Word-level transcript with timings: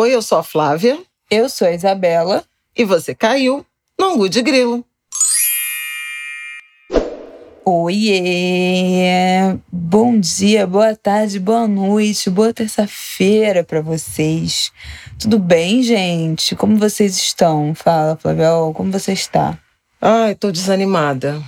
Oi, 0.00 0.14
eu 0.14 0.22
sou 0.22 0.38
a 0.38 0.44
Flávia. 0.44 0.96
Eu 1.28 1.48
sou 1.48 1.66
a 1.66 1.72
Isabela. 1.72 2.44
E 2.76 2.84
você 2.84 3.16
caiu 3.16 3.66
no 3.98 4.12
Angu 4.12 4.28
de 4.28 4.40
Grilo. 4.42 4.84
Oiê! 7.64 9.58
Bom 9.72 10.20
dia, 10.20 10.68
boa 10.68 10.94
tarde, 10.94 11.40
boa 11.40 11.66
noite, 11.66 12.30
boa 12.30 12.54
terça-feira 12.54 13.64
para 13.64 13.80
vocês. 13.80 14.70
Tudo 15.18 15.36
bem, 15.36 15.82
gente? 15.82 16.54
Como 16.54 16.76
vocês 16.76 17.16
estão? 17.16 17.74
Fala, 17.74 18.14
Flaviol, 18.14 18.72
como 18.72 18.92
você 18.92 19.12
está? 19.12 19.58
Ai, 20.00 20.36
tô 20.36 20.52
desanimada. 20.52 21.42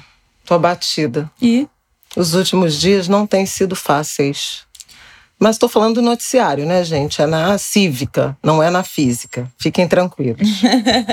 Tô 0.45 0.55
abatida. 0.55 1.31
E? 1.41 1.69
Os 2.17 2.35
últimos 2.35 2.81
dias 2.81 3.07
não 3.07 3.29
têm 3.29 3.47
sido 3.47 3.77
fáceis. 3.77 4.69
Mas 5.41 5.57
estou 5.57 5.71
falando 5.71 5.95
do 5.95 6.03
noticiário, 6.03 6.67
né, 6.67 6.85
gente? 6.85 7.23
É 7.23 7.27
na 7.27 7.57
cívica, 7.57 8.37
não 8.45 8.63
é 8.63 8.69
na 8.69 8.85
física. 8.85 9.51
Fiquem 9.59 9.89
tranquilos. 9.89 10.61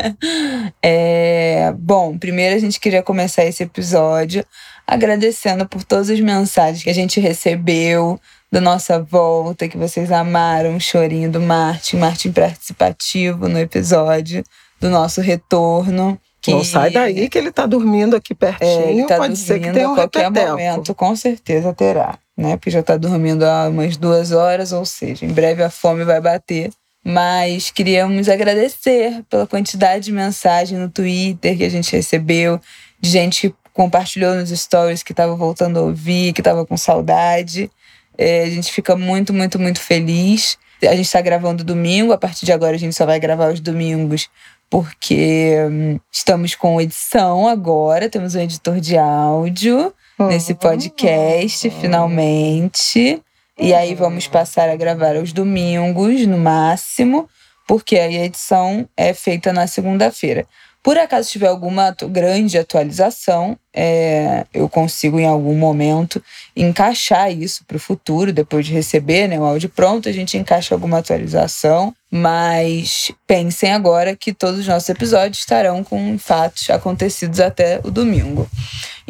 é, 0.84 1.74
bom, 1.80 2.18
primeiro 2.18 2.54
a 2.54 2.60
gente 2.60 2.78
queria 2.78 3.02
começar 3.02 3.46
esse 3.46 3.64
episódio 3.64 4.46
agradecendo 4.86 5.66
por 5.66 5.82
todas 5.82 6.10
as 6.10 6.20
mensagens 6.20 6.84
que 6.84 6.90
a 6.90 6.94
gente 6.94 7.22
recebeu 7.22 8.20
da 8.52 8.60
nossa 8.60 9.02
volta, 9.02 9.68
que 9.68 9.78
vocês 9.78 10.12
amaram 10.12 10.76
o 10.76 10.80
chorinho 10.80 11.32
do 11.32 11.40
Martin, 11.40 11.96
Martin 11.96 12.32
participativo 12.34 13.48
no 13.48 13.58
episódio 13.58 14.44
do 14.78 14.90
nosso 14.90 15.22
retorno. 15.22 16.20
Que... 16.42 16.52
Não 16.52 16.66
sai 16.66 16.92
daí 16.92 17.30
que 17.30 17.38
ele 17.38 17.52
tá 17.52 17.66
dormindo 17.66 18.14
aqui 18.14 18.36
pertinho. 18.36 18.70
É, 18.70 18.92
ele 18.92 19.06
tá 19.06 19.18
Pode 19.18 19.38
ser 19.38 19.60
que 19.62 19.72
tenha 19.72 19.90
um 19.90 19.94
a 19.94 19.96
qualquer 19.96 20.26
repeteco. 20.26 20.52
momento, 20.52 20.94
com 20.94 21.16
certeza 21.16 21.74
terá. 21.74 22.20
Né? 22.38 22.56
Porque 22.56 22.70
já 22.70 22.84
tá 22.84 22.96
dormindo 22.96 23.44
há 23.44 23.68
umas 23.68 23.98
duas 23.98 24.32
horas, 24.32 24.72
ou 24.72 24.86
seja, 24.86 25.26
em 25.26 25.34
breve 25.34 25.64
a 25.64 25.70
fome 25.70 26.04
vai 26.04 26.22
bater. 26.22 26.72
Mas 27.04 27.72
queríamos 27.72 28.30
agradecer 28.30 29.24
pela 29.30 29.48
quantidade 29.48 30.06
de 30.06 30.12
mensagem 30.12 30.78
no 30.78 30.90
Twitter 30.90 31.58
que 31.58 31.64
a 31.64 31.70
gente 31.70 31.92
recebeu, 31.92 32.60
de 33.00 33.10
gente 33.10 33.50
que 33.50 33.56
compartilhou 33.74 34.36
nos 34.36 34.50
stories 34.50 35.04
que 35.04 35.14
estava 35.14 35.36
voltando 35.36 35.80
a 35.80 35.84
ouvir, 35.84 36.34
que 36.34 36.42
estava 36.42 36.66
com 36.66 36.76
saudade. 36.76 37.72
É, 38.18 38.44
a 38.44 38.50
gente 38.50 38.72
fica 38.72 38.96
muito, 38.96 39.34
muito, 39.34 39.58
muito 39.58 39.80
feliz. 39.80 40.58
A 40.84 40.96
gente 40.96 41.06
está 41.06 41.22
gravando 41.22 41.64
domingo, 41.64 42.12
a 42.12 42.18
partir 42.18 42.46
de 42.46 42.52
agora 42.52 42.76
a 42.76 42.80
gente 42.80 42.96
só 42.96 43.06
vai 43.06 43.20
gravar 43.20 43.52
os 43.52 43.60
domingos 43.60 44.30
porque 44.70 45.56
hum, 45.72 46.00
estamos 46.12 46.54
com 46.54 46.82
edição 46.82 47.48
agora, 47.48 48.10
temos 48.10 48.36
um 48.36 48.42
editor 48.42 48.80
de 48.80 48.98
áudio 48.98 49.94
uhum. 50.20 50.28
nesse 50.28 50.54
podcast, 50.54 51.70
finalmente. 51.70 53.22
E 53.60 53.74
aí 53.74 53.96
vamos 53.96 54.28
passar 54.28 54.70
a 54.70 54.76
gravar 54.76 55.16
aos 55.16 55.34
domingos, 55.34 56.26
no 56.28 56.38
máximo, 56.38 57.28
porque 57.68 57.98
aí 57.98 58.18
a 58.18 58.26
edição 58.26 58.88
é 58.96 59.14
feita 59.14 59.52
na 59.52 59.66
segunda-feira. 59.68 60.48
Por 60.88 60.98
acaso 60.98 61.30
tiver 61.30 61.48
alguma 61.48 61.94
grande 62.10 62.58
atualização, 62.58 63.60
é, 63.76 64.46
eu 64.54 64.70
consigo 64.70 65.20
em 65.20 65.26
algum 65.26 65.54
momento 65.54 66.24
encaixar 66.56 67.30
isso 67.30 67.66
para 67.66 67.76
o 67.76 67.80
futuro, 67.80 68.32
depois 68.32 68.66
de 68.66 68.72
receber 68.72 69.28
né, 69.28 69.38
o 69.38 69.44
áudio 69.44 69.68
pronto, 69.68 70.08
a 70.08 70.14
gente 70.14 70.38
encaixa 70.38 70.74
alguma 70.74 71.00
atualização. 71.00 71.94
Mas 72.10 73.12
pensem 73.28 73.74
agora 73.74 74.16
que 74.16 74.32
todos 74.32 74.62
os 74.62 74.68
nossos 74.68 74.88
episódios 74.88 75.40
estarão 75.40 75.84
com 75.84 76.18
fatos 76.18 76.70
acontecidos 76.70 77.42
até 77.42 77.82
o 77.84 77.92
domingo. 77.92 78.50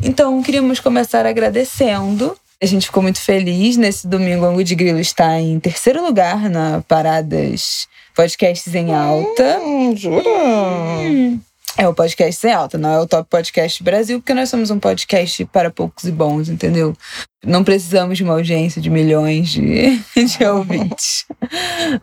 Então, 0.01 0.41
queríamos 0.41 0.79
começar 0.79 1.27
agradecendo 1.27 2.35
a 2.59 2.65
gente 2.65 2.87
ficou 2.87 3.03
muito 3.03 3.21
feliz. 3.21 3.77
Nesse 3.77 4.07
domingo, 4.07 4.43
o 4.43 4.47
Angu 4.47 4.63
de 4.63 4.73
Grilo 4.73 4.99
está 4.99 5.39
em 5.39 5.59
terceiro 5.59 6.03
lugar 6.03 6.49
na 6.49 6.83
Paradas 6.87 7.87
Podcasts 8.15 8.73
em 8.73 8.95
Alta. 8.95 9.59
Hum, 9.59 9.95
jura? 9.95 10.27
Hum. 10.27 11.39
É 11.79 11.87
o 11.87 11.93
podcast 11.93 12.41
sem 12.41 12.51
alta, 12.51 12.75
não 12.75 12.91
é 12.91 12.99
o 12.99 13.05
Top 13.05 13.29
Podcast 13.29 13.83
Brasil, 13.83 14.19
porque 14.19 14.33
nós 14.33 14.49
somos 14.49 14.71
um 14.71 14.79
podcast 14.79 15.45
para 15.45 15.69
poucos 15.69 16.05
e 16.05 16.11
bons, 16.11 16.49
entendeu? 16.49 16.97
Não 17.45 17.63
precisamos 17.63 18.17
de 18.17 18.23
uma 18.23 18.33
audiência 18.33 18.81
de 18.81 18.89
milhões 18.89 19.49
de, 19.49 20.01
de 20.25 20.43
ouvintes. 20.43 21.25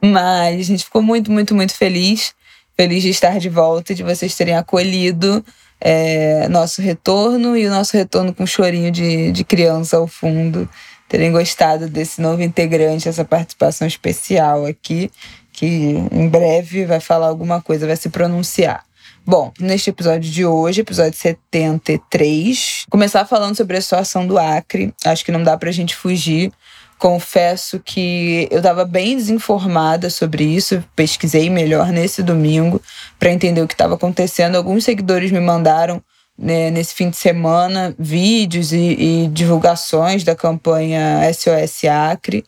Mas 0.00 0.60
a 0.60 0.62
gente 0.62 0.84
ficou 0.84 1.02
muito, 1.02 1.32
muito, 1.32 1.56
muito 1.56 1.74
feliz. 1.74 2.32
Feliz 2.76 3.02
de 3.02 3.08
estar 3.08 3.40
de 3.40 3.48
volta 3.48 3.92
e 3.92 3.96
de 3.96 4.04
vocês 4.04 4.36
terem 4.36 4.54
acolhido 4.54 5.44
é, 5.80 6.46
nosso 6.48 6.80
retorno 6.80 7.56
e 7.56 7.66
o 7.66 7.70
nosso 7.70 7.96
retorno 7.96 8.32
com 8.32 8.44
um 8.44 8.46
chorinho 8.46 8.92
de, 8.92 9.32
de 9.32 9.42
criança 9.42 9.96
ao 9.96 10.06
fundo. 10.06 10.68
Terem 11.08 11.32
gostado 11.32 11.88
desse 11.88 12.20
novo 12.20 12.42
integrante, 12.42 13.08
essa 13.08 13.24
participação 13.24 13.88
especial 13.88 14.66
aqui, 14.66 15.10
que 15.52 15.66
em 16.12 16.28
breve 16.28 16.86
vai 16.86 17.00
falar 17.00 17.26
alguma 17.26 17.60
coisa, 17.60 17.88
vai 17.88 17.96
se 17.96 18.08
pronunciar. 18.08 18.84
Bom, 19.26 19.50
neste 19.58 19.88
episódio 19.88 20.30
de 20.30 20.44
hoje, 20.44 20.82
episódio 20.82 21.18
73, 21.18 22.84
começar 22.90 23.24
falando 23.24 23.56
sobre 23.56 23.78
a 23.78 23.80
situação 23.80 24.26
do 24.26 24.38
Acre. 24.38 24.92
Acho 25.02 25.24
que 25.24 25.32
não 25.32 25.42
dá 25.42 25.56
pra 25.56 25.72
gente 25.72 25.96
fugir. 25.96 26.52
Confesso 26.98 27.80
que 27.80 28.46
eu 28.50 28.58
estava 28.58 28.84
bem 28.84 29.16
desinformada 29.16 30.10
sobre 30.10 30.44
isso, 30.44 30.84
pesquisei 30.94 31.48
melhor 31.48 31.88
nesse 31.88 32.22
domingo 32.22 32.82
para 33.18 33.32
entender 33.32 33.62
o 33.62 33.66
que 33.66 33.72
estava 33.72 33.94
acontecendo. 33.94 34.56
Alguns 34.56 34.84
seguidores 34.84 35.32
me 35.32 35.40
mandaram 35.40 36.02
né, 36.38 36.70
nesse 36.70 36.94
fim 36.94 37.08
de 37.08 37.16
semana 37.16 37.94
vídeos 37.98 38.74
e, 38.74 38.76
e 38.76 39.28
divulgações 39.32 40.22
da 40.22 40.36
campanha 40.36 41.22
SOS 41.32 41.84
Acre 41.84 42.44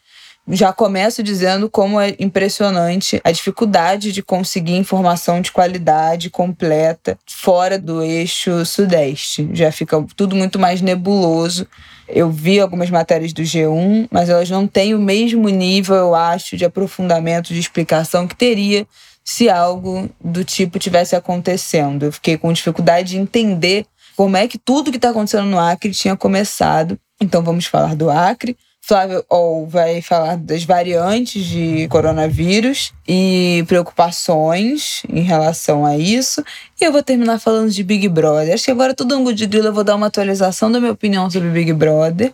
já 0.48 0.72
começo 0.72 1.22
dizendo 1.22 1.68
como 1.68 2.00
é 2.00 2.14
impressionante 2.18 3.20
a 3.24 3.32
dificuldade 3.32 4.12
de 4.12 4.22
conseguir 4.22 4.76
informação 4.76 5.40
de 5.40 5.50
qualidade 5.50 6.30
completa 6.30 7.18
fora 7.26 7.78
do 7.78 8.02
eixo 8.02 8.64
sudeste. 8.64 9.48
Já 9.52 9.72
fica 9.72 10.04
tudo 10.14 10.36
muito 10.36 10.58
mais 10.58 10.80
nebuloso. 10.80 11.66
Eu 12.08 12.30
vi 12.30 12.60
algumas 12.60 12.90
matérias 12.90 13.32
do 13.32 13.42
G1, 13.42 14.06
mas 14.10 14.28
elas 14.28 14.48
não 14.48 14.66
têm 14.66 14.94
o 14.94 15.00
mesmo 15.00 15.48
nível, 15.48 15.96
eu 15.96 16.14
acho, 16.14 16.56
de 16.56 16.64
aprofundamento, 16.64 17.52
de 17.52 17.58
explicação 17.58 18.28
que 18.28 18.36
teria 18.36 18.86
se 19.24 19.50
algo 19.50 20.08
do 20.24 20.44
tipo 20.44 20.78
tivesse 20.78 21.16
acontecendo. 21.16 22.04
Eu 22.04 22.12
fiquei 22.12 22.38
com 22.38 22.52
dificuldade 22.52 23.10
de 23.10 23.18
entender 23.18 23.84
como 24.16 24.36
é 24.36 24.46
que 24.46 24.56
tudo 24.56 24.92
que 24.92 24.96
está 24.98 25.10
acontecendo 25.10 25.46
no 25.46 25.58
Acre 25.58 25.90
tinha 25.90 26.16
começado. 26.16 26.96
Então 27.20 27.42
vamos 27.42 27.66
falar 27.66 27.96
do 27.96 28.08
Acre. 28.08 28.56
Flávio 28.86 29.24
Ol 29.28 29.66
vai 29.66 30.00
falar 30.00 30.36
das 30.36 30.62
variantes 30.62 31.44
de 31.44 31.88
coronavírus 31.88 32.92
e 33.06 33.64
preocupações 33.66 35.02
em 35.08 35.22
relação 35.22 35.84
a 35.84 35.98
isso. 35.98 36.40
E 36.80 36.84
eu 36.84 36.92
vou 36.92 37.02
terminar 37.02 37.40
falando 37.40 37.68
de 37.68 37.82
Big 37.82 38.08
Brother. 38.08 38.54
Acho 38.54 38.66
que 38.66 38.70
agora 38.70 38.94
todo 38.94 39.12
ângulo 39.12 39.34
de 39.34 39.44
grilo 39.44 39.66
eu 39.66 39.72
vou 39.72 39.82
dar 39.82 39.96
uma 39.96 40.06
atualização 40.06 40.70
da 40.70 40.78
minha 40.78 40.92
opinião 40.92 41.28
sobre 41.28 41.48
Big 41.48 41.72
Brother. 41.72 42.32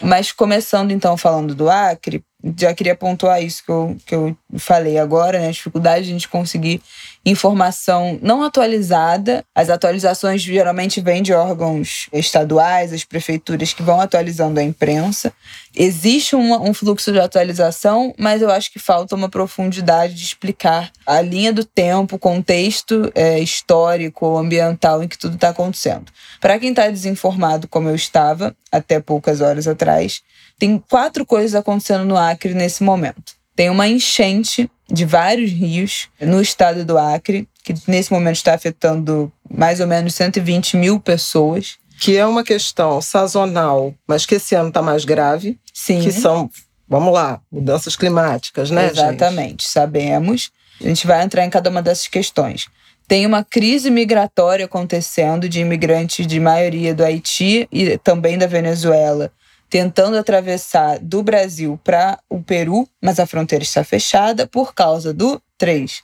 Mas 0.00 0.32
começando 0.32 0.92
então 0.92 1.14
falando 1.14 1.54
do 1.54 1.68
Acre, 1.68 2.24
já 2.58 2.74
queria 2.74 2.96
pontuar 2.96 3.42
isso 3.42 3.64
que 3.64 3.70
eu, 3.70 3.96
que 4.04 4.14
eu 4.14 4.36
falei 4.58 4.98
agora, 4.98 5.38
né? 5.38 5.48
A 5.48 5.52
dificuldade 5.52 6.04
de 6.04 6.10
a 6.10 6.12
gente 6.12 6.28
conseguir 6.28 6.82
informação 7.24 8.18
não 8.20 8.42
atualizada. 8.42 9.44
As 9.54 9.70
atualizações 9.70 10.42
geralmente 10.42 11.00
vêm 11.00 11.22
de 11.22 11.32
órgãos 11.32 12.08
estaduais, 12.12 12.92
as 12.92 13.04
prefeituras 13.04 13.72
que 13.72 13.82
vão 13.82 14.00
atualizando 14.00 14.58
a 14.58 14.62
imprensa. 14.62 15.32
Existe 15.74 16.34
um, 16.34 16.68
um 16.68 16.74
fluxo 16.74 17.12
de 17.12 17.20
atualização, 17.20 18.12
mas 18.18 18.42
eu 18.42 18.50
acho 18.50 18.72
que 18.72 18.78
falta 18.78 19.14
uma 19.14 19.28
profundidade 19.28 20.14
de 20.14 20.24
explicar 20.24 20.90
a 21.06 21.20
linha 21.20 21.52
do 21.52 21.64
tempo, 21.64 22.16
o 22.16 22.18
contexto 22.18 23.10
é, 23.14 23.38
histórico, 23.38 24.36
ambiental 24.36 25.02
em 25.02 25.08
que 25.08 25.18
tudo 25.18 25.36
está 25.36 25.50
acontecendo. 25.50 26.10
Para 26.40 26.58
quem 26.58 26.70
está 26.70 26.88
desinformado, 26.88 27.68
como 27.68 27.88
eu 27.88 27.94
estava 27.94 28.54
até 28.70 28.98
poucas 28.98 29.40
horas 29.40 29.68
atrás, 29.68 30.22
tem 30.62 30.78
quatro 30.78 31.26
coisas 31.26 31.56
acontecendo 31.56 32.04
no 32.04 32.16
Acre 32.16 32.54
nesse 32.54 32.84
momento. 32.84 33.34
Tem 33.56 33.68
uma 33.68 33.88
enchente 33.88 34.70
de 34.88 35.04
vários 35.04 35.50
rios 35.50 36.08
no 36.20 36.40
estado 36.40 36.84
do 36.84 36.96
Acre, 36.96 37.48
que 37.64 37.74
nesse 37.88 38.12
momento 38.12 38.36
está 38.36 38.54
afetando 38.54 39.32
mais 39.50 39.80
ou 39.80 39.88
menos 39.88 40.14
120 40.14 40.76
mil 40.76 41.00
pessoas. 41.00 41.78
Que 41.98 42.16
é 42.16 42.24
uma 42.24 42.44
questão 42.44 43.02
sazonal, 43.02 43.92
mas 44.06 44.24
que 44.24 44.36
esse 44.36 44.54
ano 44.54 44.68
está 44.68 44.80
mais 44.80 45.04
grave. 45.04 45.58
Sim. 45.74 46.00
Que 46.00 46.12
são, 46.12 46.48
vamos 46.88 47.12
lá, 47.12 47.40
mudanças 47.50 47.96
climáticas, 47.96 48.70
né, 48.70 48.88
Exatamente, 48.88 49.64
gente? 49.64 49.68
sabemos. 49.68 50.52
A 50.80 50.86
gente 50.86 51.08
vai 51.08 51.24
entrar 51.24 51.44
em 51.44 51.50
cada 51.50 51.70
uma 51.70 51.82
dessas 51.82 52.06
questões. 52.06 52.68
Tem 53.08 53.26
uma 53.26 53.42
crise 53.42 53.90
migratória 53.90 54.66
acontecendo 54.66 55.48
de 55.48 55.58
imigrantes 55.58 56.24
de 56.24 56.38
maioria 56.38 56.94
do 56.94 57.02
Haiti 57.02 57.66
e 57.72 57.98
também 57.98 58.38
da 58.38 58.46
Venezuela 58.46 59.32
tentando 59.72 60.18
atravessar 60.18 60.98
do 60.98 61.22
Brasil 61.22 61.80
para 61.82 62.18
o 62.28 62.42
Peru, 62.42 62.86
mas 63.00 63.18
a 63.18 63.24
fronteira 63.24 63.64
está 63.64 63.82
fechada 63.82 64.46
por 64.46 64.74
causa 64.74 65.14
do 65.14 65.40
3 65.56 66.02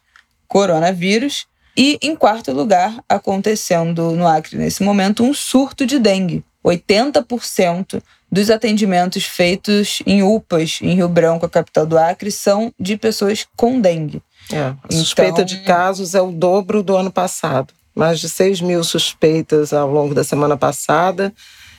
coronavírus. 0.49 1.47
E 1.77 1.99
em 2.01 2.17
quarto 2.17 2.51
lugar, 2.51 2.99
acontecendo 3.07 4.13
no 4.13 4.27
Acre 4.27 4.57
nesse 4.57 4.83
momento 4.83 5.23
um 5.23 5.35
surto 5.35 5.85
de 5.85 5.99
dengue. 5.99 6.43
80% 6.65 8.03
dos 8.33 8.49
atendimentos 8.51 9.25
feitos 9.25 9.99
em 10.07 10.23
UPAs 10.23 10.79
em 10.81 10.95
Rio 10.95 11.09
Branco, 11.09 11.45
a 11.45 11.51
capital 11.51 11.85
do 11.85 11.99
Acre, 11.99 12.31
são 12.33 12.73
de 12.81 12.97
pessoas 12.97 13.47
com 13.55 13.79
dengue. 13.83 14.23
É, 14.51 14.61
a 14.61 14.77
suspeita 14.91 15.43
Então- 15.43 15.45
de 15.45 15.59
casos 15.59 16.15
é 16.15 16.23
o 16.23 16.33
dobro 16.33 16.83
do 16.83 16.97
ano 16.97 17.11
passado. 17.11 17.75
Mais 17.95 18.19
de 18.19 18.31
6 18.31 18.63
mil 18.63 18.83
suspeitas 18.83 19.75
ao 19.75 19.91
longo 19.91 20.15
da 20.15 20.25
semana 20.25 20.57
passada. 20.57 21.35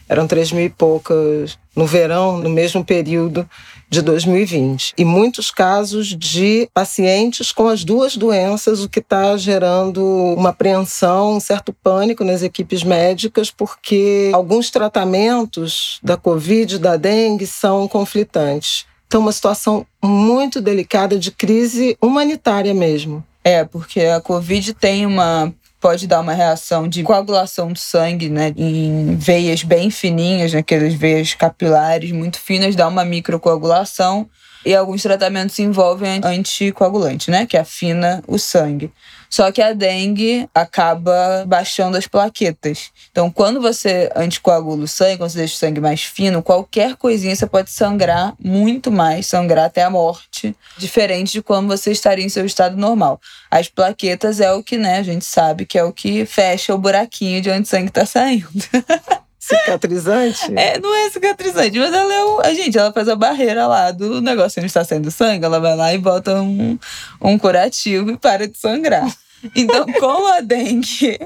Eram 0.10 0.28
3 0.28 0.52
mil 0.52 0.66
e 0.66 0.70
poucas 0.70 1.58
no 1.76 1.86
verão, 1.86 2.40
no 2.40 2.50
mesmo 2.50 2.84
período 2.84 3.48
de 3.90 4.02
2020. 4.02 4.94
E 4.98 5.06
muitos 5.06 5.52
casos 5.52 6.08
de 6.08 6.68
pacientes 6.74 7.52
com 7.52 7.68
as 7.68 7.84
duas 7.84 8.18
doenças, 8.18 8.84
o 8.84 8.90
que 8.90 9.00
está 9.00 9.38
gerando 9.38 10.04
uma 10.04 10.50
apreensão, 10.50 11.38
um 11.38 11.40
certo 11.40 11.72
pânico 11.72 12.24
nas 12.24 12.44
equipes 12.44 12.84
médicas, 12.84 13.50
porque 13.50 14.32
alguns 14.34 14.70
tratamentos 14.70 16.00
da 16.04 16.18
Covid 16.18 16.78
da 16.78 16.98
dengue 16.98 17.48
são 17.48 17.88
conflitantes. 17.88 18.86
Então, 19.08 19.22
uma 19.22 19.32
situação 19.32 19.86
muito 20.04 20.62
delicada 20.62 21.18
de 21.18 21.32
crise 21.32 21.98
humanitária 22.00 22.74
mesmo. 22.76 23.24
É, 23.44 23.64
porque 23.64 24.02
a 24.02 24.22
Covid 24.22 24.74
tem 24.76 25.06
uma. 25.06 25.52
Pode 25.80 26.08
dar 26.08 26.20
uma 26.20 26.34
reação 26.34 26.88
de 26.88 27.04
coagulação 27.04 27.72
do 27.72 27.80
sangue, 27.80 28.30
né? 28.30 28.54
Em 28.58 29.16
veias 29.16 29.64
bem 29.64 29.90
fininhas, 29.90 30.54
naquelas 30.54 30.94
veias 30.94 31.34
capilares 31.34 32.12
muito 32.12 32.40
finas, 32.40 32.76
dá 32.76 32.88
uma 32.88 33.06
microcoagulação. 33.06 34.30
E 34.66 34.76
alguns 34.76 35.02
tratamentos 35.02 35.58
envolvem 35.60 36.22
anticoagulante, 36.24 37.32
né? 37.32 37.46
Que 37.46 37.58
afina 37.58 38.24
o 38.28 38.38
sangue. 38.38 38.92
Só 39.30 39.52
que 39.52 39.62
a 39.62 39.74
dengue 39.74 40.50
acaba 40.56 41.46
baixando 41.46 41.96
as 41.96 42.08
plaquetas. 42.08 42.92
Então, 43.12 43.30
quando 43.30 43.62
você 43.62 44.10
anticoagula 44.16 44.84
o 44.84 44.88
sangue, 44.88 45.18
quando 45.18 45.30
você 45.30 45.38
deixa 45.38 45.56
o 45.56 45.58
sangue 45.58 45.80
mais 45.80 46.02
fino, 46.02 46.42
qualquer 46.42 46.96
coisinha 46.96 47.36
você 47.36 47.46
pode 47.46 47.70
sangrar 47.70 48.34
muito 48.44 48.92
mais, 48.92 49.28
sangrar 49.28 49.66
até 49.66 49.84
a 49.84 49.90
morte, 49.90 50.56
diferente 50.78 51.34
de 51.34 51.42
quando 51.44 51.68
você 51.68 51.92
estaria 51.92 52.26
em 52.26 52.30
seu 52.30 52.46
estado 52.46 52.76
normal. 52.76 53.22
As 53.52 53.68
plaquetas 53.68 54.40
é 54.42 54.52
o 54.52 54.64
que, 54.64 54.78
né, 54.78 54.98
a 54.98 55.04
gente 55.04 55.26
sabe 55.26 55.66
que 55.66 55.78
é 55.78 55.84
o 55.84 55.94
que 55.94 56.26
fecha 56.26 56.74
o 56.74 56.78
buraquinho 56.78 57.42
de 57.42 57.52
onde 57.52 57.62
o 57.62 57.66
sangue 57.68 57.92
tá 57.92 58.06
saindo. 58.08 58.50
Cicatrizante? 59.50 60.54
É, 60.56 60.80
não 60.80 60.96
é 60.96 61.10
cicatrizante, 61.10 61.80
mas 61.80 61.92
ela 61.92 62.14
é 62.14 62.24
o. 62.24 62.42
A 62.42 62.54
gente, 62.54 62.78
ela 62.78 62.94
faz 62.94 63.10
a 63.10 63.16
barreira 63.16 63.66
lá 63.66 63.92
do 63.92 64.22
negócio 64.22 64.60
onde 64.60 64.68
está 64.68 64.84
saindo 64.84 65.10
sangue, 65.10 65.44
ela 65.44 65.60
vai 65.60 65.76
lá 65.76 65.94
e 65.94 65.98
bota 65.98 66.42
um, 66.42 66.78
um 67.20 67.38
curativo 67.38 68.12
e 68.12 68.18
para 68.18 68.48
de 68.48 68.58
sangrar. 68.58 69.12
Então, 69.56 69.86
como 70.00 70.28
a 70.28 70.42
dengue. 70.42 71.18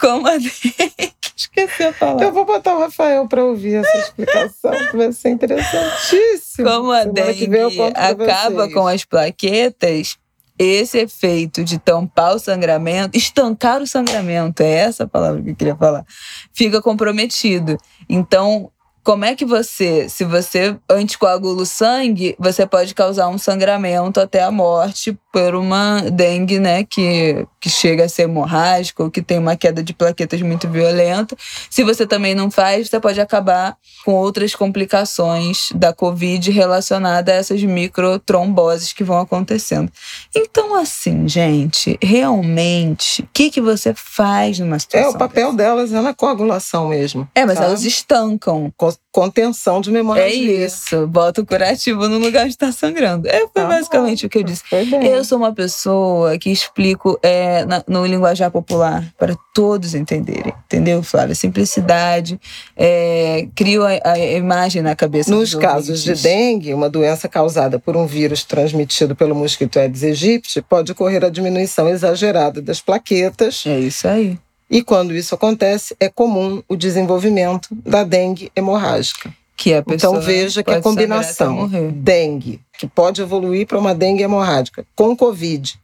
Como 0.00 0.26
a 0.26 0.36
dengue. 0.36 1.14
Esqueci 1.36 1.82
a 1.82 1.92
palavra. 1.92 2.26
Eu 2.26 2.32
vou 2.32 2.44
botar 2.44 2.74
o 2.74 2.80
Rafael 2.80 3.26
para 3.26 3.44
ouvir 3.44 3.76
essa 3.76 3.98
explicação, 3.98 4.72
que 4.90 4.96
vai 4.96 5.12
ser 5.12 5.30
interessantíssimo. 5.30 6.68
Como 6.68 6.92
a 6.92 7.02
Semana 7.02 7.34
que 7.34 7.46
dengue 7.46 7.82
acaba 7.94 8.50
vocês. 8.62 8.74
com 8.74 8.86
as 8.86 9.04
plaquetas, 9.04 10.16
esse 10.58 10.98
efeito 10.98 11.64
de 11.64 11.78
tampar 11.78 12.34
o 12.34 12.38
sangramento, 12.38 13.16
estancar 13.16 13.82
o 13.82 13.86
sangramento, 13.86 14.62
é 14.62 14.70
essa 14.70 15.04
a 15.04 15.08
palavra 15.08 15.42
que 15.42 15.50
eu 15.50 15.56
queria 15.56 15.76
falar, 15.76 16.04
fica 16.52 16.80
comprometido. 16.80 17.76
Então, 18.08 18.70
como 19.02 19.24
é 19.24 19.34
que 19.34 19.44
você, 19.44 20.08
se 20.08 20.24
você 20.24 20.78
anticoagula 20.88 21.62
o 21.62 21.66
sangue, 21.66 22.34
você 22.38 22.66
pode 22.66 22.94
causar 22.94 23.28
um 23.28 23.36
sangramento 23.36 24.18
até 24.18 24.42
a 24.42 24.50
morte 24.50 25.18
por 25.34 25.56
uma 25.56 26.00
dengue, 26.12 26.60
né, 26.60 26.84
que, 26.84 27.44
que 27.60 27.68
chega 27.68 28.04
a 28.04 28.08
ser 28.08 28.22
hemorrágica 28.22 29.02
ou 29.02 29.10
que 29.10 29.20
tem 29.20 29.36
uma 29.36 29.56
queda 29.56 29.82
de 29.82 29.92
plaquetas 29.92 30.40
muito 30.42 30.68
violenta. 30.68 31.36
Se 31.68 31.82
você 31.82 32.06
também 32.06 32.36
não 32.36 32.52
faz, 32.52 32.88
você 32.88 33.00
pode 33.00 33.20
acabar 33.20 33.76
com 34.04 34.12
outras 34.12 34.54
complicações 34.54 35.70
da 35.74 35.92
Covid 35.92 36.52
relacionadas 36.52 37.34
a 37.34 37.36
essas 37.36 37.60
microtromboses 37.64 38.92
que 38.92 39.02
vão 39.02 39.18
acontecendo. 39.18 39.90
Então, 40.32 40.76
assim, 40.76 41.26
gente, 41.26 41.98
realmente, 42.00 43.22
o 43.22 43.28
que, 43.34 43.50
que 43.50 43.60
você 43.60 43.92
faz 43.92 44.60
numa 44.60 44.76
É, 44.76 44.78
situação? 44.78 45.10
o 45.10 45.18
papel 45.18 45.52
delas 45.52 45.92
é 45.92 46.00
na 46.00 46.14
coagulação 46.14 46.90
mesmo. 46.90 47.28
É, 47.34 47.44
mas 47.44 47.56
sabe? 47.56 47.66
elas 47.70 47.82
estancam. 47.82 48.72
Co- 49.14 49.24
Contenção 49.24 49.80
de 49.80 49.90
memória. 49.90 50.22
É 50.22 50.32
isso. 50.32 51.06
Bota 51.06 51.40
o 51.40 51.46
curativo 51.46 52.08
no 52.08 52.18
lugar 52.18 52.44
de 52.44 52.50
estar 52.50 52.70
sangrando. 52.72 53.26
É, 53.28 53.40
foi 53.40 53.48
Tá 53.52 53.66
basicamente 53.66 54.22
bom. 54.22 54.26
o 54.26 54.30
que 54.30 54.38
eu 54.38 54.42
disse. 54.42 54.62
Eu 55.02 55.24
sou 55.24 55.38
uma 55.38 55.52
pessoa 55.52 56.38
que 56.38 56.50
explico 56.50 57.18
é, 57.22 57.64
na- 57.64 57.82
no 57.88 58.06
linguajar 58.06 58.50
popular 58.50 59.04
para 59.18 59.34
todos 59.52 59.94
entenderem. 59.94 60.52
Entendeu, 60.66 61.02
Flávia? 61.02 61.34
Simplicidade. 61.34 62.38
É, 62.76 63.48
crio 63.56 63.82
a, 63.84 63.90
a 64.12 64.18
imagem 64.18 64.82
na 64.82 64.94
cabeça 64.94 65.30
Nos 65.30 65.54
casos 65.54 66.04
de 66.04 66.14
dengue, 66.14 66.72
uma 66.74 66.88
doença 66.88 67.28
causada 67.28 67.78
por 67.78 67.96
um 67.96 68.06
vírus 68.06 68.44
transmitido 68.44 69.16
pelo 69.16 69.34
mosquito 69.34 69.78
Aedes 69.78 70.02
aegypti, 70.04 70.60
pode 70.62 70.92
ocorrer 70.92 71.24
a 71.24 71.28
diminuição 71.28 71.88
exagerada 71.88 72.60
das 72.62 72.80
plaquetas. 72.80 73.64
É 73.66 73.78
isso 73.80 74.06
aí. 74.06 74.38
E 74.74 74.82
quando 74.82 75.14
isso 75.14 75.36
acontece, 75.36 75.94
é 76.00 76.08
comum 76.08 76.60
o 76.68 76.74
desenvolvimento 76.74 77.68
da 77.70 78.02
dengue 78.02 78.50
hemorrágica. 78.56 79.32
Que 79.56 79.72
a 79.72 79.80
pessoa 79.80 80.16
Então 80.16 80.20
veja 80.20 80.64
que 80.64 80.70
a 80.72 80.80
combinação 80.80 81.70
dengue, 81.92 82.60
que 82.76 82.88
pode 82.88 83.22
evoluir 83.22 83.68
para 83.68 83.78
uma 83.78 83.94
dengue 83.94 84.24
hemorrágica, 84.24 84.84
com 84.96 85.16
Covid, 85.16 85.78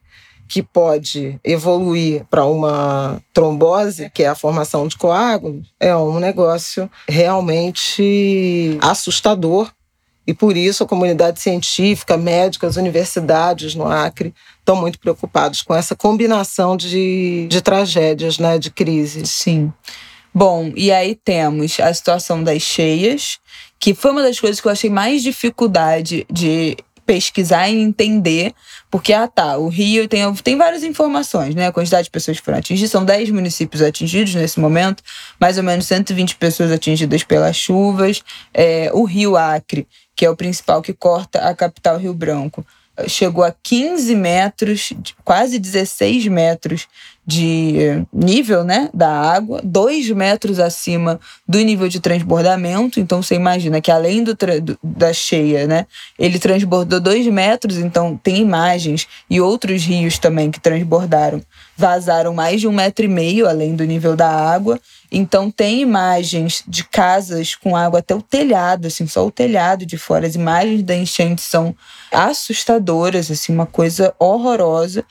que 0.49 0.61
pode 0.61 1.39
evoluir 1.45 2.25
para 2.29 2.45
uma 2.45 3.23
trombose, 3.33 4.11
que 4.11 4.25
é 4.25 4.27
a 4.27 4.35
formação 4.35 4.89
de 4.89 4.99
coágulos, 4.99 5.69
é 5.79 5.95
um 5.95 6.19
negócio 6.19 6.91
realmente 7.09 8.77
assustador. 8.81 9.71
E 10.27 10.35
por 10.35 10.57
isso 10.57 10.83
a 10.83 10.89
comunidade 10.89 11.41
científica, 11.41 12.17
médicas, 12.17 12.77
universidades 12.77 13.77
no 13.77 13.87
Acre 13.87 14.35
estão 14.70 14.76
muito 14.76 14.99
preocupados 14.99 15.62
com 15.62 15.75
essa 15.75 15.96
combinação 15.96 16.76
de, 16.76 17.46
de 17.49 17.61
tragédias, 17.61 18.38
né, 18.38 18.58
de 18.58 18.70
crise. 18.70 19.26
Sim. 19.26 19.72
Bom, 20.32 20.72
e 20.76 20.93
aí 20.93 21.17
temos 21.17 21.81
a 21.81 21.93
situação 21.93 22.43
das 22.43 22.62
cheias, 22.62 23.38
que 23.81 23.94
foi 23.94 24.12
uma 24.12 24.22
das 24.22 24.38
coisas 24.38 24.61
que 24.61 24.69
eu 24.69 24.72
achei 24.72 24.88
mais 24.88 25.22
dificuldade 25.22 26.25
de 26.31 26.76
pesquisar 27.05 27.69
e 27.69 27.76
entender, 27.76 28.55
porque, 28.88 29.12
ah 29.12 29.26
tá, 29.26 29.56
o 29.58 29.67
Rio 29.67 30.06
tem, 30.06 30.32
tem 30.37 30.56
várias 30.56 30.84
informações, 30.84 31.56
né? 31.56 31.67
A 31.67 31.72
quantidade 31.72 32.05
de 32.05 32.11
pessoas 32.11 32.38
que 32.38 32.44
foram 32.44 32.58
atingidas, 32.58 32.93
são 32.93 33.05
10 33.05 33.31
municípios 33.31 33.82
atingidos 33.82 34.37
nesse 34.37 34.61
momento, 34.61 35.02
mais 35.40 35.58
ou 35.58 35.64
menos 35.64 35.87
120 35.87 36.37
pessoas 36.37 36.70
atingidas 36.70 37.25
pelas 37.25 37.56
chuvas. 37.56 38.22
É, 38.55 38.90
o 38.93 39.02
Rio 39.02 39.37
Acre, 39.37 39.88
que 40.14 40.25
é 40.25 40.31
o 40.31 40.37
principal 40.37 40.81
que 40.81 40.93
corta 40.93 41.40
a 41.40 41.52
capital 41.52 41.99
Rio 41.99 42.14
Branco, 42.14 42.64
chegou 43.08 43.44
a 43.44 43.52
15 43.52 44.14
metros, 44.14 44.93
quase 45.25 45.58
16 45.58 46.26
metros 46.29 46.89
de 47.31 48.05
nível 48.13 48.65
né, 48.65 48.91
da 48.93 49.08
água, 49.08 49.60
2 49.63 50.10
metros 50.10 50.58
acima 50.58 51.20
do 51.46 51.58
nível 51.60 51.89
de 51.89 52.01
transbordamento. 52.01 52.99
Então 52.99 53.22
você 53.22 53.37
imagina 53.37 53.81
que 53.81 53.91
além 53.91 54.25
do, 54.25 54.34
do- 54.34 54.79
da 54.82 55.13
cheia, 55.13 55.67
né, 55.67 55.87
ele 56.19 56.39
transbordou 56.41 56.99
2 57.01 57.27
metros, 57.29 57.79
então 57.79 58.19
tem 58.20 58.39
imagens 58.39 59.06
e 59.29 59.41
outros 59.41 59.84
rios 59.84 60.19
também 60.19 60.51
que 60.51 60.58
transbordaram, 60.60 61.41
vazaram 61.77 62.34
mais 62.34 62.60
de 62.60 62.67
um 62.67 62.72
metro 62.72 63.05
e 63.05 63.08
meio 63.08 63.49
além 63.49 63.77
do 63.77 63.84
nível 63.84 64.17
da 64.17 64.29
água. 64.29 64.81
Então 65.13 65.51
tem 65.51 65.81
imagens 65.81 66.63
de 66.69 66.84
casas 66.84 67.55
com 67.56 67.75
água 67.77 67.99
até 67.99 68.15
o 68.15 68.22
telhado, 68.22 68.87
assim, 68.87 69.06
só 69.08 69.27
o 69.27 69.31
telhado 69.31 69.84
de 69.87 69.96
fora. 69.99 70.27
As 70.27 70.34
imagens 70.37 70.82
da 70.84 70.94
enchente 70.96 71.43
são 71.43 71.75
assustadoras, 72.13 73.31
assim, 73.31 73.53
uma 73.53 73.67
coisa 73.67 74.15
horrorosa. 74.19 75.05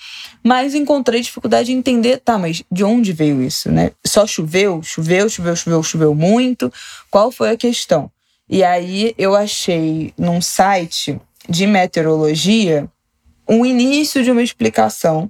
Mas 0.44 0.74
encontrei 0.74 1.22
dificuldade 1.22 1.72
em 1.72 1.78
entender, 1.78 2.18
tá, 2.20 2.38
mas 2.38 2.64
de 2.72 2.84
onde 2.84 3.12
veio 3.12 3.42
isso, 3.42 3.72
né? 3.72 3.92
Só 4.06 4.26
choveu, 4.26 4.82
choveu, 4.82 5.30
choveu, 5.30 5.56
choveu, 5.56 5.84
choveu 5.84 6.16
muito. 6.16 6.72
Qual 7.12 7.32
foi 7.32 7.52
a 7.52 7.58
questão? 7.58 8.10
E 8.50 8.64
aí 8.64 9.14
eu 9.18 9.36
achei 9.36 10.14
num 10.18 10.42
site 10.42 11.20
de 11.48 11.68
meteorologia 11.68 12.90
um 13.48 13.66
início 13.66 14.24
de 14.24 14.32
uma 14.32 14.42
explicação 14.42 15.30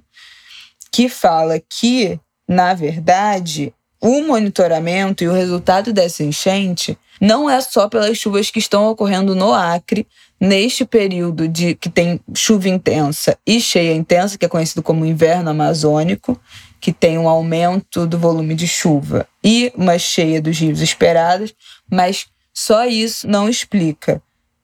que 0.92 1.08
fala 1.08 1.60
que, 1.60 2.18
na 2.46 2.74
verdade, 2.74 3.72
o 4.00 4.22
monitoramento 4.22 5.22
e 5.22 5.28
o 5.28 5.32
resultado 5.32 5.92
dessa 5.92 6.22
enchente 6.22 6.98
não 7.20 7.48
é 7.48 7.60
só 7.60 7.88
pelas 7.88 8.16
chuvas 8.16 8.50
que 8.50 8.58
estão 8.58 8.88
ocorrendo 8.88 9.34
no 9.34 9.52
Acre 9.52 10.06
neste 10.40 10.84
período 10.86 11.46
de 11.46 11.74
que 11.74 11.90
tem 11.90 12.18
chuva 12.34 12.68
intensa 12.68 13.36
e 13.46 13.60
cheia 13.60 13.94
intensa, 13.94 14.38
que 14.38 14.46
é 14.46 14.48
conhecido 14.48 14.82
como 14.82 15.04
inverno 15.04 15.50
amazônico, 15.50 16.40
que 16.80 16.92
tem 16.92 17.18
um 17.18 17.28
aumento 17.28 18.06
do 18.06 18.18
volume 18.18 18.54
de 18.54 18.66
chuva 18.66 19.28
e 19.44 19.70
uma 19.76 19.98
cheia 19.98 20.40
dos 20.40 20.58
rios 20.58 20.80
esperadas, 20.80 21.54
mas 21.90 22.26
só 22.54 22.86
isso 22.86 23.28
não 23.28 23.48
explica. 23.48 24.22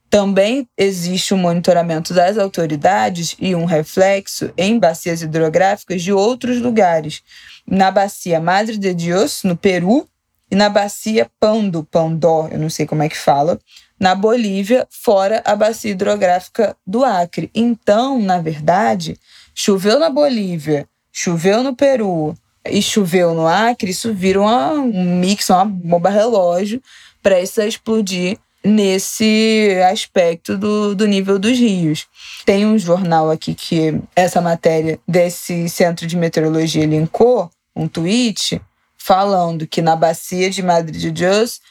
Também 0.09 0.67
existe 0.77 1.33
um 1.33 1.37
monitoramento 1.37 2.13
das 2.13 2.37
autoridades 2.37 3.35
e 3.39 3.53
um 3.53 3.65
reflexo 3.65 4.51
em 4.57 4.79
bacias 4.79 5.21
hidrográficas 5.21 6.01
de 6.01 6.13
outros 6.13 6.59
lugares. 6.59 7.21
Na 7.67 7.91
bacia 7.91 8.39
Madre 8.39 8.77
de 8.77 8.93
Dios, 8.93 9.43
no 9.43 9.55
Peru, 9.55 10.07
e 10.49 10.55
na 10.55 10.69
bacia 10.69 11.29
Pando, 11.39 11.83
Pandó, 11.83 12.47
eu 12.49 12.57
não 12.57 12.69
sei 12.69 12.85
como 12.85 13.03
é 13.03 13.09
que 13.09 13.17
fala, 13.17 13.59
na 13.99 14.13
Bolívia, 14.13 14.87
fora 14.89 15.41
a 15.45 15.55
bacia 15.55 15.91
hidrográfica 15.91 16.75
do 16.85 17.03
Acre. 17.03 17.49
Então, 17.53 18.19
na 18.21 18.39
verdade, 18.39 19.17
choveu 19.53 19.99
na 19.99 20.09
Bolívia, 20.09 20.87
choveu 21.11 21.63
no 21.63 21.75
Peru 21.75 22.35
e 22.69 22.81
choveu 22.81 23.33
no 23.33 23.47
Acre, 23.47 23.91
isso 23.91 24.13
vira 24.13 24.41
uma, 24.41 24.73
um 24.73 25.19
mix, 25.19 25.49
uma 25.49 25.65
bomba 25.65 26.09
relógio 26.09 26.81
prestes 27.23 27.59
a 27.59 27.67
explodir 27.67 28.37
nesse 28.63 29.77
aspecto 29.91 30.57
do, 30.57 30.95
do 30.95 31.07
nível 31.07 31.39
dos 31.39 31.57
rios. 31.57 32.05
Tem 32.45 32.65
um 32.65 32.77
jornal 32.77 33.31
aqui 33.31 33.55
que 33.55 33.99
essa 34.15 34.41
matéria 34.41 34.99
desse 35.07 35.69
centro 35.69 36.05
de 36.05 36.17
meteorologia 36.17 36.85
linkou, 36.85 37.49
um 37.75 37.87
tweet, 37.87 38.61
falando 38.97 39.65
que 39.65 39.81
na 39.81 39.95
bacia 39.95 40.49
de 40.49 40.61
Madrid 40.61 41.11
de 41.11 41.21
Jos 41.21 41.61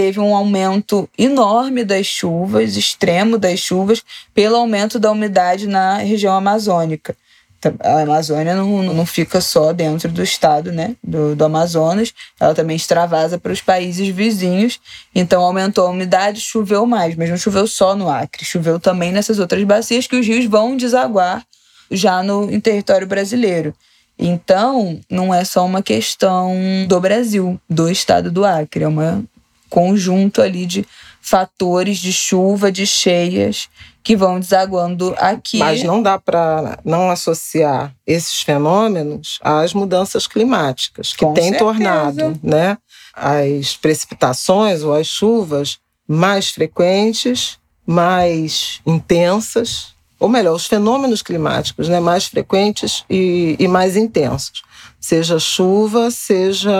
teve 0.00 0.18
um 0.18 0.34
aumento 0.34 1.06
enorme 1.18 1.84
das 1.84 2.06
chuvas, 2.06 2.74
extremo 2.74 3.36
das 3.36 3.58
chuvas, 3.58 4.02
pelo 4.32 4.56
aumento 4.56 4.98
da 4.98 5.10
umidade 5.10 5.66
na 5.66 5.98
região 5.98 6.34
amazônica. 6.34 7.14
Então, 7.58 7.74
a 7.80 8.00
Amazônia 8.00 8.54
não, 8.54 8.82
não 8.82 9.04
fica 9.04 9.42
só 9.42 9.74
dentro 9.74 10.10
do 10.10 10.22
estado 10.22 10.72
né, 10.72 10.96
do, 11.04 11.36
do 11.36 11.44
Amazonas, 11.44 12.14
ela 12.40 12.54
também 12.54 12.76
extravasa 12.76 13.38
para 13.38 13.52
os 13.52 13.60
países 13.60 14.08
vizinhos. 14.08 14.80
Então 15.14 15.42
aumentou 15.42 15.86
a 15.86 15.90
umidade, 15.90 16.40
choveu 16.40 16.86
mais, 16.86 17.14
mas 17.14 17.28
não 17.28 17.36
choveu 17.36 17.66
só 17.66 17.94
no 17.94 18.08
Acre, 18.08 18.42
choveu 18.42 18.80
também 18.80 19.12
nessas 19.12 19.38
outras 19.38 19.62
bacias 19.64 20.06
que 20.06 20.16
os 20.16 20.26
rios 20.26 20.46
vão 20.46 20.78
desaguar 20.78 21.44
já 21.90 22.22
no, 22.22 22.50
em 22.50 22.58
território 22.58 23.06
brasileiro. 23.06 23.74
Então, 24.18 24.98
não 25.10 25.34
é 25.34 25.44
só 25.44 25.62
uma 25.62 25.82
questão 25.82 26.54
do 26.88 26.98
Brasil, 26.98 27.60
do 27.68 27.90
estado 27.90 28.30
do 28.30 28.46
Acre, 28.46 28.84
é 28.84 28.88
um 28.88 29.26
conjunto 29.70 30.42
ali 30.42 30.66
de 30.66 30.84
fatores 31.20 31.98
de 31.98 32.12
chuva, 32.12 32.70
de 32.72 32.86
cheias 32.86 33.68
que 34.02 34.16
vão 34.16 34.40
desaguando 34.40 35.14
aqui. 35.18 35.58
Mas 35.58 35.82
não 35.82 36.02
dá 36.02 36.18
para 36.18 36.78
não 36.84 37.10
associar 37.10 37.94
esses 38.06 38.40
fenômenos 38.40 39.38
às 39.42 39.72
mudanças 39.72 40.26
climáticas, 40.26 41.12
que 41.12 41.24
Com 41.24 41.34
têm 41.34 41.50
certeza. 41.50 41.64
tornado 41.64 42.40
né, 42.42 42.78
as 43.14 43.76
precipitações 43.76 44.82
ou 44.82 44.94
as 44.94 45.06
chuvas 45.06 45.78
mais 46.08 46.50
frequentes, 46.50 47.58
mais 47.86 48.80
intensas, 48.86 49.94
ou 50.18 50.28
melhor, 50.28 50.54
os 50.54 50.66
fenômenos 50.66 51.22
climáticos 51.22 51.88
né, 51.88 52.00
mais 52.00 52.26
frequentes 52.26 53.04
e, 53.08 53.56
e 53.58 53.68
mais 53.68 53.96
intensos. 53.96 54.62
Seja 54.98 55.38
chuva, 55.38 56.10
seja 56.10 56.70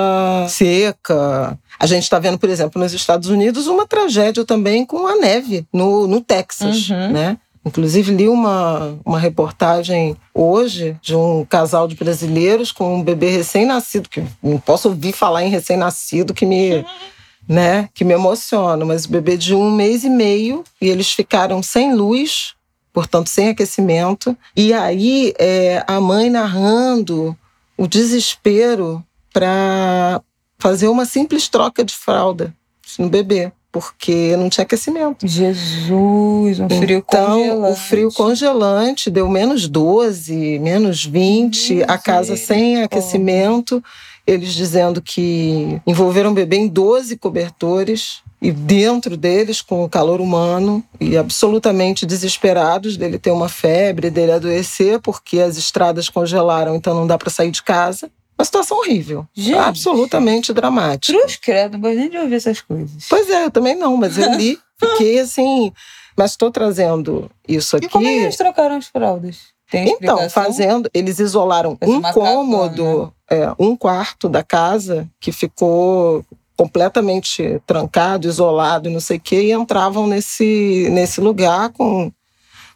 seca. 0.49 1.59
A 1.81 1.87
gente 1.87 2.03
está 2.03 2.19
vendo, 2.19 2.39
por 2.39 2.51
exemplo, 2.51 2.81
nos 2.81 2.93
Estados 2.93 3.31
Unidos, 3.31 3.67
uma 3.67 3.87
tragédia 3.87 4.45
também 4.45 4.85
com 4.85 5.07
a 5.07 5.17
neve 5.17 5.67
no, 5.73 6.07
no 6.07 6.21
Texas, 6.21 6.91
Uhum. 6.91 7.11
né? 7.11 7.39
Inclusive, 7.65 8.13
li 8.15 8.29
uma, 8.29 8.99
uma 9.05 9.19
reportagem 9.19 10.15
hoje 10.35 10.97
de 11.03 11.15
um 11.17 11.45
casal 11.45 11.89
de 11.89 11.95
brasileiros 11.95 12.71
com 12.71 12.97
um 12.97 13.03
bebê 13.03 13.31
recém-nascido, 13.31 14.09
que 14.11 14.23
não 14.43 14.59
posso 14.59 14.89
ouvir 14.89 15.13
falar 15.13 15.43
em 15.45 15.51
recém-nascido 15.51 16.33
que 16.35 16.45
me, 16.47 16.85
né, 17.49 17.89
que 17.95 18.05
me 18.05 18.13
emociona, 18.15 18.85
mas 18.85 19.05
o 19.07 19.11
bebê 19.11 19.37
de 19.37 19.55
um 19.55 19.71
mês 19.71 20.05
e 20.05 20.11
meio 20.11 20.63
e 20.81 20.89
eles 20.89 21.13
ficaram 21.13 21.63
sem 21.63 21.95
luz, 21.95 22.55
portanto, 22.93 23.29
sem 23.29 23.49
aquecimento. 23.49 24.37
E 24.57 24.73
aí, 24.75 25.35
é, 25.39 25.83
a 25.87 26.01
mãe 26.01 26.29
narrando 26.31 27.37
o 27.77 27.87
desespero 27.87 29.03
para 29.33 30.21
fazer 30.61 30.89
uma 30.89 31.05
simples 31.05 31.49
troca 31.49 31.83
de 31.85 31.95
fralda 31.95 32.55
no 32.99 33.09
bebê, 33.09 33.51
porque 33.73 34.37
não 34.37 34.49
tinha 34.49 34.65
aquecimento. 34.65 35.27
Jesus, 35.27 36.61
um 36.61 36.69
frio 36.69 36.99
então, 36.99 37.39
congelante. 37.39 37.73
o 37.73 37.77
frio 37.77 38.13
congelante 38.13 39.11
deu 39.11 39.29
menos 39.29 39.69
12, 39.69 40.59
menos 40.59 41.05
20, 41.05 41.85
a 41.85 41.97
casa 41.97 42.37
sem 42.37 42.83
aquecimento. 42.83 43.83
Eles 44.27 44.53
dizendo 44.53 45.01
que 45.01 45.81
envolveram 45.87 46.31
o 46.31 46.35
bebê 46.35 46.57
em 46.57 46.69
12 46.69 47.17
cobertores 47.17 48.23
e 48.41 48.51
dentro 48.51 49.17
deles 49.17 49.61
com 49.61 49.85
o 49.85 49.89
calor 49.89 50.21
humano 50.21 50.83
e 50.99 51.17
absolutamente 51.17 52.07
desesperados 52.07 52.97
dele 52.97 53.19
ter 53.19 53.31
uma 53.31 53.49
febre, 53.49 54.11
dele 54.11 54.33
adoecer 54.33 55.01
porque 55.01 55.41
as 55.41 55.57
estradas 55.57 56.09
congelaram, 56.09 56.75
então 56.75 56.95
não 56.95 57.07
dá 57.07 57.19
para 57.19 57.31
sair 57.31 57.51
de 57.51 57.63
casa. 57.63 58.11
Uma 58.41 58.45
situação 58.47 58.79
horrível, 58.79 59.27
Gente. 59.35 59.59
absolutamente 59.59 60.51
dramática. 60.51 61.13
Cruz 61.13 61.37
credo, 61.37 61.75
não 61.75 61.81
gosto 61.81 61.97
nem 61.97 62.09
de 62.09 62.17
ouvir 62.17 62.37
essas 62.37 62.63
coisas. 62.63 63.05
Pois 63.07 63.29
é, 63.29 63.45
eu 63.45 63.51
também 63.51 63.75
não, 63.75 63.99
mas 63.99 64.17
eu 64.17 64.33
li, 64.33 64.59
fiquei 64.81 65.21
assim. 65.21 65.71
Mas 66.17 66.31
estou 66.31 66.51
trazendo 66.51 67.31
isso 67.47 67.77
aqui. 67.77 67.85
E 67.85 67.89
como 67.91 68.07
é 68.07 68.11
que 68.11 68.19
eles 68.21 68.37
trocaram 68.37 68.77
as 68.77 68.87
fraldas? 68.87 69.41
Tem 69.71 69.91
Então, 69.91 70.31
fazendo, 70.31 70.89
eles 70.95 71.19
isolaram 71.19 71.77
um 71.83 72.01
cômodo, 72.01 73.13
é, 73.31 73.53
um 73.59 73.77
quarto 73.77 74.27
da 74.27 74.43
casa 74.43 75.07
que 75.21 75.31
ficou 75.31 76.25
completamente 76.57 77.61
trancado, 77.67 78.27
isolado, 78.27 78.89
e 78.89 78.93
não 78.93 79.01
sei 79.01 79.19
o 79.19 79.21
quê, 79.21 79.43
e 79.43 79.53
entravam 79.53 80.07
nesse, 80.07 80.89
nesse 80.91 81.21
lugar 81.21 81.69
com 81.71 82.11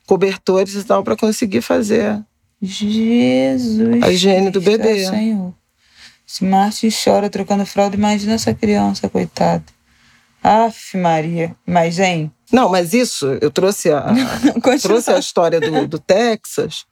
cobertores 0.06 0.74
e 0.74 0.84
tal 0.84 1.02
para 1.02 1.16
conseguir 1.16 1.62
fazer. 1.62 2.22
Jesus. 2.64 4.02
A 4.02 4.10
higiene 4.10 4.50
do 4.50 4.60
bebê. 4.60 5.06
Senhor. 5.06 5.52
Se 6.26 6.44
Martin 6.44 6.88
chora 6.90 7.28
trocando 7.28 7.66
fralda, 7.66 7.96
imagina 7.96 8.34
essa 8.34 8.54
criança, 8.54 9.08
coitada. 9.08 9.64
Aff, 10.42 10.96
Maria. 10.96 11.54
Mas, 11.66 11.98
hein? 11.98 12.30
Não, 12.52 12.68
mas 12.68 12.92
isso, 12.92 13.26
eu 13.40 13.50
trouxe 13.50 13.90
a, 13.90 14.06
trouxe 14.82 15.10
a 15.10 15.18
história 15.18 15.60
do, 15.60 15.86
do 15.86 15.98
Texas 15.98 16.86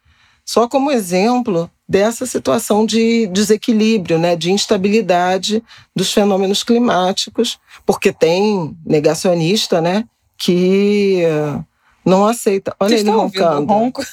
só 0.45 0.67
como 0.67 0.91
exemplo 0.91 1.69
dessa 1.87 2.25
situação 2.25 2.85
de 2.85 3.27
desequilíbrio, 3.27 4.17
né, 4.17 4.35
de 4.35 4.51
instabilidade 4.51 5.63
dos 5.95 6.11
fenômenos 6.11 6.63
climáticos, 6.63 7.59
porque 7.85 8.11
tem 8.11 8.75
negacionista, 8.85 9.79
né, 9.79 10.03
que 10.37 11.21
não 12.05 12.25
aceita. 12.25 12.75
Olha 12.79 12.89
Vocês 12.89 13.01
ele 13.01 13.11
roncando. 13.11 13.71
ronco? 13.71 14.03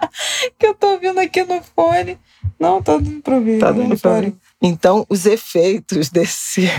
que 0.58 0.66
eu 0.66 0.74
tô 0.74 0.92
ouvindo 0.92 1.20
aqui 1.20 1.44
no 1.44 1.62
fone. 1.62 2.18
Não, 2.58 2.82
tá 2.82 2.96
dando 2.96 3.22
pra 3.22 3.36
ouvir. 3.36 3.58
Tá 3.58 3.72
Não 3.72 3.88
dando 3.88 3.98
pra 3.98 4.10
ouvir. 4.12 4.34
Então, 4.60 5.06
os 5.08 5.26
efeitos 5.26 6.08
desse 6.08 6.68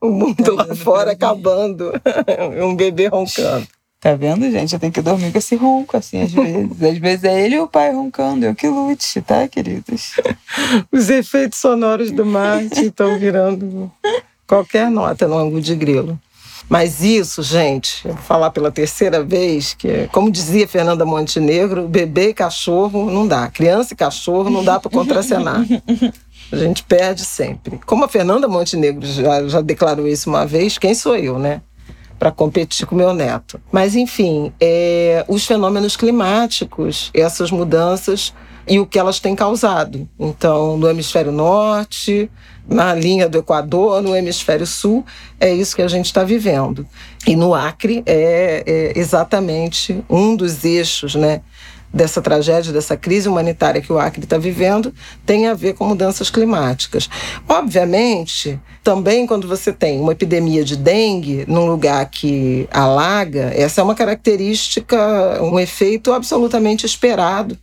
o 0.00 0.08
mundo 0.08 0.42
Tá 0.42 0.52
lá 0.52 0.74
fora 0.74 1.12
acabando, 1.12 1.92
um 2.62 2.74
bebê 2.74 3.08
roncando. 3.08 3.66
Tá 4.00 4.14
vendo, 4.14 4.50
gente? 4.50 4.74
Eu 4.74 4.78
tenho 4.78 4.92
que 4.92 5.00
dormir 5.00 5.32
com 5.32 5.38
esse 5.38 5.56
ronco, 5.56 5.96
assim, 5.96 6.20
às 6.20 6.30
vezes. 6.30 6.82
Às 6.82 6.98
vezes 6.98 7.24
é 7.24 7.42
ele 7.42 7.54
e 7.54 7.60
o 7.60 7.66
pai 7.66 7.90
roncando. 7.90 8.44
Eu 8.44 8.54
que 8.54 8.68
lute, 8.68 9.22
tá, 9.22 9.48
queridos? 9.48 10.12
Os 10.92 11.08
efeitos 11.08 11.58
sonoros 11.58 12.10
do 12.10 12.26
Marte 12.26 12.84
estão 12.84 13.18
virando 13.18 13.90
qualquer 14.46 14.90
nota 14.90 15.26
no 15.26 15.38
ângulo 15.38 15.62
de 15.62 15.74
grilo. 15.74 16.20
Mas 16.68 17.02
isso, 17.02 17.42
gente, 17.42 18.06
vou 18.06 18.16
falar 18.16 18.50
pela 18.50 18.70
terceira 18.70 19.22
vez, 19.22 19.74
que, 19.74 20.08
como 20.10 20.30
dizia 20.30 20.66
Fernanda 20.66 21.04
Montenegro, 21.04 21.86
bebê 21.86 22.30
e 22.30 22.34
cachorro 22.34 23.10
não 23.10 23.26
dá. 23.26 23.48
Criança 23.48 23.92
e 23.92 23.96
cachorro 23.96 24.50
não 24.50 24.64
dá 24.64 24.80
para 24.80 24.90
contracenar. 24.90 25.64
A 26.52 26.56
gente 26.56 26.82
perde 26.82 27.24
sempre. 27.24 27.80
Como 27.86 28.04
a 28.04 28.08
Fernanda 28.08 28.46
Montenegro 28.48 29.06
já, 29.06 29.46
já 29.46 29.60
declarou 29.60 30.06
isso 30.06 30.28
uma 30.28 30.46
vez, 30.46 30.78
quem 30.78 30.94
sou 30.94 31.16
eu, 31.16 31.38
né? 31.38 31.62
Para 32.18 32.30
competir 32.30 32.86
com 32.86 32.94
meu 32.94 33.12
neto. 33.12 33.60
Mas, 33.72 33.94
enfim, 33.94 34.52
é, 34.60 35.24
os 35.28 35.46
fenômenos 35.46 35.96
climáticos, 35.96 37.10
essas 37.14 37.50
mudanças 37.50 38.32
e 38.66 38.78
o 38.78 38.86
que 38.86 38.98
elas 38.98 39.20
têm 39.20 39.34
causado. 39.34 40.08
Então, 40.18 40.76
no 40.76 40.88
hemisfério 40.88 41.32
norte, 41.32 42.30
na 42.66 42.94
linha 42.94 43.28
do 43.28 43.38
Equador, 43.38 44.02
no 44.02 44.16
hemisfério 44.16 44.66
sul, 44.66 45.04
é 45.38 45.52
isso 45.52 45.76
que 45.76 45.82
a 45.82 45.88
gente 45.88 46.06
está 46.06 46.24
vivendo. 46.24 46.86
E 47.26 47.36
no 47.36 47.54
Acre 47.54 48.02
é, 48.06 48.62
é 48.66 48.98
exatamente 48.98 50.02
um 50.08 50.34
dos 50.34 50.64
eixos, 50.64 51.14
né? 51.14 51.42
dessa 51.94 52.20
tragédia, 52.20 52.72
dessa 52.72 52.96
crise 52.96 53.28
humanitária 53.28 53.80
que 53.80 53.92
o 53.92 53.98
Acre 53.98 54.24
está 54.24 54.36
vivendo, 54.36 54.92
tem 55.24 55.46
a 55.46 55.54
ver 55.54 55.74
com 55.74 55.86
mudanças 55.86 56.28
climáticas. 56.28 57.08
Obviamente, 57.48 58.58
também 58.82 59.26
quando 59.26 59.46
você 59.46 59.72
tem 59.72 60.00
uma 60.00 60.10
epidemia 60.10 60.64
de 60.64 60.76
dengue 60.76 61.44
num 61.46 61.66
lugar 61.66 62.04
que 62.10 62.68
alaga, 62.72 63.52
essa 63.54 63.80
é 63.80 63.84
uma 63.84 63.94
característica, 63.94 65.40
um 65.40 65.60
efeito 65.60 66.12
absolutamente 66.12 66.84
esperado. 66.84 67.56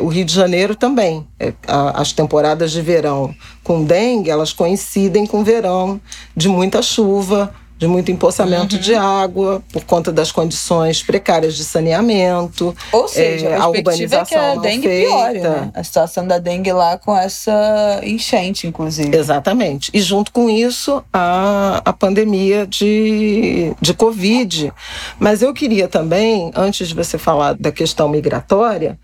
O 0.00 0.08
Rio 0.08 0.24
de 0.24 0.32
Janeiro 0.34 0.74
também. 0.74 1.26
É, 1.38 1.52
As 1.66 2.12
temporadas 2.12 2.72
de 2.72 2.82
verão 2.82 3.34
com 3.62 3.84
dengue, 3.84 4.30
elas 4.30 4.52
coincidem 4.52 5.26
com 5.26 5.40
o 5.40 5.44
verão 5.44 6.00
de 6.36 6.48
muita 6.48 6.82
chuva, 6.82 7.52
de 7.76 7.88
muito 7.88 8.10
empoçamento 8.10 8.76
uhum. 8.76 8.80
de 8.80 8.94
água 8.94 9.62
por 9.72 9.84
conta 9.84 10.12
das 10.12 10.30
condições 10.30 11.02
precárias 11.02 11.54
de 11.54 11.64
saneamento. 11.64 12.74
Ou 12.92 13.08
seja, 13.08 13.48
é, 13.48 13.56
a, 13.56 13.64
a 13.64 13.68
urbanização 13.68 14.38
é 14.38 14.52
que 14.52 14.58
a 14.58 14.60
dengue 14.60 14.88
feita. 14.88 15.08
piore, 15.08 15.40
né? 15.40 15.70
A 15.74 15.84
situação 15.84 16.26
da 16.26 16.38
dengue 16.38 16.72
lá 16.72 16.96
com 16.96 17.16
essa 17.16 18.00
enchente, 18.02 18.66
inclusive. 18.66 19.14
Exatamente. 19.14 19.90
E 19.92 20.00
junto 20.00 20.32
com 20.32 20.48
isso, 20.48 21.02
a, 21.12 21.82
a 21.84 21.92
pandemia 21.92 22.66
de, 22.66 23.74
de 23.80 23.92
Covid. 23.92 24.72
Mas 25.18 25.42
eu 25.42 25.52
queria 25.52 25.88
também, 25.88 26.52
antes 26.54 26.88
de 26.88 26.94
você 26.94 27.18
falar 27.18 27.54
da 27.54 27.72
questão 27.72 28.08
migratória, 28.08 28.98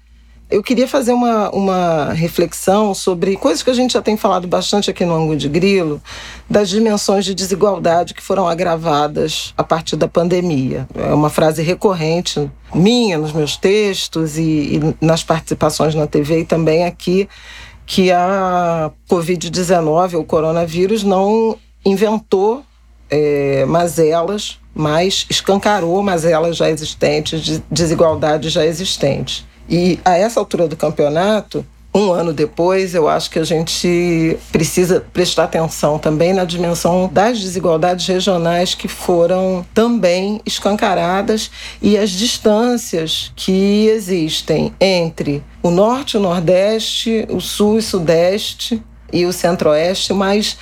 eu 0.50 0.62
queria 0.62 0.88
fazer 0.88 1.12
uma, 1.12 1.48
uma 1.50 2.12
reflexão 2.12 2.92
sobre 2.92 3.36
coisas 3.36 3.62
que 3.62 3.70
a 3.70 3.74
gente 3.74 3.92
já 3.92 4.02
tem 4.02 4.16
falado 4.16 4.48
bastante 4.48 4.90
aqui 4.90 5.04
no 5.04 5.14
Ângulo 5.14 5.36
de 5.36 5.48
Grilo, 5.48 6.02
das 6.48 6.68
dimensões 6.68 7.24
de 7.24 7.34
desigualdade 7.34 8.14
que 8.14 8.22
foram 8.22 8.48
agravadas 8.48 9.54
a 9.56 9.62
partir 9.62 9.94
da 9.96 10.08
pandemia. 10.08 10.88
É 10.94 11.14
uma 11.14 11.30
frase 11.30 11.62
recorrente 11.62 12.50
minha 12.74 13.16
nos 13.16 13.32
meus 13.32 13.56
textos 13.56 14.36
e, 14.36 14.42
e 14.42 14.96
nas 15.00 15.22
participações 15.22 15.94
na 15.94 16.06
TV 16.06 16.40
e 16.40 16.44
também 16.44 16.84
aqui, 16.84 17.28
que 17.86 18.10
a 18.10 18.90
Covid-19, 19.08 20.18
o 20.18 20.24
coronavírus, 20.24 21.04
não 21.04 21.56
inventou 21.84 22.64
é, 23.08 23.64
mazelas, 23.66 24.58
mas 24.74 25.26
escancarou 25.30 26.02
mazelas 26.02 26.56
já 26.56 26.70
existentes, 26.70 27.40
de 27.40 27.62
desigualdades 27.70 28.52
já 28.52 28.64
existentes. 28.64 29.44
E 29.70 30.00
a 30.04 30.18
essa 30.18 30.40
altura 30.40 30.66
do 30.66 30.76
campeonato, 30.76 31.64
um 31.94 32.12
ano 32.12 32.32
depois, 32.32 32.94
eu 32.94 33.08
acho 33.08 33.30
que 33.30 33.38
a 33.38 33.44
gente 33.44 34.36
precisa 34.52 35.04
prestar 35.12 35.44
atenção 35.44 35.98
também 35.98 36.32
na 36.32 36.44
dimensão 36.44 37.08
das 37.12 37.40
desigualdades 37.40 38.06
regionais 38.06 38.74
que 38.74 38.86
foram 38.86 39.66
também 39.74 40.40
escancaradas 40.44 41.50
e 41.82 41.96
as 41.96 42.10
distâncias 42.10 43.32
que 43.34 43.86
existem 43.86 44.72
entre 44.80 45.42
o 45.62 45.70
norte, 45.70 46.16
o 46.16 46.20
nordeste, 46.20 47.26
o 47.28 47.40
sul 47.40 47.78
e 47.78 47.82
sudeste 47.82 48.82
e 49.12 49.26
o 49.26 49.32
centro-oeste, 49.32 50.12
mas 50.12 50.56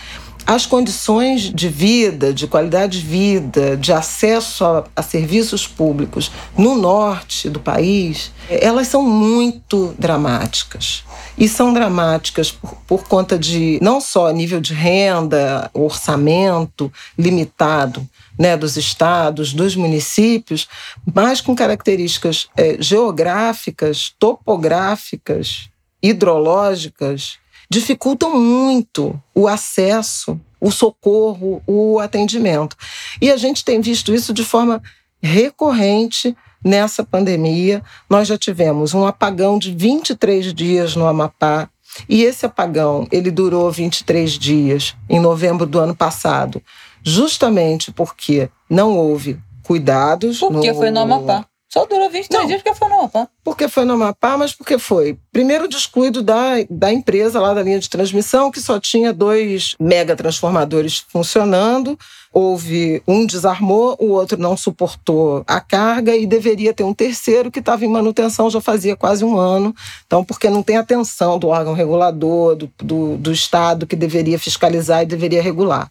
as 0.49 0.64
condições 0.64 1.52
de 1.52 1.69
vida, 1.69 2.33
de 2.33 2.47
qualidade 2.47 3.02
de 3.02 3.07
vida, 3.07 3.76
de 3.76 3.93
acesso 3.93 4.64
a, 4.64 4.85
a, 4.97 5.02
serviços 5.02 5.67
públicos 5.67 6.33
no 6.57 6.75
norte 6.75 7.50
do 7.50 7.61
país, 7.61 8.33
elas 8.49 8.88
são 8.88 9.02
muito 9.02 9.95
dramáticas. 9.99 11.05
E 11.37 11.47
são 11.47 11.75
dramáticas 11.75 12.50
por, 12.50 12.75
por 12.87 13.05
conta 13.07 13.38
de 13.38 13.78
não 13.83 14.00
só 14.00 14.31
nível 14.31 14.59
de 14.59 14.73
renda, 14.73 15.71
orçamento 15.75 16.90
limitado, 17.19 18.09
né, 18.38 18.57
dos 18.57 18.78
estados, 18.78 19.52
dos 19.52 19.76
municípios, 19.76 20.67
mas 21.14 21.43
com 21.43 21.55
características 21.55 22.49
é, 22.57 22.78
geográficas, 22.81 24.14
topográficas, 24.19 25.69
hidrológicas 26.02 27.38
dificultam 27.71 28.39
muito 28.39 29.21
o 29.35 29.47
acesso, 29.47 30.41
o 30.61 30.71
socorro, 30.71 31.63
o 31.67 31.99
atendimento. 31.99 32.77
E 33.21 33.31
a 33.31 33.37
gente 33.37 33.65
tem 33.65 33.81
visto 33.81 34.15
isso 34.15 34.33
de 34.33 34.45
forma 34.45 34.83
recorrente 35.23 36.37
nessa 36.65 37.05
pandemia. 37.05 37.83
Nós 38.09 38.29
já 38.29 38.39
tivemos 38.39 38.95
um 38.95 39.07
apagão 39.07 39.59
de 39.59 39.75
23 39.75 40.53
dias 40.55 40.97
no 40.97 41.07
Amapá, 41.07 41.69
e 42.09 42.23
esse 42.23 42.45
apagão, 42.45 43.09
ele 43.11 43.31
durou 43.31 43.71
23 43.71 44.33
dias 44.33 44.95
em 45.09 45.19
novembro 45.19 45.67
do 45.67 45.81
ano 45.81 45.97
passado, 45.97 46.63
justamente 47.03 47.91
porque 47.91 48.51
não 48.69 48.97
houve 48.97 49.41
cuidados. 49.63 50.39
Porque 50.39 50.71
no... 50.71 50.79
foi 50.79 50.91
no 50.91 51.01
Amapá. 51.01 51.47
Só 51.71 51.85
durou 51.85 52.09
23 52.09 52.41
não, 52.41 52.47
dias 52.47 52.63
porque 52.63 52.79
foi 52.79 52.89
no 52.89 52.95
Amapá. 52.95 53.29
Porque 53.45 53.69
foi 53.69 53.85
no 53.85 53.93
Amapá, 53.93 54.39
mas 54.39 54.55
porque 54.55 54.79
foi. 54.79 55.19
Primeiro, 55.31 55.69
descuido 55.69 56.23
da, 56.23 56.55
da 56.71 56.91
empresa 56.91 57.39
lá 57.39 57.53
da 57.53 57.63
linha 57.63 57.79
de 57.79 57.91
transmissão, 57.91 58.51
que 58.51 58.59
só 58.59 58.81
tinha 58.81 59.13
dois 59.13 59.77
mega 59.79 60.17
transformadores 60.17 61.05
funcionando. 61.11 61.99
Houve 62.33 63.03
um 63.07 63.27
desarmou, 63.27 63.97
o 64.01 64.13
outro 64.13 64.39
não 64.39 64.57
suportou 64.57 65.45
a 65.47 65.61
carga 65.61 66.17
e 66.17 66.27
deveria 66.27 66.73
ter 66.73 66.85
um 66.85 66.95
terceiro 66.95 67.51
que 67.51 67.59
estava 67.59 67.85
em 67.85 67.89
manutenção 67.89 68.49
já 68.49 68.63
fazia 68.63 68.97
quase 68.97 69.23
um 69.23 69.37
ano. 69.37 69.75
Então, 70.07 70.25
porque 70.25 70.49
não 70.49 70.63
tem 70.63 70.79
atenção 70.79 71.39
do 71.39 71.49
órgão 71.49 71.75
regulador, 71.75 72.57
do, 72.57 72.71
do, 72.79 73.16
do 73.19 73.33
Estado 73.33 73.87
que 73.87 73.97
deveria 73.97 74.38
fiscalizar 74.38 75.03
e 75.03 75.07
deveria 75.07 75.42
regular. 75.42 75.90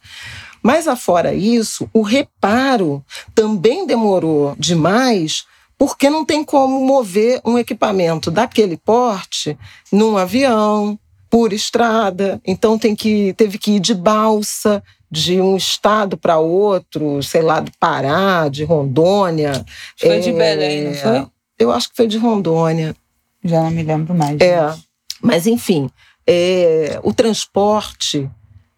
Mas, 0.60 0.88
afora 0.88 1.32
isso, 1.32 1.88
o 1.92 2.02
reparo 2.02 3.04
também 3.32 3.86
demorou 3.86 4.56
demais 4.58 5.46
porque 5.78 6.10
não 6.10 6.24
tem 6.24 6.44
como 6.44 6.84
mover 6.84 7.40
um 7.44 7.56
equipamento 7.56 8.30
daquele 8.30 8.76
porte 8.76 9.56
num 9.92 10.16
avião, 10.16 10.98
por 11.30 11.52
estrada. 11.52 12.40
Então 12.44 12.78
tem 12.78 12.94
que 12.94 13.32
teve 13.34 13.58
que 13.58 13.72
ir 13.72 13.80
de 13.80 13.94
balsa 13.94 14.82
de 15.10 15.40
um 15.40 15.56
estado 15.56 16.16
para 16.16 16.38
outro, 16.38 17.22
sei 17.22 17.42
lá, 17.42 17.60
do 17.60 17.70
Pará, 17.78 18.48
de 18.48 18.64
Rondônia. 18.64 19.64
Foi 19.98 20.16
é, 20.16 20.20
de 20.20 20.32
Belém, 20.32 20.84
não 20.84 20.94
foi? 20.94 21.26
Eu 21.58 21.72
acho 21.72 21.88
que 21.88 21.96
foi 21.96 22.06
de 22.06 22.18
Rondônia. 22.18 22.94
Já 23.42 23.62
não 23.62 23.70
me 23.70 23.82
lembro 23.82 24.14
mais. 24.14 24.38
É, 24.40 24.74
mas 25.22 25.46
enfim, 25.46 25.90
é, 26.26 27.00
o 27.02 27.12
transporte, 27.12 28.28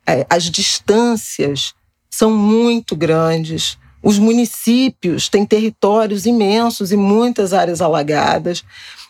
é, 0.06 0.24
as 0.30 0.44
distâncias 0.44 1.74
são 2.08 2.30
muito 2.30 2.94
grandes. 2.94 3.76
Os 4.02 4.18
municípios 4.18 5.28
têm 5.28 5.44
territórios 5.44 6.26
imensos 6.26 6.92
e 6.92 6.96
muitas 6.96 7.52
áreas 7.52 7.80
alagadas. 7.80 8.64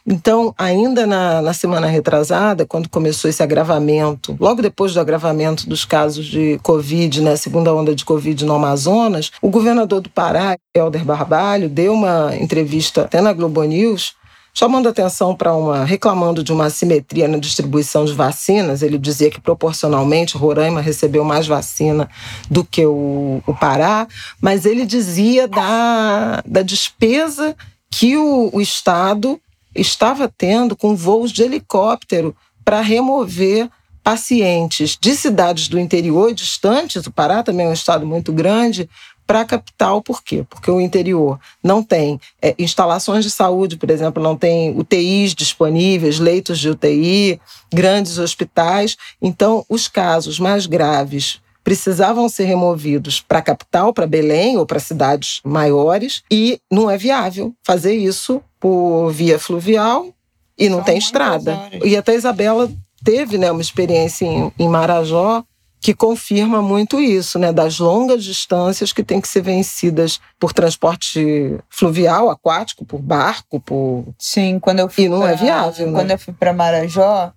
Então, 0.06 0.54
ainda 0.56 1.06
na, 1.06 1.42
na, 1.42 1.52
semana 1.52 1.86
retrasada, 1.86 2.66
quando 2.66 2.88
começou 2.88 3.28
esse 3.28 3.42
agravamento, 3.42 4.36
logo 4.40 4.62
depois 4.62 4.94
do 4.94 5.00
agravamento 5.00 5.68
dos 5.68 5.84
casos 5.84 6.26
de 6.26 6.58
Covid, 6.62 7.20
né, 7.20 7.36
segunda 7.36 7.74
onda 7.74 7.94
de 7.94 8.04
Covid 8.04 8.44
no 8.44 8.54
Amazonas, 8.54 9.30
o 9.42 9.50
governador 9.50 10.00
do 10.00 10.10
Pará, 10.10 10.56
Helder 10.74 11.04
Barbalho, 11.04 11.68
deu 11.68 11.92
uma 11.92 12.34
entrevista 12.36 13.02
até 13.02 13.20
na 13.20 13.32
Globo 13.32 13.62
News 13.62 14.14
chamando 14.52 14.88
atenção 14.88 15.34
para 15.34 15.54
uma 15.54 15.84
reclamando 15.84 16.42
de 16.42 16.52
uma 16.52 16.66
assimetria 16.66 17.28
na 17.28 17.38
distribuição 17.38 18.04
de 18.04 18.12
vacinas. 18.12 18.82
Ele 18.82 18.98
dizia 18.98 19.30
que 19.30 19.40
proporcionalmente 19.40 20.36
Roraima 20.36 20.80
recebeu 20.80 21.24
mais 21.24 21.46
vacina 21.46 22.08
do 22.50 22.64
que 22.64 22.84
o, 22.84 23.42
o 23.46 23.54
Pará, 23.54 24.06
mas 24.40 24.64
ele 24.64 24.84
dizia 24.84 25.46
da, 25.48 26.42
da 26.46 26.62
despesa 26.62 27.56
que 27.90 28.16
o, 28.16 28.50
o 28.52 28.60
Estado 28.60 29.40
estava 29.74 30.28
tendo 30.28 30.76
com 30.76 30.96
voos 30.96 31.30
de 31.32 31.42
helicóptero 31.42 32.34
para 32.64 32.80
remover 32.80 33.68
pacientes 34.02 34.96
de 35.00 35.14
cidades 35.14 35.68
do 35.68 35.78
interior 35.78 36.32
distantes, 36.34 37.06
o 37.06 37.12
Pará 37.12 37.42
também 37.42 37.66
é 37.66 37.68
um 37.68 37.74
estado 37.74 38.06
muito 38.06 38.32
grande, 38.32 38.88
para 39.30 39.42
a 39.42 39.44
capital, 39.44 40.02
por 40.02 40.24
quê? 40.24 40.44
Porque 40.50 40.68
o 40.68 40.80
interior 40.80 41.38
não 41.62 41.84
tem 41.84 42.20
é, 42.42 42.52
instalações 42.58 43.24
de 43.24 43.30
saúde, 43.30 43.76
por 43.76 43.88
exemplo, 43.88 44.20
não 44.20 44.36
tem 44.36 44.76
UTIs 44.76 45.36
disponíveis, 45.36 46.18
leitos 46.18 46.58
de 46.58 46.68
UTI, 46.68 47.40
grandes 47.72 48.18
hospitais. 48.18 48.96
Então, 49.22 49.64
os 49.68 49.86
casos 49.86 50.40
mais 50.40 50.66
graves 50.66 51.40
precisavam 51.62 52.28
ser 52.28 52.46
removidos 52.46 53.20
para 53.20 53.38
a 53.38 53.42
capital, 53.42 53.92
para 53.92 54.04
Belém 54.04 54.56
ou 54.56 54.66
para 54.66 54.80
cidades 54.80 55.40
maiores, 55.44 56.24
e 56.28 56.58
não 56.68 56.90
é 56.90 56.98
viável 56.98 57.54
fazer 57.62 57.94
isso 57.94 58.42
por 58.58 59.12
via 59.12 59.38
fluvial 59.38 60.08
e 60.58 60.68
não 60.68 60.78
São 60.78 60.86
tem 60.86 60.98
estrada. 60.98 61.56
Horas. 61.56 61.80
E 61.84 61.96
até 61.96 62.10
a 62.10 62.16
Isabela 62.16 62.68
teve 63.04 63.38
né, 63.38 63.48
uma 63.52 63.62
experiência 63.62 64.26
em, 64.26 64.50
em 64.58 64.68
Marajó 64.68 65.44
que 65.80 65.94
confirma 65.94 66.60
muito 66.60 67.00
isso, 67.00 67.38
né, 67.38 67.52
das 67.52 67.78
longas 67.78 68.22
distâncias 68.22 68.92
que 68.92 69.02
têm 69.02 69.20
que 69.20 69.28
ser 69.28 69.40
vencidas 69.40 70.20
por 70.38 70.52
transporte 70.52 71.58
fluvial, 71.70 72.28
aquático, 72.28 72.84
por 72.84 73.00
barco, 73.00 73.58
por 73.58 74.04
Sim, 74.18 74.58
quando 74.60 74.80
eu 74.80 74.90
fui 74.90 75.04
e 75.04 75.08
não 75.08 75.20
pra, 75.20 75.32
é 75.32 75.36
viável. 75.36 75.86
Né? 75.90 75.98
Quando 75.98 76.10
eu 76.10 76.18
fui 76.18 76.34
para 76.34 76.52
Marajó, 76.52 77.32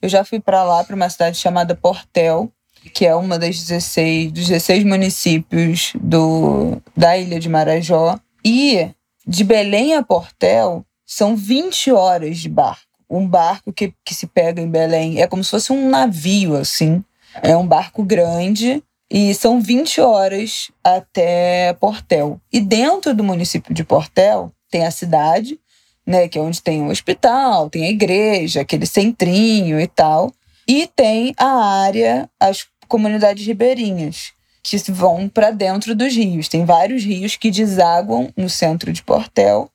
eu 0.00 0.08
já 0.08 0.24
fui 0.24 0.38
para 0.38 0.62
lá 0.62 0.84
para 0.84 0.94
uma 0.94 1.10
cidade 1.10 1.36
chamada 1.36 1.74
Portel, 1.74 2.52
que 2.94 3.04
é 3.04 3.14
uma 3.14 3.38
das 3.38 3.58
16 3.58 4.30
dos 4.30 4.46
16 4.46 4.84
municípios 4.84 5.92
do 6.00 6.80
da 6.96 7.18
ilha 7.18 7.40
de 7.40 7.48
Marajó, 7.48 8.18
e 8.44 8.90
de 9.26 9.44
Belém 9.44 9.94
a 9.94 10.02
Portel 10.02 10.84
são 11.04 11.36
20 11.36 11.92
horas 11.92 12.38
de 12.38 12.48
barco. 12.48 12.86
Um 13.10 13.26
barco 13.26 13.72
que, 13.72 13.92
que 14.04 14.14
se 14.14 14.26
pega 14.26 14.60
em 14.60 14.70
Belém 14.70 15.20
é 15.20 15.26
como 15.26 15.42
se 15.42 15.50
fosse 15.50 15.72
um 15.72 15.90
navio 15.90 16.56
assim 16.56 17.04
é 17.40 17.56
um 17.56 17.66
barco 17.66 18.02
grande 18.02 18.82
e 19.10 19.34
são 19.34 19.60
20 19.60 20.00
horas 20.00 20.70
até 20.82 21.72
Portel. 21.74 22.40
E 22.52 22.60
dentro 22.60 23.14
do 23.14 23.22
município 23.22 23.74
de 23.74 23.84
Portel 23.84 24.50
tem 24.70 24.86
a 24.86 24.90
cidade, 24.90 25.60
né, 26.06 26.28
que 26.28 26.38
é 26.38 26.40
onde 26.40 26.62
tem 26.62 26.82
o 26.82 26.90
hospital, 26.90 27.70
tem 27.70 27.84
a 27.84 27.90
igreja, 27.90 28.62
aquele 28.62 28.86
centrinho 28.86 29.78
e 29.78 29.86
tal. 29.86 30.32
E 30.66 30.86
tem 30.86 31.34
a 31.36 31.82
área, 31.82 32.28
as 32.40 32.66
comunidades 32.88 33.46
ribeirinhas. 33.46 34.32
que 34.62 34.76
vão 34.92 35.28
para 35.28 35.50
dentro 35.50 35.94
dos 35.94 36.14
rios. 36.14 36.48
Tem 36.48 36.64
vários 36.64 37.02
rios 37.04 37.36
que 37.36 37.50
desaguam 37.50 38.32
no 38.36 38.48
centro 38.48 38.92
de 38.92 39.02
Portel 39.02 39.68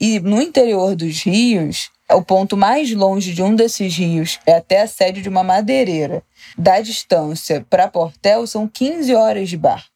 e 0.00 0.18
no 0.18 0.40
interior 0.42 0.96
dos 0.96 1.22
rios, 1.22 1.90
o 2.14 2.22
ponto 2.22 2.56
mais 2.56 2.92
longe 2.92 3.32
de 3.32 3.42
um 3.42 3.54
desses 3.54 3.96
rios 3.96 4.38
é 4.46 4.56
até 4.56 4.82
a 4.82 4.86
sede 4.86 5.22
de 5.22 5.28
uma 5.28 5.42
madeireira. 5.42 6.22
Da 6.56 6.80
distância 6.80 7.66
para 7.68 7.88
Portel 7.88 8.46
são 8.46 8.68
15 8.68 9.14
horas 9.14 9.48
de 9.48 9.56
barco. 9.56 9.90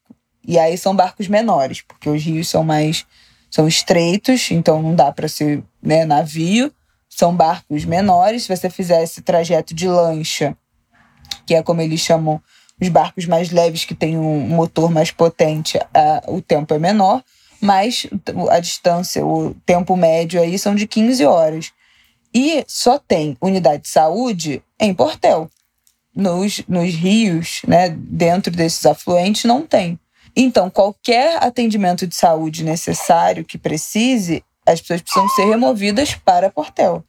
E 0.47 0.59
aí 0.59 0.79
são 0.79 0.95
barcos 0.95 1.29
menores, 1.29 1.83
porque 1.83 2.09
os 2.09 2.23
rios 2.23 2.49
são 2.49 2.63
mais 2.63 3.05
são 3.51 3.67
estreitos, 3.67 4.51
então 4.51 4.83
não 4.83 4.95
dá 4.95 5.11
para 5.11 5.29
ser 5.29 5.63
né, 5.83 6.05
navio. 6.05 6.73
São 7.09 7.35
barcos 7.35 7.85
menores. 7.85 8.43
Se 8.43 8.55
você 8.55 8.69
fizer 8.69 9.03
esse 9.03 9.23
trajeto 9.23 9.75
de 9.75 9.89
lancha, 9.89 10.57
que 11.47 11.55
é 11.55 11.63
como 11.63 11.81
eles 11.81 12.01
chamam 12.01 12.41
os 12.81 12.89
barcos 12.89 13.25
mais 13.25 13.51
leves 13.51 13.85
que 13.85 13.95
têm 13.95 14.19
um 14.19 14.41
motor 14.41 14.91
mais 14.91 15.11
potente, 15.11 15.79
o 16.27 16.43
tempo 16.43 16.75
é 16.75 16.79
menor, 16.79 17.23
mas 17.61 18.07
a 18.51 18.61
distância, 18.61 19.25
o 19.25 19.55
tempo 19.65 19.97
médio 19.97 20.41
aí 20.41 20.59
são 20.59 20.75
de 20.75 20.87
15 20.87 21.25
horas. 21.25 21.73
E 22.39 22.63
só 22.69 22.99
tem 22.99 23.35
unidade 23.41 23.85
de 23.85 23.89
saúde 23.89 24.63
em 24.79 24.93
Portel. 24.93 25.51
Nos, 26.15 26.63
nos 26.69 26.93
rios, 26.95 27.63
né, 27.67 27.89
dentro 27.89 28.53
desses 28.53 28.85
afluentes, 28.85 29.45
não 29.45 29.63
tem. 29.67 29.99
Então, 30.37 30.69
qualquer 30.69 31.43
atendimento 31.43 32.07
de 32.07 32.15
saúde 32.15 32.63
necessário 32.63 33.43
que 33.43 33.57
precise, 33.57 34.45
as 34.67 34.83
pessoas 34.83 35.01
precisam 35.01 35.29
ser 35.31 35.47
removidas 35.47 36.15
para 36.15 36.51
Portel. 36.51 37.03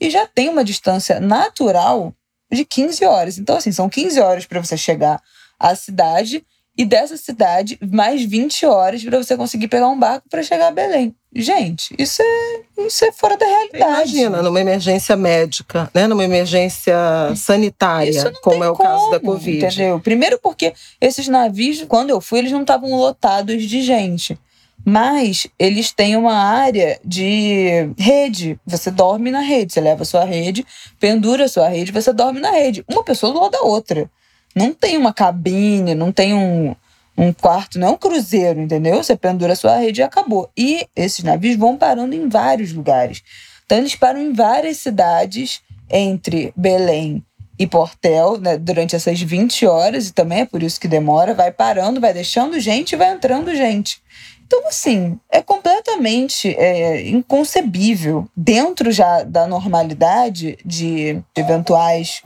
E 0.00 0.08
já 0.08 0.26
tem 0.26 0.48
uma 0.48 0.64
distância 0.64 1.20
natural 1.20 2.14
de 2.50 2.64
15 2.64 3.04
horas. 3.04 3.36
Então, 3.36 3.58
assim, 3.58 3.72
são 3.72 3.86
15 3.86 4.18
horas 4.18 4.46
para 4.46 4.64
você 4.64 4.78
chegar 4.78 5.22
à 5.58 5.74
cidade 5.74 6.42
e 6.80 6.84
dessa 6.86 7.14
cidade 7.18 7.78
mais 7.92 8.24
20 8.24 8.64
horas 8.64 9.04
para 9.04 9.18
você 9.18 9.36
conseguir 9.36 9.68
pegar 9.68 9.86
um 9.88 9.98
barco 9.98 10.26
para 10.30 10.42
chegar 10.42 10.68
a 10.68 10.70
Belém. 10.70 11.14
Gente, 11.30 11.94
isso 11.98 12.22
é, 12.22 12.60
isso 12.86 13.04
é 13.04 13.12
fora 13.12 13.36
da 13.36 13.44
realidade. 13.44 13.84
Imagina, 13.84 14.42
numa 14.42 14.58
emergência 14.58 15.14
médica, 15.14 15.90
né? 15.92 16.06
numa 16.06 16.24
emergência 16.24 16.96
sanitária, 17.36 18.32
como 18.40 18.64
é 18.64 18.70
o 18.70 18.74
como, 18.74 18.88
caso 18.88 19.10
da 19.10 19.20
Covid. 19.20 19.66
Entendeu? 19.66 20.00
Primeiro 20.00 20.38
porque 20.42 20.72
esses 20.98 21.28
navios, 21.28 21.84
quando 21.86 22.08
eu 22.08 22.20
fui, 22.20 22.38
eles 22.38 22.50
não 22.50 22.62
estavam 22.62 22.94
lotados 22.94 23.62
de 23.62 23.82
gente. 23.82 24.38
Mas 24.82 25.46
eles 25.58 25.92
têm 25.92 26.16
uma 26.16 26.32
área 26.32 26.98
de 27.04 27.90
rede. 27.98 28.58
Você 28.64 28.90
dorme 28.90 29.30
na 29.30 29.40
rede. 29.40 29.74
Você 29.74 29.82
leva 29.82 30.00
a 30.00 30.06
sua 30.06 30.24
rede, 30.24 30.64
pendura 30.98 31.44
a 31.44 31.48
sua 31.48 31.68
rede, 31.68 31.92
você 31.92 32.10
dorme 32.10 32.40
na 32.40 32.50
rede. 32.50 32.82
Uma 32.88 33.04
pessoa 33.04 33.34
do 33.34 33.40
lado 33.40 33.52
da 33.52 33.60
outra. 33.60 34.10
Não 34.54 34.72
tem 34.72 34.96
uma 34.96 35.12
cabine, 35.12 35.94
não 35.94 36.10
tem 36.10 36.34
um, 36.34 36.74
um 37.16 37.32
quarto, 37.32 37.78
não 37.78 37.88
é 37.88 37.90
um 37.90 37.96
cruzeiro, 37.96 38.60
entendeu? 38.60 39.02
Você 39.02 39.16
pendura 39.16 39.52
a 39.52 39.56
sua 39.56 39.76
rede 39.76 40.00
e 40.00 40.04
acabou. 40.04 40.50
E 40.56 40.86
esses 40.96 41.22
navios 41.22 41.56
vão 41.56 41.76
parando 41.76 42.14
em 42.14 42.28
vários 42.28 42.72
lugares. 42.72 43.22
Então, 43.64 43.78
eles 43.78 43.94
param 43.94 44.20
em 44.20 44.32
várias 44.32 44.78
cidades 44.78 45.62
entre 45.88 46.52
Belém 46.56 47.24
e 47.58 47.66
Portel 47.66 48.38
né, 48.38 48.56
durante 48.56 48.96
essas 48.96 49.20
20 49.20 49.66
horas, 49.66 50.08
e 50.08 50.12
também 50.12 50.40
é 50.40 50.46
por 50.46 50.62
isso 50.62 50.80
que 50.80 50.88
demora, 50.88 51.34
vai 51.34 51.52
parando, 51.52 52.00
vai 52.00 52.12
deixando 52.14 52.58
gente 52.58 52.92
e 52.92 52.96
vai 52.96 53.12
entrando 53.12 53.54
gente. 53.54 54.00
Então, 54.46 54.66
assim, 54.66 55.20
é 55.30 55.42
completamente 55.42 56.48
é, 56.56 57.06
inconcebível, 57.08 58.26
dentro 58.34 58.90
já 58.90 59.22
da 59.22 59.46
normalidade 59.46 60.58
de 60.64 61.22
eventuais 61.36 62.22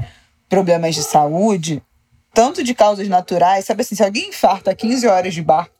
problemas 0.48 0.94
de 0.94 1.02
saúde, 1.02 1.82
tanto 2.34 2.64
de 2.64 2.74
causas 2.74 3.08
naturais, 3.08 3.64
sabe 3.64 3.82
assim, 3.82 3.94
se 3.94 4.02
alguém 4.02 4.28
infarta 4.28 4.74
15 4.74 5.06
horas 5.06 5.32
de 5.32 5.40
barco 5.40 5.72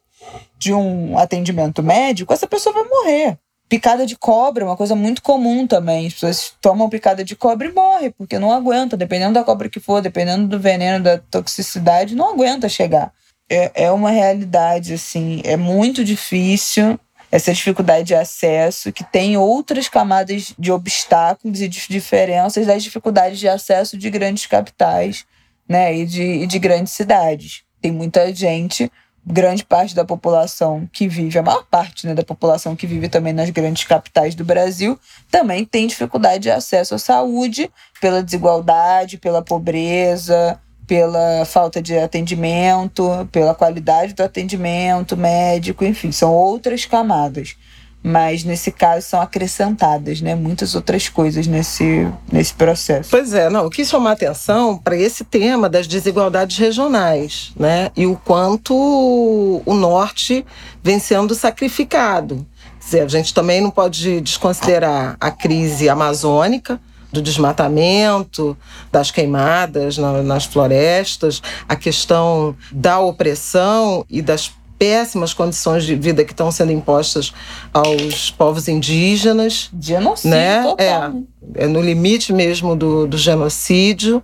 de 0.57 0.73
um 0.73 1.19
atendimento 1.19 1.83
médico, 1.83 2.33
essa 2.33 2.47
pessoa 2.47 2.73
vai 2.73 2.85
morrer. 2.85 3.39
Picada 3.69 4.07
de 4.07 4.17
cobra 4.17 4.63
é 4.63 4.67
uma 4.67 4.77
coisa 4.77 4.95
muito 4.95 5.21
comum 5.21 5.67
também. 5.67 6.07
As 6.07 6.15
pessoas 6.15 6.55
tomam 6.61 6.89
picada 6.89 7.25
de 7.25 7.35
cobra 7.35 7.67
e 7.67 7.73
morrem, 7.73 8.11
porque 8.11 8.39
não 8.39 8.53
aguenta, 8.53 8.97
dependendo 8.97 9.35
da 9.35 9.43
cobra 9.43 9.69
que 9.69 9.81
for, 9.81 10.01
dependendo 10.01 10.47
do 10.47 10.61
veneno, 10.61 11.03
da 11.03 11.19
toxicidade, 11.19 12.15
não 12.15 12.31
aguenta 12.33 12.69
chegar. 12.69 13.13
É, 13.51 13.85
é 13.87 13.91
uma 13.91 14.11
realidade, 14.11 14.95
assim, 14.95 15.43
é 15.45 15.57
muito 15.57 16.05
difícil 16.05 16.99
essa 17.33 17.53
dificuldade 17.53 18.05
de 18.05 18.15
acesso, 18.15 18.93
que 18.93 19.03
tem 19.03 19.37
outras 19.37 19.89
camadas 19.89 20.55
de 20.57 20.71
obstáculos 20.71 21.61
e 21.61 21.67
de 21.67 21.89
diferenças 21.89 22.67
das 22.67 22.83
dificuldades 22.83 23.41
de 23.41 23.49
acesso 23.49 23.99
de 23.99 24.09
grandes 24.09 24.47
capitais 24.47 25.27
né, 25.69 25.95
e 25.97 26.07
de, 26.07 26.23
e 26.23 26.47
de 26.47 26.59
grandes 26.59 26.93
cidades. 26.93 27.63
Tem 27.81 27.93
muita 27.93 28.33
gente, 28.35 28.91
grande 29.27 29.65
parte 29.65 29.95
da 29.95 30.05
população 30.05 30.89
que 30.93 31.09
vive, 31.09 31.39
a 31.39 31.43
maior 31.43 31.65
parte 31.65 32.07
né, 32.07 32.15
da 32.15 32.23
população 32.23 32.77
que 32.77 32.87
vive 32.87 33.09
também 33.09 33.33
nas 33.33 33.51
grandes 33.51 33.85
capitais 33.85 34.35
do 34.35 34.45
Brasil, 34.45 34.99
também 35.31 35.65
tem 35.65 35.87
dificuldade 35.87 36.45
de 36.45 36.51
acesso 36.51 36.95
à 36.95 36.99
saúde 36.99 37.71
pela 38.01 38.23
desigualdade, 38.23 39.19
pela 39.19 39.43
pobreza, 39.43 40.61
pela 40.87 41.45
falta 41.47 41.81
de 41.81 41.97
atendimento, 41.97 43.29
pela 43.33 43.55
qualidade 43.55 44.13
do 44.13 44.23
atendimento 44.23 45.17
médico, 45.17 45.85
enfim, 45.85 46.13
são 46.13 46.33
outras 46.33 46.85
camadas 46.85 47.57
mas 48.07 48.45
nesse 48.45 48.71
caso 48.71 49.07
são 49.07 49.19
acrescentadas, 49.19 50.21
né, 50.21 50.35
muitas 50.35 50.75
outras 50.75 51.09
coisas 51.09 51.47
nesse, 51.47 52.07
nesse 52.31 52.53
processo. 52.53 53.09
Pois 53.11 53.33
é, 53.33 53.49
não, 53.49 53.65
eu 53.65 53.71
quis 53.71 53.89
chamar 53.89 54.13
atenção 54.13 54.77
para 54.77 54.95
esse 54.95 55.25
tema 55.25 55.71
das 55.71 55.87
desigualdades 55.87 56.59
regionais, 56.59 57.53
né, 57.59 57.91
e 57.97 58.07
o 58.07 58.15
quanto 58.15 58.75
o 58.75 59.75
norte 59.75 60.45
vem 60.83 60.99
sendo 60.99 61.35
sacrificado. 61.35 62.47
Quer 62.79 62.85
dizer, 62.85 63.01
a 63.01 63.09
gente 63.09 63.33
também 63.33 63.63
não 63.63 63.71
pode 63.71 64.21
desconsiderar 64.21 65.17
a 65.19 65.31
crise 65.31 65.89
amazônica, 65.89 66.79
do 67.11 67.23
desmatamento, 67.23 68.57
das 68.91 69.13
queimadas 69.13 69.97
nas 69.97 70.45
florestas, 70.45 71.41
a 71.69 71.77
questão 71.77 72.57
da 72.73 72.99
opressão 72.99 74.05
e 74.11 74.21
das 74.21 74.53
péssimas 74.79 75.33
condições 75.33 75.85
de 75.85 75.95
vida 75.95 76.25
que 76.25 76.33
estão 76.33 76.51
sendo 76.51 76.73
impostas 76.73 77.33
aos 77.73 78.31
povos 78.31 78.69
indígenas. 78.69 79.71
Genocídio 79.81 80.31
né? 80.31 80.63
total. 80.63 80.77
É, 80.79 81.65
é 81.65 81.67
no 81.67 81.81
limite 81.81 82.33
mesmo 82.33 82.75
do, 82.77 83.07
do 83.07 83.17
genocídio. 83.17 84.23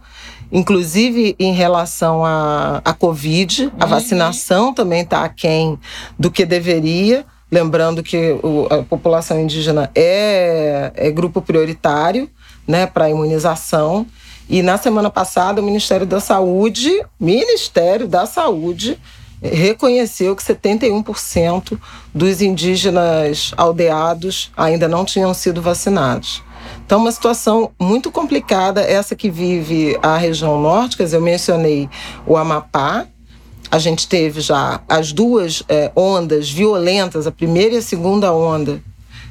Inclusive 0.52 1.36
em 1.38 1.52
relação 1.52 2.24
à, 2.24 2.82
à 2.84 2.92
Covid, 2.92 3.66
uhum. 3.66 3.70
a 3.78 3.86
vacinação 3.86 4.74
também 4.74 5.02
está 5.02 5.24
aquém 5.24 5.78
do 6.18 6.30
que 6.30 6.44
deveria. 6.44 7.24
Lembrando 7.50 8.02
que 8.02 8.38
o, 8.42 8.66
a 8.70 8.82
população 8.82 9.40
indígena 9.40 9.90
é, 9.94 10.92
é 10.94 11.10
grupo 11.10 11.40
prioritário 11.40 12.28
né, 12.66 12.86
para 12.86 13.06
a 13.06 13.10
imunização. 13.10 14.06
E 14.48 14.62
na 14.62 14.76
semana 14.76 15.08
passada, 15.08 15.60
o 15.60 15.64
Ministério 15.64 16.06
da 16.06 16.18
Saúde, 16.18 17.04
Ministério 17.18 18.08
da 18.08 18.26
Saúde, 18.26 18.98
reconheceu 19.42 20.37
que 20.37 20.42
71% 20.42 21.79
dos 22.14 22.42
indígenas 22.42 23.53
aldeados 23.57 24.50
ainda 24.57 24.87
não 24.87 25.05
tinham 25.05 25.33
sido 25.33 25.62
vacinados. 25.62 26.42
Então, 26.85 26.98
uma 26.98 27.12
situação 27.12 27.70
muito 27.81 28.11
complicada, 28.11 28.83
essa 28.83 29.16
que 29.16 29.31
vive 29.31 29.98
a 30.03 30.16
região 30.16 30.61
norte, 30.61 30.96
quer 30.96 31.05
dizer, 31.05 31.16
eu 31.16 31.22
mencionei 31.22 31.88
o 32.26 32.37
Amapá, 32.37 33.07
a 33.70 33.79
gente 33.79 34.09
teve 34.09 34.40
já 34.40 34.81
as 34.88 35.12
duas 35.12 35.62
é, 35.68 35.92
ondas 35.94 36.50
violentas, 36.50 37.26
a 37.26 37.33
primeira 37.33 37.76
e 37.76 37.79
a 37.79 37.83
segunda 37.83 38.33
onda 38.33 38.83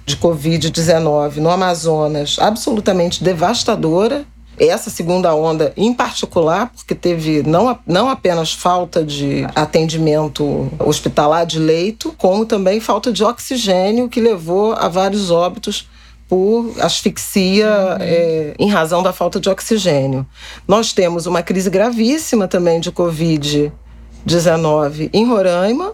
de 0.06 0.16
Covid-19 0.16 1.36
no 1.36 1.50
Amazonas, 1.50 2.38
absolutamente 2.40 3.24
devastadora, 3.24 4.26
essa 4.68 4.90
segunda 4.90 5.34
onda 5.34 5.72
em 5.78 5.94
particular, 5.94 6.72
porque 6.76 6.94
teve 6.94 7.42
não, 7.44 7.80
não 7.86 8.10
apenas 8.10 8.52
falta 8.54 9.02
de 9.04 9.46
atendimento 9.56 10.70
hospitalar 10.80 11.46
de 11.46 11.60
leito, 11.60 12.14
como 12.18 12.46
também 12.46 12.80
falta 12.80 13.12
de 13.12 13.24
oxigênio, 13.24 14.10
que 14.10 14.20
levou 14.20 14.74
a 14.74 14.90
vários 14.90 15.32
óbitos 15.32 15.88
por 16.28 16.74
asfixia 16.80 17.68
uhum. 17.68 17.98
é, 18.02 18.54
em 18.60 18.70
razão 18.70 19.02
da 19.02 19.14
falta 19.14 19.40
de 19.40 19.50
oxigênio. 19.50 20.28
Nós 20.68 20.94
temos 20.94 21.26
uma 21.26 21.42
crise 21.42 21.70
gravíssima 21.70 22.48
também 22.48 22.80
de 22.80 22.92
Covid-19 22.92 25.10
em 25.14 25.26
Roraima, 25.26 25.94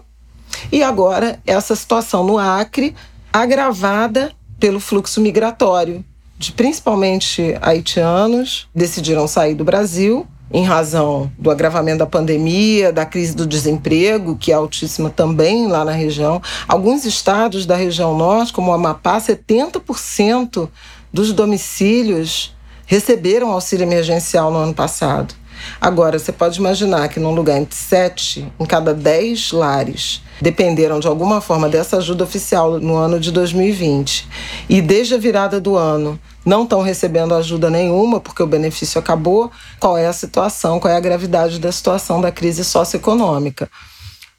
e 0.72 0.82
agora 0.82 1.38
essa 1.46 1.76
situação 1.76 2.24
no 2.24 2.38
Acre, 2.38 2.94
agravada 3.32 4.32
pelo 4.58 4.80
fluxo 4.80 5.20
migratório 5.20 6.04
de 6.38 6.52
principalmente 6.52 7.56
haitianos, 7.60 8.68
decidiram 8.74 9.26
sair 9.26 9.54
do 9.54 9.64
Brasil 9.64 10.26
em 10.52 10.64
razão 10.64 11.30
do 11.38 11.50
agravamento 11.50 11.98
da 11.98 12.06
pandemia, 12.06 12.92
da 12.92 13.04
crise 13.04 13.34
do 13.34 13.46
desemprego, 13.46 14.36
que 14.36 14.52
é 14.52 14.54
altíssima 14.54 15.10
também 15.10 15.66
lá 15.66 15.84
na 15.84 15.92
região. 15.92 16.40
Alguns 16.68 17.04
estados 17.04 17.66
da 17.66 17.74
região 17.74 18.16
norte, 18.16 18.52
como 18.52 18.70
o 18.70 18.74
Amapá, 18.74 19.18
70% 19.18 20.68
dos 21.12 21.32
domicílios 21.32 22.54
receberam 22.86 23.50
auxílio 23.50 23.84
emergencial 23.84 24.52
no 24.52 24.58
ano 24.58 24.74
passado. 24.74 25.34
Agora, 25.80 26.18
você 26.18 26.32
pode 26.32 26.58
imaginar 26.58 27.08
que 27.08 27.20
num 27.20 27.34
lugar 27.34 27.58
entre 27.58 27.76
sete 27.76 28.50
em 28.58 28.64
cada 28.64 28.94
dez 28.94 29.52
lares 29.52 30.22
dependeram 30.40 31.00
de 31.00 31.06
alguma 31.06 31.40
forma 31.40 31.68
dessa 31.68 31.96
ajuda 31.96 32.24
oficial 32.24 32.78
no 32.78 32.96
ano 32.96 33.18
de 33.18 33.30
2020 33.32 34.28
e 34.68 34.82
desde 34.82 35.14
a 35.14 35.18
virada 35.18 35.60
do 35.60 35.76
ano 35.76 36.18
não 36.44 36.64
estão 36.64 36.82
recebendo 36.82 37.34
ajuda 37.34 37.70
nenhuma 37.70 38.20
porque 38.20 38.42
o 38.42 38.46
benefício 38.46 38.98
acabou. 38.98 39.50
Qual 39.80 39.96
é 39.96 40.06
a 40.06 40.12
situação, 40.12 40.78
qual 40.78 40.92
é 40.92 40.96
a 40.96 41.00
gravidade 41.00 41.58
da 41.58 41.72
situação 41.72 42.20
da 42.20 42.30
crise 42.30 42.64
socioeconômica? 42.64 43.70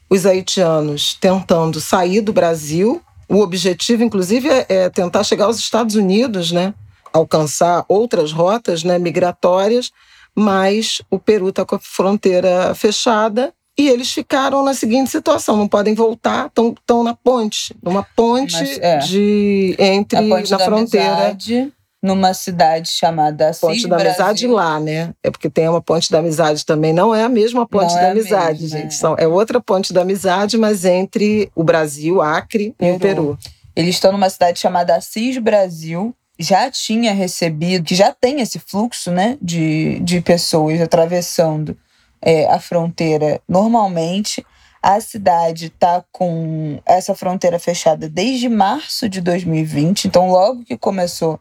Os 0.08 0.24
haitianos 0.24 1.14
tentando 1.20 1.80
sair 1.80 2.20
do 2.22 2.32
Brasil, 2.32 3.02
o 3.28 3.40
objetivo, 3.40 4.02
inclusive, 4.02 4.48
é, 4.48 4.66
é 4.68 4.88
tentar 4.88 5.22
chegar 5.22 5.44
aos 5.44 5.58
Estados 5.58 5.94
Unidos, 5.96 6.50
né? 6.50 6.72
alcançar 7.12 7.84
outras 7.88 8.32
rotas 8.32 8.84
né, 8.84 8.98
migratórias, 8.98 9.90
mas 10.38 11.02
o 11.10 11.18
Peru 11.18 11.48
está 11.48 11.64
com 11.64 11.76
a 11.76 11.80
fronteira 11.80 12.74
fechada 12.74 13.52
e 13.78 13.88
eles 13.88 14.12
ficaram 14.12 14.64
na 14.64 14.74
seguinte 14.74 15.10
situação: 15.10 15.56
não 15.56 15.68
podem 15.68 15.94
voltar, 15.94 16.46
estão 16.46 17.04
na 17.04 17.14
ponte, 17.14 17.74
numa 17.82 18.02
ponte 18.02 18.56
Mas, 18.56 18.78
é. 18.78 18.98
de 18.98 19.76
entre 19.78 20.28
ponte 20.28 20.50
na 20.50 20.58
fronteira. 20.58 21.28
Amizade, 21.28 21.72
numa 22.02 22.32
cidade 22.34 22.88
chamada 22.90 23.48
Assis, 23.48 23.60
Ponte 23.60 23.88
da 23.88 23.96
Brasil. 23.96 24.10
Amizade 24.24 24.46
lá, 24.46 24.80
né? 24.80 25.12
É 25.22 25.30
porque 25.30 25.50
tem 25.50 25.68
uma 25.68 25.82
Ponte 25.82 26.10
da 26.10 26.18
Amizade 26.18 26.64
também. 26.64 26.92
Não 26.92 27.14
é 27.14 27.24
a 27.24 27.28
mesma 27.28 27.66
Ponte 27.66 27.92
não 27.92 28.00
da 28.00 28.08
é 28.08 28.10
Amizade, 28.10 28.62
mesma, 28.62 28.78
gente. 28.78 28.94
É. 28.94 28.96
São, 28.96 29.16
é 29.18 29.26
outra 29.26 29.60
Ponte 29.60 29.92
da 29.92 30.02
Amizade, 30.02 30.56
mas 30.56 30.84
entre 30.84 31.50
o 31.54 31.64
Brasil, 31.64 32.22
Acre 32.22 32.74
Peru. 32.78 32.92
e 32.92 32.96
o 32.96 33.00
Peru. 33.00 33.38
Eles 33.74 33.94
estão 33.94 34.10
numa 34.10 34.28
cidade 34.28 34.58
chamada 34.58 34.96
Assis 34.96 35.38
Brasil, 35.38 36.14
já 36.38 36.70
tinha 36.70 37.12
recebido, 37.12 37.84
que 37.84 37.94
já 37.94 38.12
tem 38.12 38.40
esse 38.40 38.58
fluxo 38.58 39.10
né, 39.10 39.36
de, 39.42 39.98
de 40.00 40.20
pessoas 40.20 40.80
atravessando 40.80 41.76
é, 42.22 42.46
a 42.46 42.60
fronteira 42.60 43.40
normalmente. 43.48 44.44
A 44.80 45.00
cidade 45.00 45.66
está 45.66 46.04
com 46.12 46.80
essa 46.86 47.14
fronteira 47.14 47.58
fechada 47.58 48.08
desde 48.08 48.48
março 48.48 49.08
de 49.08 49.20
2020, 49.20 50.04
então, 50.04 50.30
logo 50.30 50.64
que 50.64 50.78
começou 50.78 51.40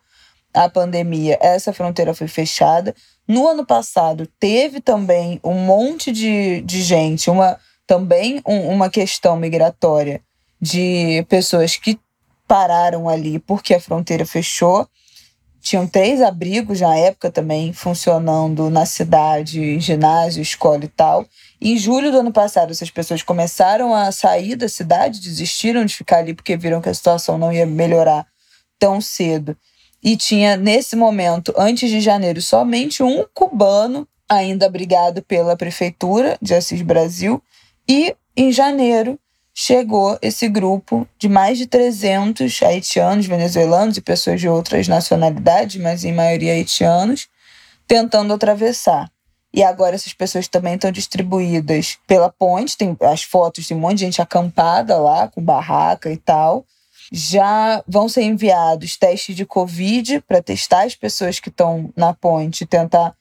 a 0.54 0.68
pandemia, 0.68 1.38
essa 1.40 1.72
fronteira 1.72 2.16
foi 2.16 2.28
fechada. 2.28 2.96
No 3.28 3.48
ano 3.48 3.64
passado, 3.64 4.28
teve 4.40 4.82
também 4.82 5.40
um 5.44 5.54
monte 5.54 6.12
de, 6.12 6.62
de 6.62 6.82
gente, 6.82 7.30
uma, 7.30 7.60
também 7.86 8.42
um, 8.46 8.70
uma 8.70 8.90
questão 8.90 9.38
migratória 9.38 10.22
de 10.60 11.24
pessoas 11.30 11.76
que 11.76 12.00
pararam 12.48 13.10
ali 13.10 13.40
porque 13.40 13.74
a 13.74 13.80
fronteira 13.80 14.26
fechou. 14.26 14.88
Tinham 15.62 15.86
três 15.86 16.22
abrigos 16.22 16.80
na 16.80 16.96
época 16.96 17.30
também 17.30 17.74
funcionando 17.74 18.70
na 18.70 18.86
cidade, 18.86 19.80
ginásio, 19.80 20.42
escola 20.42 20.86
e 20.86 20.88
tal. 20.88 21.26
Em 21.60 21.76
julho 21.76 22.12
do 22.12 22.20
ano 22.20 22.32
passado, 22.32 22.72
essas 22.72 22.90
pessoas 22.90 23.22
começaram 23.22 23.94
a 23.94 24.12
sair 24.12 24.56
da 24.56 24.70
cidade, 24.70 25.20
desistiram 25.20 25.84
de 25.84 25.96
ficar 25.96 26.20
ali 26.20 26.34
porque 26.34 26.56
viram 26.56 26.80
que 26.80 26.88
a 26.88 26.94
situação 26.94 27.38
não 27.38 27.52
ia 27.52 27.66
melhorar 27.66 28.26
tão 28.80 29.02
cedo. 29.02 29.58
E 30.02 30.16
tinha, 30.16 30.56
nesse 30.56 30.96
momento, 30.96 31.54
antes 31.58 31.90
de 31.90 32.00
janeiro, 32.00 32.42
somente 32.42 33.02
um 33.02 33.26
cubano 33.34 34.08
ainda 34.30 34.68
abrigado 34.68 35.22
pela 35.24 35.58
prefeitura 35.58 36.38
de 36.42 36.54
Assis 36.54 36.82
Brasil. 36.82 37.42
E 37.90 38.16
em 38.36 38.52
janeiro, 38.52 39.20
chegou 39.60 40.20
esse 40.22 40.48
grupo 40.48 41.08
de 41.18 41.28
mais 41.28 41.58
de 41.58 41.66
300 41.66 42.62
haitianos, 42.62 43.26
venezuelanos 43.26 43.98
e 43.98 44.02
pessoas 44.02 44.40
de 44.40 44.48
outras 44.48 44.88
nacionalidades, 44.88 45.82
mas 45.82 46.04
em 46.04 46.14
maioria 46.14 46.54
haitianos, 46.54 47.28
tentando 47.88 48.32
atravessar. 48.32 49.12
E 49.52 49.64
agora 49.64 49.96
essas 49.96 50.14
pessoas 50.14 50.48
também 50.48 50.76
estão 50.76 50.92
distribuídas 50.92 51.98
pela 52.06 52.30
ponte, 52.30 52.78
tem 52.78 52.96
as 53.02 53.24
fotos 53.24 53.66
de 53.66 53.74
um 53.74 53.80
monte 53.80 53.96
de 53.96 54.06
gente 54.06 54.22
acampada 54.22 54.96
lá, 54.96 55.28
com 55.28 55.42
barraca 55.42 56.12
e 56.12 56.18
tal. 56.18 56.64
Já 57.12 57.84
vão 57.88 58.08
ser 58.08 58.22
enviados 58.22 58.96
testes 58.96 59.36
de 59.36 59.44
Covid 59.44 60.22
para 60.28 60.40
testar 60.40 60.84
as 60.84 60.94
pessoas 60.94 61.40
que 61.40 61.50
estão 61.50 61.92
na 61.98 62.14
ponte 62.14 62.64
tentar 62.64 63.16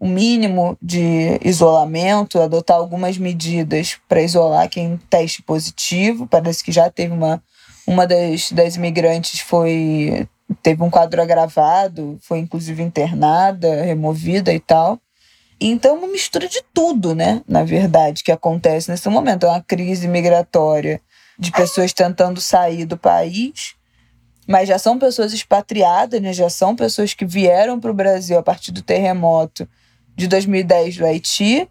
o 0.00 0.06
mínimo 0.06 0.76
de 0.80 1.40
isolamento, 1.44 2.40
adotar 2.40 2.76
algumas 2.76 3.18
medidas 3.18 3.98
para 4.08 4.22
isolar 4.22 4.68
quem 4.68 4.98
teste 5.10 5.42
positivo. 5.42 6.26
Parece 6.26 6.62
que 6.62 6.70
já 6.70 6.88
teve 6.88 7.12
uma, 7.12 7.42
uma 7.86 8.06
das, 8.06 8.52
das 8.52 8.76
imigrantes 8.76 9.40
foi 9.40 10.28
teve 10.62 10.82
um 10.82 10.88
quadro 10.88 11.20
agravado, 11.20 12.18
foi 12.22 12.38
inclusive 12.38 12.82
internada, 12.82 13.82
removida 13.82 14.52
e 14.52 14.58
tal. 14.58 14.98
Então, 15.60 15.98
uma 15.98 16.06
mistura 16.06 16.48
de 16.48 16.62
tudo, 16.72 17.14
né? 17.14 17.42
Na 17.46 17.64
verdade, 17.64 18.22
que 18.22 18.32
acontece 18.32 18.90
nesse 18.90 19.08
momento. 19.08 19.44
É 19.44 19.48
uma 19.48 19.60
crise 19.60 20.06
migratória 20.06 21.00
de 21.38 21.50
pessoas 21.50 21.92
tentando 21.92 22.40
sair 22.40 22.84
do 22.84 22.96
país, 22.96 23.74
mas 24.46 24.68
já 24.68 24.78
são 24.78 24.98
pessoas 24.98 25.32
expatriadas, 25.32 26.20
né? 26.20 26.32
já 26.32 26.48
são 26.48 26.74
pessoas 26.74 27.12
que 27.12 27.26
vieram 27.26 27.78
para 27.78 27.90
o 27.90 27.94
Brasil 27.94 28.38
a 28.38 28.42
partir 28.42 28.72
do 28.72 28.82
terremoto 28.82 29.68
de 30.18 30.26
2010 30.26 30.96
do 30.96 31.06
Haiti, 31.06 31.68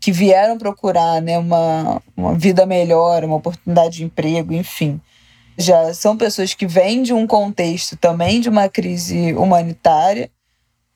que 0.00 0.10
vieram 0.10 0.58
procurar 0.58 1.22
né, 1.22 1.38
uma, 1.38 2.02
uma 2.16 2.34
vida 2.34 2.66
melhor, 2.66 3.24
uma 3.24 3.36
oportunidade 3.36 3.98
de 3.98 4.04
emprego, 4.04 4.52
enfim. 4.52 5.00
Já 5.56 5.94
são 5.94 6.16
pessoas 6.16 6.52
que 6.54 6.66
vêm 6.66 7.04
de 7.04 7.14
um 7.14 7.24
contexto 7.24 7.96
também 7.96 8.40
de 8.40 8.48
uma 8.48 8.68
crise 8.68 9.32
humanitária, 9.34 10.28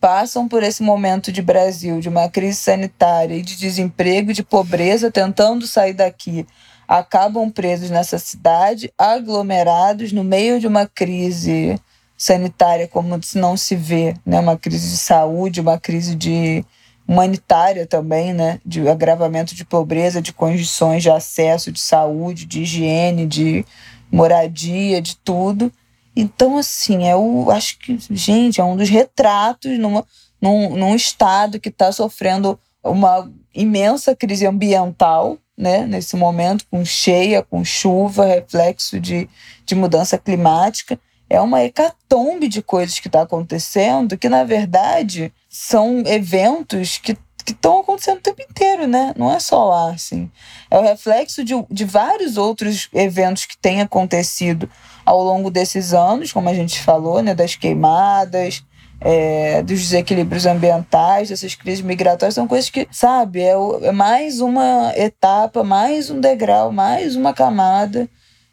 passam 0.01 0.49
por 0.49 0.65
esse 0.65 0.83
momento 0.83 1.31
de 1.31 1.41
Brasil, 1.41 2.01
de 2.01 2.09
uma 2.09 2.29
crise 2.29 2.57
sanitária 2.57 3.37
e 3.37 3.43
de 3.43 3.57
desemprego, 3.57 4.33
de 4.33 4.43
pobreza, 4.43 5.09
tentando 5.09 5.69
sair 5.69 5.93
daqui, 5.93 6.45
acabam 6.89 7.49
presos 7.49 7.91
nessa 7.91 8.19
cidade, 8.19 8.93
aglomerados 8.99 10.11
no 10.11 10.25
meio 10.25 10.59
de 10.59 10.67
uma 10.67 10.85
crise 10.85 11.81
sanitária 12.17 12.89
como 12.89 13.23
se 13.23 13.39
não 13.39 13.57
se 13.57 13.77
vê, 13.77 14.17
né? 14.27 14.41
uma 14.41 14.59
crise 14.59 14.91
de 14.91 14.97
saúde, 14.97 15.61
uma 15.61 15.79
crise 15.79 16.17
de 16.17 16.65
humanitária 17.09 17.87
também, 17.87 18.35
né? 18.35 18.61
De 18.65 18.87
agravamento 18.87 19.55
de 19.55 19.65
pobreza, 19.65 20.21
de 20.21 20.33
condições 20.33 21.03
de 21.03 21.11
acesso, 21.11 21.73
de 21.73 21.81
saúde, 21.81 22.45
de 22.45 22.61
higiene, 22.63 23.27
de 23.27 23.65
moradia, 24.13 25.01
de 25.01 25.17
tudo. 25.17 25.73
Então, 26.15 26.59
assim, 26.59 27.09
eu 27.09 27.51
acho 27.51 27.79
que, 27.79 27.99
gente, 28.11 28.61
é 28.61 28.65
um 28.65 28.77
dos 28.77 28.91
retratos 28.91 29.79
numa, 29.79 30.05
num, 30.41 30.77
num 30.77 30.95
estado 30.95 31.59
que 31.59 31.71
está 31.71 31.91
sofrendo 31.91 32.59
uma 32.85 33.31
imensa 33.55 34.15
crise 34.15 34.47
ambiental, 34.47 35.39
né, 35.57 35.87
nesse 35.87 36.15
momento, 36.15 36.65
com 36.71 36.85
cheia, 36.85 37.43
com 37.43 37.65
chuva, 37.65 38.27
reflexo 38.27 39.01
de, 39.01 39.29
de 39.65 39.75
mudança 39.75 40.19
climática. 40.19 40.99
É 41.31 41.41
uma 41.41 41.63
hecatombe 41.63 42.49
de 42.49 42.63
coisas 42.63 42.99
que 42.99 43.09
está 43.09 43.23
acontecendo 43.23 44.17
que, 44.17 44.29
na 44.29 44.45
verdade, 44.45 45.33
são 45.49 46.03
eventos 46.07 46.99
que 46.99 47.17
estão 47.47 47.81
acontecendo 47.81 48.19
o 48.19 48.23
tempo 48.23 48.43
inteiro, 48.43 48.87
né? 48.87 49.13
Não 49.17 49.33
é 49.33 49.41
só 49.41 49.69
lá, 49.69 49.93
assim. 49.93 50.31
É 50.71 50.79
o 50.79 50.83
reflexo 50.83 51.45
de, 51.45 51.55
de 51.71 51.85
vários 51.85 52.37
outros 52.37 52.89
eventos 52.93 53.47
que 53.47 53.57
têm 53.57 53.81
acontecido 53.81 54.71
ao 55.05 55.23
longo 55.23 55.51
desses 55.51 55.93
anos, 55.93 56.33
como 56.33 56.49
a 56.49 56.55
gente 56.55 56.81
falou, 56.83 57.23
né? 57.23 57.35
Das 57.35 57.57
queimadas, 57.57 58.63
é, 59.01 59.63
dos 59.63 59.81
desequilíbrios 59.81 60.47
ambientais, 60.47 61.29
dessas 61.29 61.55
crises 61.55 61.83
migratórias, 61.83 62.35
são 62.35 62.49
coisas 62.49 62.69
que, 62.71 62.89
sabe, 62.91 63.43
é, 63.43 63.55
é 63.83 63.93
mais 63.93 64.41
uma 64.41 64.93
etapa, 64.97 65.63
mais 65.63 66.11
um 66.11 66.21
degrau, 66.21 66.73
mais 66.73 67.17
uma 67.17 67.33
camada 67.33 68.09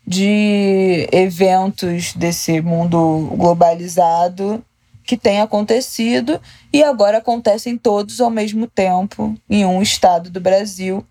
de 0.06 1.08
eventos 1.12 2.14
desse 2.14 2.62
mundo 2.62 3.34
globalizado 3.36 4.64
que 5.04 5.18
tem 5.18 5.42
acontecido 5.42 6.40
e 6.74 6.84
agora 6.84 7.20
acontecem 7.20 7.78
todos 7.78 8.20
ao 8.20 8.30
mesmo 8.30 8.68
tempo 8.68 9.36
em 9.50 9.66
um 9.66 9.82
estado 9.82 10.30
do 10.30 10.42
Brasil 10.42 11.06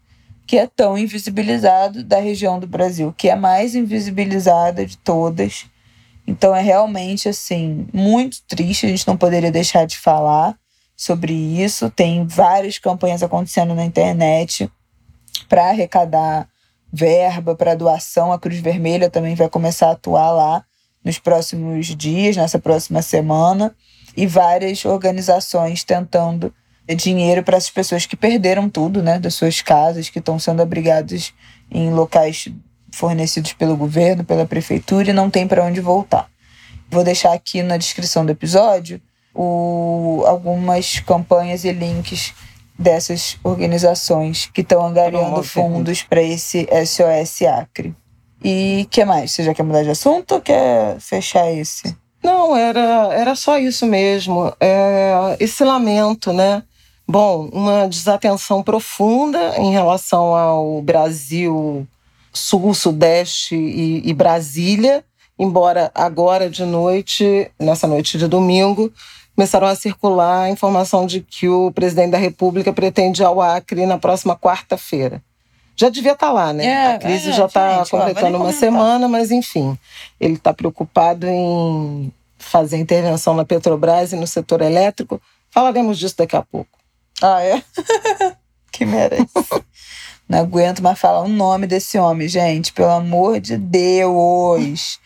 que 0.47 0.59
é 0.59 0.67
tão 0.67 0.97
invisibilizado 0.99 2.05
da 2.05 2.19
região 2.21 2.61
do 2.61 2.67
Brasil, 2.67 3.15
que 3.17 3.29
é 3.29 3.33
a 3.33 3.37
mais 3.37 3.75
invisibilizada 3.75 4.85
de 4.85 4.99
todas. 4.99 5.67
Então 6.27 6.55
é 6.55 6.61
realmente 6.61 7.29
assim 7.29 7.87
muito 7.93 8.43
triste, 8.47 8.87
a 8.87 8.89
gente 8.89 9.07
não 9.07 9.17
poderia 9.17 9.51
deixar 9.51 9.87
de 9.87 9.99
falar 9.99 10.57
sobre 10.97 11.33
isso. 11.33 11.91
Tem 11.91 12.27
várias 12.27 12.79
campanhas 12.79 13.23
acontecendo 13.23 13.75
na 13.75 13.85
internet 13.85 14.71
para 15.49 15.71
arrecadar 15.71 16.49
verba 16.95 17.57
para 17.57 17.75
doação. 17.75 18.33
A 18.33 18.39
Cruz 18.39 18.61
Vermelha 18.61 19.11
também 19.11 19.35
vai 19.35 19.49
começar 19.49 19.89
a 19.89 19.93
atuar 19.93 20.31
lá 20.31 20.65
nos 21.05 21.19
próximos 21.19 21.87
dias, 21.89 22.37
nessa 22.37 22.59
próxima 22.59 23.03
semana, 23.03 23.75
e 24.17 24.27
várias 24.27 24.85
organizações 24.85 25.83
tentando 25.83 26.55
dinheiro 26.97 27.43
para 27.43 27.57
essas 27.57 27.71
pessoas 27.71 28.07
que 28.07 28.17
perderam 28.17 28.69
tudo, 28.69 29.03
né, 29.03 29.19
das 29.19 29.35
suas 29.35 29.61
casas, 29.61 30.09
que 30.09 30.19
estão 30.19 30.39
sendo 30.39 30.63
abrigadas 30.63 31.35
em 31.71 31.91
locais 31.91 32.49
fornecidos 32.93 33.53
pelo 33.55 33.77
governo, 33.77 34.25
pela 34.25 34.47
prefeitura 34.47 35.11
e 35.11 35.13
não 35.13 35.29
tem 35.29 35.49
para 35.49 35.65
onde 35.65 35.81
voltar. 35.81 36.29
Vou 36.89 37.03
deixar 37.03 37.33
aqui 37.33 37.63
na 37.63 37.77
descrição 37.77 38.25
do 38.25 38.31
episódio 38.31 39.01
o, 39.35 40.23
algumas 40.27 41.01
campanhas 41.01 41.65
e 41.65 41.73
links 41.73 42.33
dessas 42.79 43.39
organizações 43.43 44.51
que 44.53 44.61
estão 44.61 44.85
angariando 44.85 45.43
fundos 45.43 46.03
para 46.03 46.23
esse 46.23 46.67
SOS 46.87 47.43
Acre. 47.43 47.95
E 48.43 48.87
que 48.91 49.05
mais? 49.05 49.33
Você 49.33 49.43
já 49.43 49.55
quer 49.55 49.63
mudar 49.63 49.83
de 49.83 49.91
assunto 49.91 50.35
ou 50.35 50.41
quer 50.41 50.99
fechar 51.01 51.51
esse? 51.51 51.97
Não, 52.23 52.57
era, 52.57 53.13
era 53.13 53.35
só 53.35 53.59
isso 53.59 53.87
mesmo. 53.87 54.53
É, 54.61 55.37
esse 55.41 55.63
lamento, 55.65 56.33
né? 56.33 56.63
Bom, 57.07 57.49
uma 57.53 57.87
desatenção 57.87 58.63
profunda 58.63 59.57
em 59.59 59.71
relação 59.71 60.35
ao 60.35 60.81
Brasil 60.81 61.87
Sul, 62.33 62.75
Sudeste 62.75 63.55
e, 63.55 64.03
e 64.09 64.13
Brasília, 64.15 65.05
embora 65.39 65.91
agora 65.95 66.49
de 66.49 66.65
noite, 66.65 67.51
nessa 67.59 67.87
noite 67.87 68.19
de 68.19 68.27
domingo, 68.27 68.91
começaram 69.35 69.67
a 69.67 69.75
circular 69.75 70.45
a 70.45 70.51
informação 70.51 71.07
de 71.07 71.21
que 71.21 71.49
o 71.49 71.73
presidente 71.73 72.11
da 72.11 72.19
República 72.19 72.73
pretende 72.73 73.23
ir 73.23 73.25
ao 73.25 73.41
Acre 73.41 73.87
na 73.87 73.99
próxima 73.99 74.37
quarta-feira. 74.37 75.23
Já 75.77 75.89
devia 75.89 76.13
estar 76.13 76.29
tá 76.29 76.33
lá, 76.33 76.53
né? 76.53 76.65
É, 76.65 76.95
a 76.95 76.99
crise 76.99 77.31
é, 77.31 77.33
já 77.33 77.47
está 77.47 77.85
completando 77.91 78.37
uma 78.37 78.53
semana, 78.53 79.09
mas 79.09 79.31
enfim, 79.31 79.77
ele 80.21 80.35
está 80.35 80.55
preocupado 80.55 81.27
em 81.27 82.13
fazer 82.39 82.77
intervenção 82.77 83.35
na 83.35 83.45
Petrobras 83.45 84.13
e 84.13 84.17
no 84.17 84.27
setor 84.27 84.63
elétrico. 84.63 85.21
Falaremos 85.51 85.99
disso 85.99 86.17
daqui 86.19 86.37
a 86.37 86.43
pouco. 86.43 86.79
Ah, 87.21 87.43
é? 87.43 87.63
que 88.71 88.85
merece. 88.85 89.27
Não 90.29 90.39
aguento 90.41 90.83
mais 90.83 90.99
falar 90.99 91.23
o 91.23 91.29
nome 91.29 91.67
desse 91.67 91.99
homem, 91.99 92.29
gente. 92.29 92.73
Pelo 92.73 92.91
amor 92.91 93.41
de 93.41 93.57
Deus. 93.57 94.99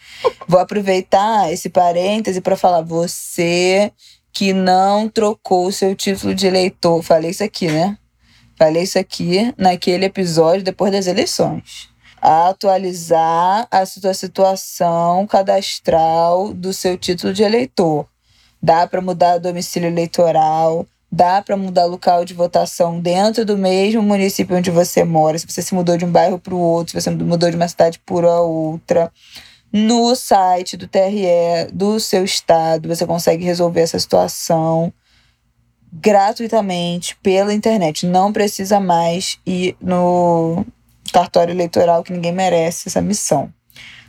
Vou 0.47 0.61
aproveitar 0.61 1.53
esse 1.53 1.69
parêntese 1.69 2.41
para 2.41 2.57
falar 2.57 2.83
você 2.83 3.93
que 4.38 4.53
não 4.53 5.09
trocou 5.09 5.66
o 5.66 5.72
seu 5.72 5.96
título 5.96 6.33
de 6.33 6.46
eleitor. 6.46 7.03
Falei 7.03 7.33
isso 7.33 7.42
aqui, 7.42 7.66
né? 7.66 7.98
Falei 8.57 8.85
isso 8.85 8.96
aqui 8.96 9.53
naquele 9.59 10.05
episódio 10.05 10.62
depois 10.62 10.92
das 10.92 11.09
eleições. 11.09 11.88
Atualizar 12.22 13.66
a 13.68 13.85
sua 13.85 14.14
situação 14.14 15.27
cadastral 15.27 16.55
do 16.55 16.72
seu 16.72 16.96
título 16.96 17.33
de 17.33 17.42
eleitor. 17.42 18.07
Dá 18.62 18.87
para 18.87 19.01
mudar 19.01 19.38
domicílio 19.38 19.88
eleitoral, 19.88 20.87
dá 21.11 21.42
para 21.42 21.57
mudar 21.57 21.87
local 21.87 22.24
de 22.24 22.33
votação 22.33 23.01
dentro 23.01 23.44
do 23.44 23.59
mesmo 23.59 24.03
município 24.03 24.57
onde 24.57 24.70
você 24.70 25.03
mora. 25.03 25.37
Se 25.37 25.48
você 25.48 25.62
se 25.62 25.74
mudou 25.74 25.96
de 25.96 26.05
um 26.05 26.12
bairro 26.12 26.38
para 26.38 26.55
o 26.55 26.61
outro, 26.61 26.92
se 26.92 27.01
você 27.01 27.11
mudou 27.11 27.51
de 27.51 27.57
uma 27.57 27.66
cidade 27.66 27.98
para 28.07 28.40
outra 28.40 29.11
no 29.72 30.14
site 30.14 30.76
do 30.76 30.88
TRE 30.88 31.70
do 31.72 32.00
seu 32.00 32.24
estado, 32.24 32.88
você 32.88 33.07
consegue 33.07 33.44
resolver 33.44 33.81
essa 33.81 33.98
situação 33.98 34.92
gratuitamente 35.92 37.16
pela 37.22 37.52
internet. 37.52 38.07
Não 38.07 38.33
precisa 38.33 38.81
mais 38.81 39.38
ir 39.46 39.76
no 39.81 40.64
cartório 41.12 41.52
eleitoral, 41.52 42.02
que 42.02 42.12
ninguém 42.12 42.33
merece 42.33 42.88
essa 42.88 43.00
missão. 43.00 43.52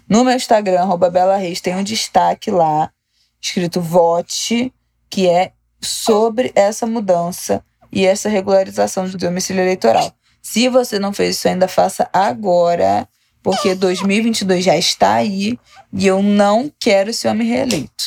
No 0.08 0.24
meu 0.24 0.36
Instagram, 0.36 0.88
Bela 1.12 1.38
Reis, 1.38 1.62
tem 1.62 1.76
um 1.76 1.84
destaque 1.84 2.50
lá, 2.50 2.92
escrito 3.40 3.80
Vote, 3.80 4.74
que 5.10 5.30
é 5.30 5.52
sobre 5.82 6.52
essa 6.56 6.86
mudança 6.86 7.64
e 7.92 8.06
essa 8.06 8.28
regularização 8.28 9.08
do 9.08 9.18
domicílio 9.18 9.62
eleitoral. 9.62 10.12
Se 10.42 10.68
você 10.68 11.00
não 11.00 11.14
fez 11.14 11.38
isso 11.38 11.48
ainda, 11.48 11.68
faça 11.68 12.10
agora 12.12 13.08
porque 13.50 13.74
2022 13.74 14.64
já 14.64 14.78
está 14.78 15.14
aí 15.14 15.58
e 15.92 16.06
eu 16.06 16.22
não 16.22 16.72
quero 16.80 17.10
esse 17.10 17.28
homem 17.28 17.48
reeleito. 17.48 18.06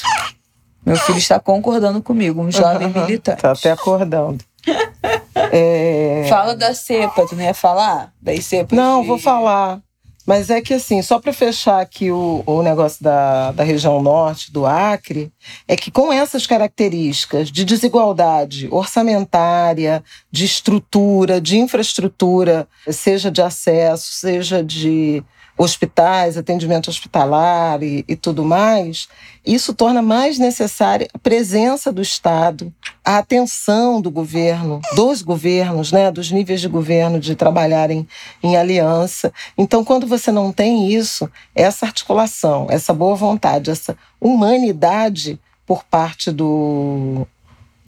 Meu 0.86 0.94
filho 0.96 1.18
está 1.18 1.40
concordando 1.40 2.00
comigo, 2.00 2.40
um 2.40 2.50
jovem 2.50 2.88
militante. 2.88 3.38
Está 3.38 3.50
até 3.50 3.72
acordando. 3.72 4.44
é... 5.34 6.26
Fala 6.28 6.54
da 6.54 6.72
cepa, 6.74 7.26
tu 7.26 7.34
não 7.34 7.42
ia 7.42 7.54
falar? 7.54 8.12
Das 8.22 8.44
cepas 8.44 8.76
Não, 8.76 9.00
de... 9.00 9.08
vou 9.08 9.18
falar. 9.18 9.80
Mas 10.26 10.50
é 10.50 10.60
que 10.60 10.74
assim, 10.74 11.02
só 11.02 11.18
para 11.18 11.32
fechar 11.32 11.80
aqui 11.80 12.10
o, 12.10 12.42
o 12.46 12.62
negócio 12.62 13.02
da, 13.02 13.50
da 13.52 13.64
região 13.64 14.00
norte, 14.00 14.52
do 14.52 14.64
Acre, 14.64 15.32
é 15.66 15.76
que 15.76 15.90
com 15.90 16.12
essas 16.12 16.46
características 16.46 17.50
de 17.50 17.64
desigualdade 17.64 18.68
orçamentária, 18.70 20.02
de 20.30 20.44
estrutura, 20.44 21.40
de 21.40 21.58
infraestrutura, 21.58 22.68
seja 22.88 23.30
de 23.30 23.42
acesso, 23.42 24.12
seja 24.12 24.62
de 24.62 25.24
hospitais, 25.62 26.36
atendimento 26.36 26.88
hospitalar 26.88 27.82
e, 27.82 28.04
e, 28.08 28.16
tudo 28.16 28.44
mais, 28.44 29.08
isso 29.46 29.72
torna 29.72 30.02
mais 30.02 30.38
necessária 30.38 31.08
a 31.12 31.18
presença 31.18 31.92
do 31.92 32.02
Estado, 32.02 32.72
a 33.04 33.18
atenção 33.18 34.00
do 34.00 34.10
governo, 34.10 34.80
dos 34.94 35.22
governos, 35.22 35.92
né, 35.92 36.10
dos 36.10 36.30
níveis 36.30 36.60
de 36.60 36.68
governo 36.68 37.20
de 37.20 37.34
trabalharem 37.34 38.06
em 38.42 38.56
aliança. 38.56 39.32
Então, 39.56 39.84
quando 39.84 40.06
você 40.06 40.32
não 40.32 40.52
tem 40.52 40.90
isso, 40.90 41.30
essa 41.54 41.86
articulação, 41.86 42.66
essa 42.70 42.92
boa 42.92 43.14
vontade, 43.14 43.70
essa 43.70 43.96
humanidade 44.20 45.38
por 45.66 45.84
parte 45.84 46.30
do, 46.30 47.26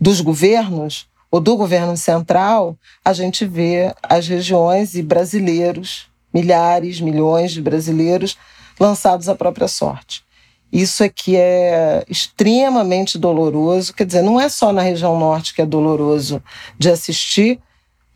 dos 0.00 0.20
governos 0.20 1.08
ou 1.30 1.40
do 1.40 1.56
governo 1.56 1.96
central, 1.96 2.76
a 3.04 3.12
gente 3.12 3.44
vê 3.44 3.92
as 4.02 4.28
regiões 4.28 4.94
e 4.94 5.02
brasileiros 5.02 6.13
milhares, 6.34 7.00
milhões 7.00 7.52
de 7.52 7.62
brasileiros 7.62 8.36
lançados 8.78 9.28
à 9.28 9.34
própria 9.36 9.68
sorte. 9.68 10.24
Isso 10.72 11.04
aqui 11.04 11.36
é 11.36 12.04
extremamente 12.08 13.16
doloroso, 13.16 13.94
quer 13.94 14.04
dizer, 14.04 14.22
não 14.22 14.40
é 14.40 14.48
só 14.48 14.72
na 14.72 14.82
região 14.82 15.16
norte 15.16 15.54
que 15.54 15.62
é 15.62 15.66
doloroso 15.66 16.42
de 16.76 16.90
assistir, 16.90 17.60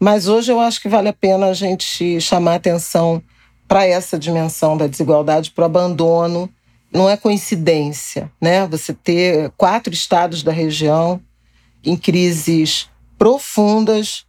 mas 0.01 0.27
hoje 0.27 0.51
eu 0.51 0.59
acho 0.59 0.81
que 0.81 0.89
vale 0.89 1.09
a 1.09 1.13
pena 1.13 1.47
a 1.47 1.53
gente 1.53 2.21
chamar 2.21 2.57
atenção 2.57 3.23
para 3.69 3.87
essa 3.87 4.19
dimensão 4.19 4.77
da 4.77 4.87
desigualdade, 4.87 5.51
para 5.53 5.63
o 5.63 5.67
abandono. 5.67 6.49
Não 6.93 7.09
é 7.09 7.17
coincidência, 7.17 8.33
né? 8.41 8.67
Você 8.67 8.95
ter 8.95 9.53
quatro 9.57 9.93
estados 9.93 10.43
da 10.43 10.51
região 10.51 11.21
em 11.85 11.97
crises 11.97 12.89
profundas 13.19 14.25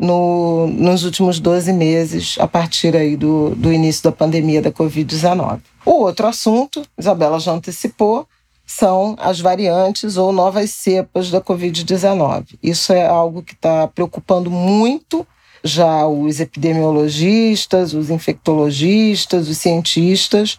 no, 0.00 0.66
nos 0.68 1.04
últimos 1.04 1.38
12 1.38 1.74
meses, 1.74 2.36
a 2.40 2.48
partir 2.48 2.96
aí 2.96 3.18
do, 3.18 3.54
do 3.54 3.70
início 3.70 4.02
da 4.02 4.10
pandemia 4.10 4.62
da 4.62 4.72
Covid-19. 4.72 5.60
O 5.84 6.02
outro 6.02 6.26
assunto, 6.26 6.82
Isabela 6.98 7.38
já 7.38 7.52
antecipou, 7.52 8.26
são 8.66 9.14
as 9.18 9.40
variantes 9.40 10.16
ou 10.16 10.32
novas 10.32 10.70
cepas 10.70 11.30
da 11.30 11.40
Covid-19. 11.40 12.58
Isso 12.62 12.94
é 12.94 13.06
algo 13.06 13.42
que 13.42 13.52
está 13.52 13.86
preocupando 13.88 14.50
muito 14.50 15.26
já 15.62 16.06
os 16.06 16.40
epidemiologistas, 16.40 17.92
os 17.92 18.08
infectologistas, 18.08 19.48
os 19.48 19.58
cientistas. 19.58 20.58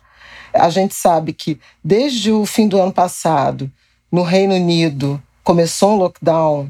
A 0.54 0.70
gente 0.70 0.94
sabe 0.94 1.34
que 1.34 1.60
desde 1.84 2.32
o 2.32 2.46
fim 2.46 2.68
do 2.68 2.80
ano 2.80 2.92
passado, 2.92 3.72
no 4.12 4.22
Reino 4.22 4.54
Unido, 4.54 5.22
começou 5.44 5.94
um 5.94 5.98
lockdown 5.98 6.70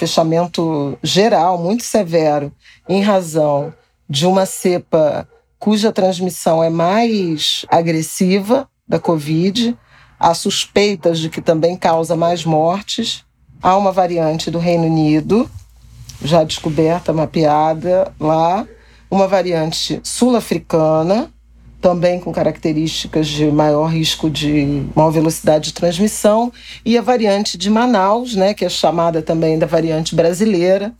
fechamento 0.00 0.98
geral 1.02 1.58
muito 1.58 1.82
severo 1.82 2.50
em 2.88 3.02
razão 3.02 3.72
de 4.08 4.26
uma 4.26 4.46
cepa 4.46 5.28
cuja 5.58 5.92
transmissão 5.92 6.64
é 6.64 6.70
mais 6.70 7.66
agressiva 7.68 8.66
da 8.88 8.98
Covid, 8.98 9.76
há 10.18 10.32
suspeitas 10.32 11.18
de 11.18 11.28
que 11.28 11.42
também 11.42 11.76
causa 11.76 12.16
mais 12.16 12.46
mortes. 12.46 13.26
Há 13.62 13.76
uma 13.76 13.92
variante 13.92 14.50
do 14.50 14.58
Reino 14.58 14.86
Unido, 14.86 15.48
já 16.24 16.44
descoberta, 16.44 17.12
mapeada 17.12 18.10
lá, 18.18 18.66
uma 19.10 19.28
variante 19.28 20.00
sul-africana, 20.02 21.30
também 21.80 22.20
com 22.20 22.30
características 22.32 23.26
de 23.26 23.50
maior 23.50 23.86
risco 23.86 24.28
de 24.28 24.84
maior 24.94 25.10
velocidade 25.10 25.66
de 25.66 25.72
transmissão, 25.74 26.52
e 26.84 26.98
a 26.98 27.02
variante 27.02 27.56
de 27.56 27.70
Manaus, 27.70 28.34
né, 28.34 28.52
que 28.52 28.64
é 28.64 28.68
chamada 28.68 29.22
também 29.22 29.58
da 29.58 29.66
variante 29.66 30.14
brasileira, 30.14 30.92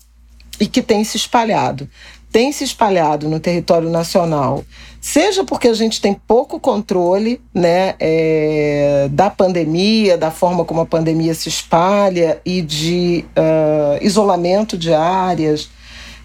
e 0.58 0.66
que 0.66 0.82
tem 0.82 1.04
se 1.04 1.16
espalhado. 1.16 1.88
Tem 2.32 2.52
se 2.52 2.62
espalhado 2.62 3.28
no 3.28 3.40
território 3.40 3.90
nacional, 3.90 4.64
seja 5.00 5.42
porque 5.42 5.66
a 5.66 5.74
gente 5.74 6.00
tem 6.00 6.14
pouco 6.14 6.60
controle 6.60 7.40
né, 7.52 7.94
é, 7.98 9.08
da 9.10 9.28
pandemia, 9.28 10.16
da 10.16 10.30
forma 10.30 10.64
como 10.64 10.82
a 10.82 10.86
pandemia 10.86 11.34
se 11.34 11.48
espalha 11.48 12.40
e 12.44 12.62
de 12.62 13.24
uh, 13.30 14.04
isolamento 14.04 14.78
de 14.78 14.94
áreas, 14.94 15.68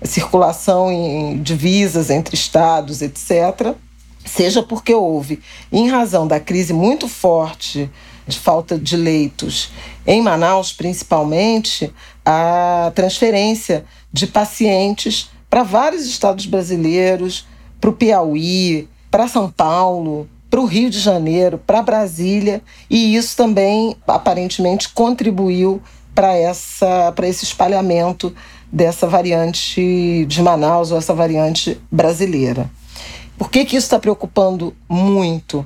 circulação 0.04 0.92
em 0.92 1.42
divisas 1.42 2.12
entre 2.12 2.36
estados, 2.36 3.02
etc 3.02 3.76
seja 4.26 4.64
porque 4.64 4.94
houve, 4.94 5.40
em 5.72 5.90
razão 5.90 6.28
da 6.28 6.40
crise 6.40 6.74
muito 6.74 7.08
forte 7.08 7.90
de 8.28 8.40
falta 8.40 8.78
de 8.78 8.98
leitos 8.98 9.72
em 10.06 10.22
Manaus, 10.22 10.74
principalmente, 10.74 11.94
a 12.26 12.92
transferência 12.96 13.86
de 14.12 14.28
pacientes 14.28 15.30
para 15.50 15.64
vários 15.64 16.06
estados 16.06 16.46
brasileiros, 16.46 17.48
para 17.80 17.90
o 17.90 17.94
Piauí, 17.94 18.90
para 19.12 19.28
São 19.28 19.50
Paulo, 19.50 20.28
para 20.50 20.60
o 20.60 20.66
Rio 20.66 20.90
de 20.90 21.00
Janeiro, 21.00 21.60
para 21.66 21.82
Brasília, 21.82 22.62
e 22.90 23.16
isso 23.16 23.36
também 23.36 23.96
aparentemente 24.08 24.90
contribuiu 24.90 25.82
para 26.14 26.34
essa 26.34 27.12
para 27.12 27.28
esse 27.28 27.44
espalhamento 27.44 28.34
dessa 28.72 29.06
variante 29.06 30.26
de 30.28 30.42
Manaus 30.42 30.92
ou 30.92 30.98
essa 30.98 31.14
variante 31.14 31.80
brasileira. 31.92 32.70
Por 33.38 33.50
que, 33.50 33.66
que 33.66 33.76
isso 33.76 33.86
está 33.86 34.00
preocupando 34.00 34.76
muito? 34.88 35.66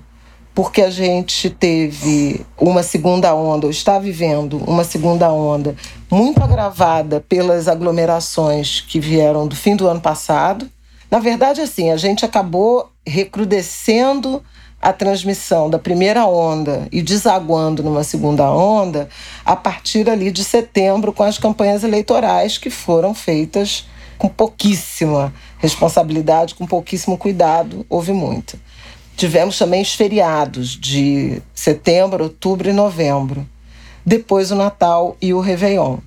Porque 0.55 0.81
a 0.81 0.89
gente 0.89 1.49
teve 1.49 2.45
uma 2.57 2.83
segunda 2.83 3.33
onda, 3.35 3.67
ou 3.67 3.71
está 3.71 3.99
vivendo 3.99 4.57
uma 4.67 4.83
segunda 4.83 5.31
onda, 5.31 5.75
muito 6.09 6.43
agravada 6.43 7.23
pelas 7.29 7.67
aglomerações 7.67 8.81
que 8.81 8.99
vieram 8.99 9.47
do 9.47 9.55
fim 9.55 9.75
do 9.75 9.87
ano 9.87 10.01
passado. 10.01 10.69
Na 11.09 11.19
verdade, 11.19 11.61
assim, 11.61 11.91
a 11.91 11.97
gente 11.97 12.25
acabou 12.25 12.91
recrudescendo 13.05 14.43
a 14.81 14.93
transmissão 14.93 15.69
da 15.69 15.77
primeira 15.77 16.25
onda 16.25 16.87
e 16.91 17.01
desaguando 17.01 17.83
numa 17.83 18.03
segunda 18.03 18.49
onda 18.51 19.09
a 19.45 19.55
partir 19.55 20.09
ali 20.09 20.31
de 20.31 20.43
setembro 20.43 21.11
com 21.11 21.23
as 21.23 21.37
campanhas 21.37 21.83
eleitorais 21.83 22.57
que 22.57 22.69
foram 22.69 23.13
feitas 23.13 23.85
com 24.17 24.27
pouquíssima 24.27 25.33
responsabilidade, 25.59 26.55
com 26.55 26.65
pouquíssimo 26.65 27.17
cuidado, 27.17 27.85
houve 27.87 28.11
muito. 28.11 28.57
Tivemos 29.15 29.57
também 29.57 29.81
os 29.81 29.93
feriados 29.93 30.69
de 30.69 31.41
setembro, 31.53 32.23
outubro 32.23 32.69
e 32.69 32.73
novembro. 32.73 33.47
Depois 34.05 34.49
o 34.49 34.55
Natal 34.55 35.17
e 35.21 35.33
o 35.33 35.41
Réveillon. 35.41 35.97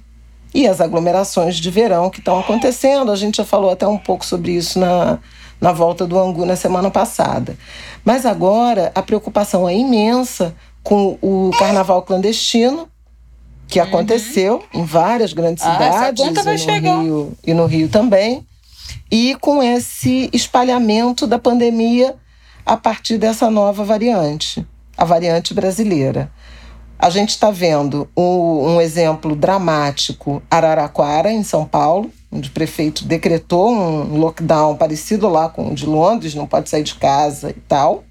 E 0.55 0.67
as 0.67 0.81
aglomerações 0.81 1.57
de 1.57 1.71
verão 1.71 2.11
que 2.11 2.19
estão 2.19 2.41
acontecendo. 2.41 3.13
A 3.13 3.17
gente 3.17 3.37
já 3.37 3.45
falou 3.45 3.71
até 3.71 3.87
um 3.87 3.99
pouco 3.99 4.25
sobre 4.25 4.53
isso 4.53 4.79
na, 4.79 5.19
na 5.61 5.73
volta 5.73 6.07
do 6.07 6.19
Angu 6.19 6.47
na 6.47 6.57
semana 6.57 6.91
passada. 6.91 7.57
Mas 8.03 8.25
agora 8.25 8.91
a 8.95 9.03
preocupação 9.03 9.69
é 9.69 9.77
imensa 9.77 10.55
com 10.83 11.19
o 11.23 11.51
carnaval 11.59 12.03
clandestino, 12.03 12.89
que 13.69 13.79
uhum. 13.79 13.87
aconteceu 13.87 14.65
em 14.73 14.85
várias 14.85 15.33
grandes 15.33 15.65
ah, 15.65 15.73
cidades, 15.73 16.25
e 16.25 16.81
no, 16.81 17.03
Rio, 17.03 17.33
e 17.47 17.55
no 17.55 17.67
Rio 17.67 17.89
também, 17.89 18.45
e 19.13 19.37
com 19.39 19.63
esse 19.63 20.31
espalhamento 20.33 21.27
da 21.27 21.39
pandemia 21.39 22.17
a 22.65 22.79
partir 22.79 23.19
dessa 23.19 23.51
nova 23.51 23.85
variante, 23.85 24.67
a 24.97 25.05
variante 25.05 25.53
brasileira. 25.53 26.33
A 26.99 27.11
gente 27.11 27.31
está 27.31 27.51
vendo 27.51 28.09
um, 28.17 28.23
um, 28.23 28.81
exemplo 28.81 29.37
dramático, 29.37 30.43
Araraquara, 30.51 31.31
em 31.31 31.43
São 31.43 31.67
Paulo, 31.67 32.11
onde 32.31 32.49
o 32.49 32.53
prefeito 32.53 33.05
decretou 33.05 33.71
um 33.71 34.17
lockdown 34.17 34.77
parecido 34.77 35.29
lá 35.29 35.49
com 35.49 35.69
o 35.69 35.75
de 35.75 35.85
Londres, 35.85 36.35
não 36.35 36.47
pode 36.47 36.71
sair 36.71 36.85
de 36.85 36.95
casa 36.95 37.51
e 37.51 37.61
tal, 37.69 38.05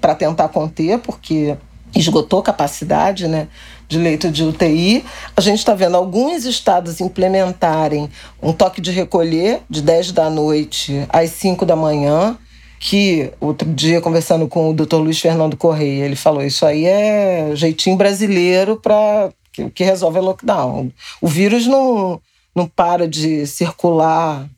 para 0.00 0.14
tentar 0.14 0.48
conter, 0.50 1.00
porque 1.00 1.56
esgotou 1.92 2.40
capacidade 2.40 3.26
né, 3.26 3.48
de 3.90 3.98
leito 3.98 4.30
de 4.30 4.44
UTI. 4.44 5.04
A 5.36 5.40
gente 5.40 5.58
está 5.58 5.74
vendo 5.74 5.96
alguns 5.96 6.44
estados 6.44 7.00
implementarem 7.00 8.08
um 8.40 8.52
toque 8.52 8.80
de 8.80 8.92
recolher 8.92 9.60
de 9.68 9.82
10 9.82 10.12
da 10.12 10.30
noite 10.30 11.04
às 11.08 11.30
5 11.30 11.66
da 11.66 11.74
manhã 11.74 12.38
que 12.78 13.30
outro 13.40 13.68
dia 13.70 14.00
conversando 14.00 14.48
com 14.48 14.70
o 14.70 14.72
Dr. 14.72 14.96
Luiz 14.96 15.20
Fernando 15.20 15.56
Correia, 15.56 16.04
ele 16.04 16.16
falou 16.16 16.42
isso 16.42 16.64
aí 16.64 16.86
é 16.86 17.50
jeitinho 17.54 17.96
brasileiro 17.96 18.76
para 18.80 19.30
que, 19.52 19.68
que 19.68 19.84
resolve 19.84 20.18
é 20.18 20.22
lockdown. 20.22 20.90
O 21.20 21.26
vírus 21.26 21.66
não, 21.66 22.22
não 22.54 22.66
para 22.66 23.06
de 23.06 23.46
circular 23.46 24.48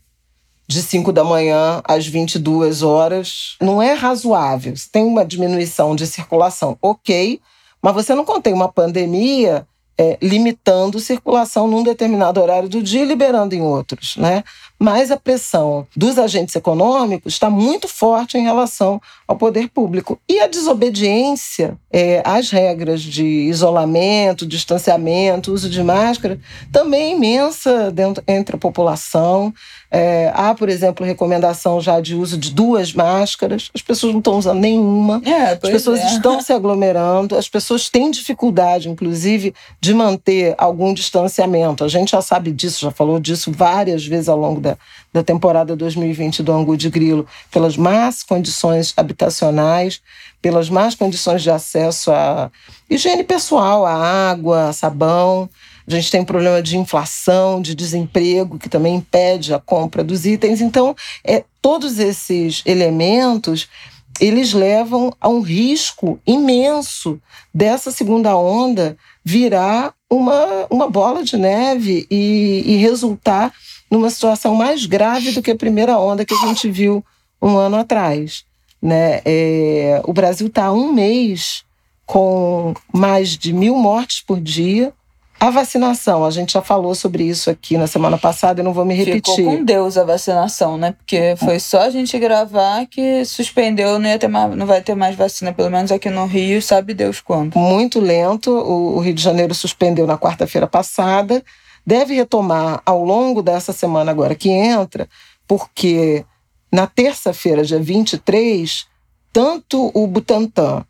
de 0.68 0.82
5 0.82 1.10
da 1.10 1.24
manhã 1.24 1.80
às 1.84 2.06
22 2.06 2.82
horas. 2.82 3.56
Não 3.60 3.82
é 3.82 3.94
razoável. 3.94 4.74
Tem 4.92 5.02
uma 5.02 5.24
diminuição 5.24 5.96
de 5.96 6.06
circulação, 6.06 6.76
ok, 6.80 7.40
mas 7.82 7.94
você 7.94 8.14
não 8.14 8.24
contém 8.24 8.54
uma 8.54 8.70
pandemia 8.70 9.66
é, 9.98 10.16
limitando 10.22 10.98
circulação 10.98 11.66
num 11.66 11.82
determinado 11.82 12.40
horário 12.40 12.68
do 12.68 12.82
dia 12.82 13.02
e 13.02 13.06
liberando 13.06 13.54
em 13.54 13.60
outros, 13.60 14.16
né? 14.16 14.42
Mas 14.82 15.12
a 15.12 15.16
pressão 15.16 15.86
dos 15.96 16.18
agentes 16.18 16.56
econômicos 16.56 17.34
está 17.34 17.48
muito 17.48 17.86
forte 17.86 18.36
em 18.36 18.42
relação 18.42 19.00
ao 19.28 19.36
poder 19.36 19.68
público. 19.68 20.18
E 20.28 20.40
a 20.40 20.48
desobediência 20.48 21.78
é, 21.92 22.20
às 22.24 22.50
regras 22.50 23.00
de 23.00 23.24
isolamento, 23.24 24.44
distanciamento, 24.44 25.52
uso 25.52 25.70
de 25.70 25.80
máscara, 25.84 26.36
também 26.72 27.12
é 27.12 27.14
imensa 27.14 27.92
dentro, 27.92 28.24
entre 28.26 28.56
a 28.56 28.58
população. 28.58 29.54
É, 29.88 30.32
há, 30.34 30.52
por 30.54 30.68
exemplo, 30.68 31.06
recomendação 31.06 31.80
já 31.80 32.00
de 32.00 32.16
uso 32.16 32.36
de 32.36 32.50
duas 32.50 32.92
máscaras. 32.92 33.70
As 33.74 33.82
pessoas 33.82 34.12
não 34.12 34.18
estão 34.18 34.38
usando 34.38 34.58
nenhuma. 34.58 35.22
É, 35.24 35.52
as 35.52 35.58
pessoas 35.58 36.00
é. 36.00 36.06
estão 36.06 36.40
se 36.40 36.52
aglomerando. 36.52 37.36
As 37.36 37.48
pessoas 37.48 37.88
têm 37.88 38.10
dificuldade, 38.10 38.88
inclusive, 38.88 39.54
de 39.80 39.94
manter 39.94 40.56
algum 40.58 40.92
distanciamento. 40.92 41.84
A 41.84 41.88
gente 41.88 42.10
já 42.12 42.22
sabe 42.22 42.50
disso, 42.50 42.80
já 42.80 42.90
falou 42.90 43.20
disso 43.20 43.52
várias 43.52 44.04
vezes 44.04 44.28
ao 44.28 44.38
longo 44.38 44.60
da, 44.60 44.71
da 45.12 45.22
temporada 45.22 45.76
2020 45.76 46.42
do 46.42 46.52
Angu 46.52 46.76
de 46.76 46.90
Grilo, 46.90 47.26
pelas 47.50 47.76
más 47.76 48.22
condições 48.22 48.92
habitacionais, 48.96 50.00
pelas 50.40 50.68
más 50.68 50.94
condições 50.94 51.42
de 51.42 51.50
acesso 51.50 52.10
à 52.10 52.50
higiene 52.88 53.24
pessoal, 53.24 53.86
à 53.86 53.94
água, 54.30 54.68
a 54.68 54.72
sabão. 54.72 55.48
A 55.86 55.90
gente 55.90 56.10
tem 56.10 56.20
um 56.20 56.24
problema 56.24 56.62
de 56.62 56.76
inflação, 56.76 57.60
de 57.60 57.74
desemprego, 57.74 58.58
que 58.58 58.68
também 58.68 58.96
impede 58.96 59.52
a 59.52 59.58
compra 59.58 60.04
dos 60.04 60.24
itens. 60.24 60.60
Então, 60.60 60.94
é, 61.24 61.44
todos 61.60 61.98
esses 61.98 62.62
elementos 62.64 63.68
eles 64.20 64.52
levam 64.52 65.12
a 65.20 65.28
um 65.28 65.40
risco 65.40 66.20
imenso 66.26 67.20
dessa 67.52 67.90
segunda 67.90 68.36
onda 68.36 68.96
virar 69.24 69.94
uma, 70.10 70.66
uma 70.70 70.88
bola 70.88 71.24
de 71.24 71.36
neve 71.36 72.06
e, 72.10 72.62
e 72.66 72.76
resultar 72.76 73.52
numa 73.92 74.08
situação 74.08 74.54
mais 74.54 74.86
grave 74.86 75.32
do 75.32 75.42
que 75.42 75.50
a 75.50 75.54
primeira 75.54 75.98
onda 75.98 76.24
que 76.24 76.32
a 76.32 76.46
gente 76.46 76.70
viu 76.70 77.04
um 77.42 77.58
ano 77.58 77.76
atrás. 77.76 78.42
Né? 78.80 79.20
É, 79.22 80.00
o 80.06 80.14
Brasil 80.14 80.46
está 80.46 80.64
há 80.64 80.72
um 80.72 80.90
mês 80.90 81.62
com 82.06 82.72
mais 82.90 83.36
de 83.36 83.52
mil 83.52 83.76
mortes 83.76 84.22
por 84.22 84.40
dia, 84.40 84.94
a 85.38 85.50
vacinação, 85.50 86.24
a 86.24 86.30
gente 86.30 86.52
já 86.52 86.62
falou 86.62 86.94
sobre 86.94 87.24
isso 87.24 87.50
aqui 87.50 87.76
na 87.76 87.88
semana 87.88 88.16
passada, 88.16 88.60
eu 88.60 88.64
não 88.64 88.72
vou 88.72 88.84
me 88.84 88.94
repetir. 88.94 89.34
Ficou 89.34 89.56
com 89.56 89.64
Deus 89.64 89.98
a 89.98 90.04
vacinação, 90.04 90.78
né? 90.78 90.92
Porque 90.92 91.34
foi 91.36 91.58
só 91.58 91.80
a 91.80 91.90
gente 91.90 92.16
gravar 92.16 92.86
que 92.86 93.24
suspendeu, 93.24 93.98
não, 93.98 94.08
ia 94.08 94.20
ter 94.20 94.28
mais, 94.28 94.54
não 94.54 94.66
vai 94.66 94.80
ter 94.80 94.94
mais 94.94 95.16
vacina, 95.16 95.52
pelo 95.52 95.68
menos 95.68 95.90
aqui 95.90 96.08
no 96.08 96.26
Rio, 96.26 96.62
sabe 96.62 96.94
Deus 96.94 97.20
quando. 97.20 97.58
Muito 97.58 97.98
lento, 97.98 98.52
o 98.52 99.00
Rio 99.00 99.14
de 99.14 99.22
Janeiro 99.22 99.52
suspendeu 99.52 100.06
na 100.06 100.16
quarta-feira 100.16 100.68
passada, 100.68 101.42
deve 101.86 102.14
retomar 102.14 102.82
ao 102.86 103.04
longo 103.04 103.42
dessa 103.42 103.72
semana 103.72 104.10
agora 104.10 104.34
que 104.34 104.48
entra, 104.50 105.08
porque 105.46 106.24
na 106.70 106.86
terça-feira, 106.86 107.64
dia 107.64 107.78
23, 107.78 108.86
tanto 109.32 109.90
o 109.94 110.06
Butantan 110.06 110.84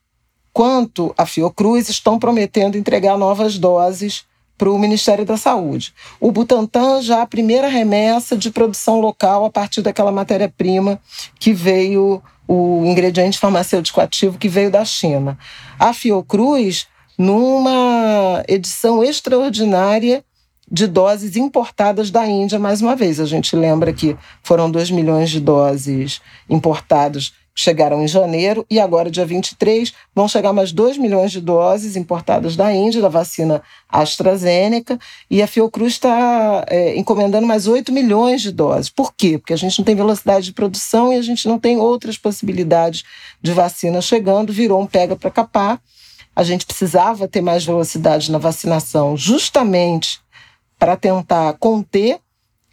quanto 0.53 1.14
a 1.16 1.24
Fiocruz 1.24 1.88
estão 1.88 2.18
prometendo 2.18 2.76
entregar 2.76 3.16
novas 3.16 3.59
doses 3.59 4.24
para 4.57 4.70
o 4.70 4.78
Ministério 4.78 5.24
da 5.24 5.36
Saúde. 5.36 5.93
O 6.20 6.30
Butantan 6.30 7.03
já 7.03 7.22
a 7.22 7.26
primeira 7.26 7.66
remessa 7.66 8.36
de 8.36 8.51
produção 8.51 9.01
local 9.01 9.45
a 9.45 9.51
partir 9.51 9.82
daquela 9.82 10.12
matéria-prima 10.12 11.01
que 11.40 11.53
veio, 11.53 12.22
o 12.47 12.84
ingrediente 12.84 13.38
farmacêutico 13.38 14.01
ativo 14.01 14.38
que 14.38 14.49
veio 14.49 14.70
da 14.70 14.84
China. 14.84 15.38
A 15.78 15.93
Fiocruz, 15.93 16.86
numa 17.18 18.45
edição 18.47 19.03
extraordinária 19.03 20.24
de 20.73 20.87
doses 20.87 21.37
importadas 21.37 22.11
da 22.11 22.27
Índia, 22.27 22.59
mais 22.59 22.81
uma 22.81 22.97
vez. 22.97 23.20
A 23.20 23.27
gente 23.27 23.55
lembra 23.55 23.93
que 23.93 24.16
foram 24.43 24.70
2 24.70 24.91
milhões 24.91 25.29
de 25.29 25.39
doses 25.39 26.23
importadas 26.49 27.35
chegaram 27.55 28.03
em 28.03 28.09
janeiro 28.09 28.64
e 28.70 28.81
agora, 28.81 29.11
dia 29.11 29.27
23, 29.27 29.93
vão 30.14 30.27
chegar 30.27 30.55
mais 30.55 30.73
2 30.73 30.97
milhões 30.97 31.31
de 31.31 31.43
doses 31.43 31.95
importadas 31.95 32.57
da 32.57 32.73
Índia, 32.73 33.03
da 33.03 33.11
vacina 33.11 33.62
AstraZeneca, 33.87 34.99
e 35.31 35.43
a 35.43 35.47
Fiocruz 35.47 35.93
está 35.93 36.64
é, 36.66 36.97
encomendando 36.97 37.47
mais 37.47 37.66
8 37.66 37.93
milhões 37.93 38.41
de 38.41 38.51
doses. 38.51 38.89
Por 38.89 39.12
quê? 39.12 39.37
Porque 39.37 39.53
a 39.53 39.59
gente 39.59 39.79
não 39.79 39.85
tem 39.85 39.95
velocidade 39.95 40.47
de 40.47 40.55
produção 40.55 41.12
e 41.12 41.18
a 41.18 41.23
gente 41.23 41.47
não 41.47 41.59
tem 41.59 41.77
outras 41.77 42.16
possibilidades 42.16 43.05
de 43.43 43.53
vacina 43.53 44.01
chegando, 44.01 44.51
virou 44.51 44.81
um 44.81 44.87
pega 44.87 45.14
para 45.14 45.31
capar. 45.31 45.79
A 46.35 46.43
gente 46.43 46.64
precisava 46.64 47.29
ter 47.29 47.43
mais 47.43 47.62
velocidade 47.62 48.33
na 48.33 48.39
vacinação, 48.39 49.14
justamente 49.18 50.22
para 50.83 50.97
tentar 50.97 51.53
conter 51.61 52.18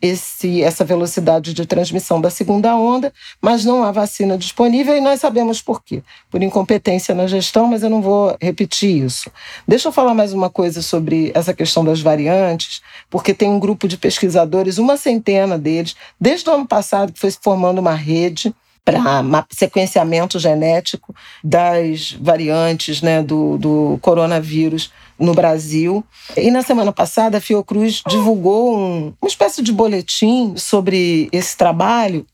esse, 0.01 0.63
essa 0.63 0.83
velocidade 0.83 1.53
de 1.53 1.63
transmissão 1.63 2.19
da 2.19 2.31
segunda 2.31 2.75
onda, 2.75 3.13
mas 3.39 3.63
não 3.63 3.83
há 3.83 3.91
vacina 3.91 4.35
disponível 4.35 4.97
e 4.97 4.99
nós 4.99 5.19
sabemos 5.19 5.61
por 5.61 5.83
quê. 5.83 6.01
Por 6.27 6.41
incompetência 6.41 7.13
na 7.13 7.27
gestão, 7.27 7.67
mas 7.67 7.83
eu 7.83 7.89
não 7.91 8.01
vou 8.01 8.35
repetir 8.41 9.05
isso. 9.05 9.29
Deixa 9.67 9.89
eu 9.89 9.91
falar 9.91 10.15
mais 10.15 10.33
uma 10.33 10.49
coisa 10.49 10.81
sobre 10.81 11.31
essa 11.35 11.53
questão 11.53 11.85
das 11.85 12.01
variantes, 12.01 12.81
porque 13.11 13.31
tem 13.31 13.47
um 13.47 13.59
grupo 13.59 13.87
de 13.87 13.95
pesquisadores, 13.95 14.79
uma 14.79 14.97
centena 14.97 15.55
deles, 15.55 15.95
desde 16.19 16.49
o 16.49 16.53
ano 16.53 16.67
passado, 16.67 17.13
que 17.13 17.19
foi 17.19 17.29
se 17.29 17.37
formando 17.39 17.77
uma 17.77 17.93
rede 17.93 18.51
para 18.83 19.45
sequenciamento 19.51 20.39
genético 20.39 21.15
das 21.43 22.13
variantes 22.13 23.03
né, 23.03 23.21
do, 23.21 23.55
do 23.59 23.99
coronavírus 24.01 24.91
no 25.19 25.33
Brasil. 25.33 26.03
E 26.37 26.49
na 26.49 26.61
semana 26.61 26.91
passada, 26.91 27.37
a 27.37 27.41
Fiocruz 27.41 28.01
divulgou 28.07 28.77
um, 28.77 29.13
uma 29.21 29.27
espécie 29.27 29.61
de 29.61 29.71
boletim 29.71 30.53
sobre 30.55 31.27
esse 31.31 31.57
trabalho 31.57 32.25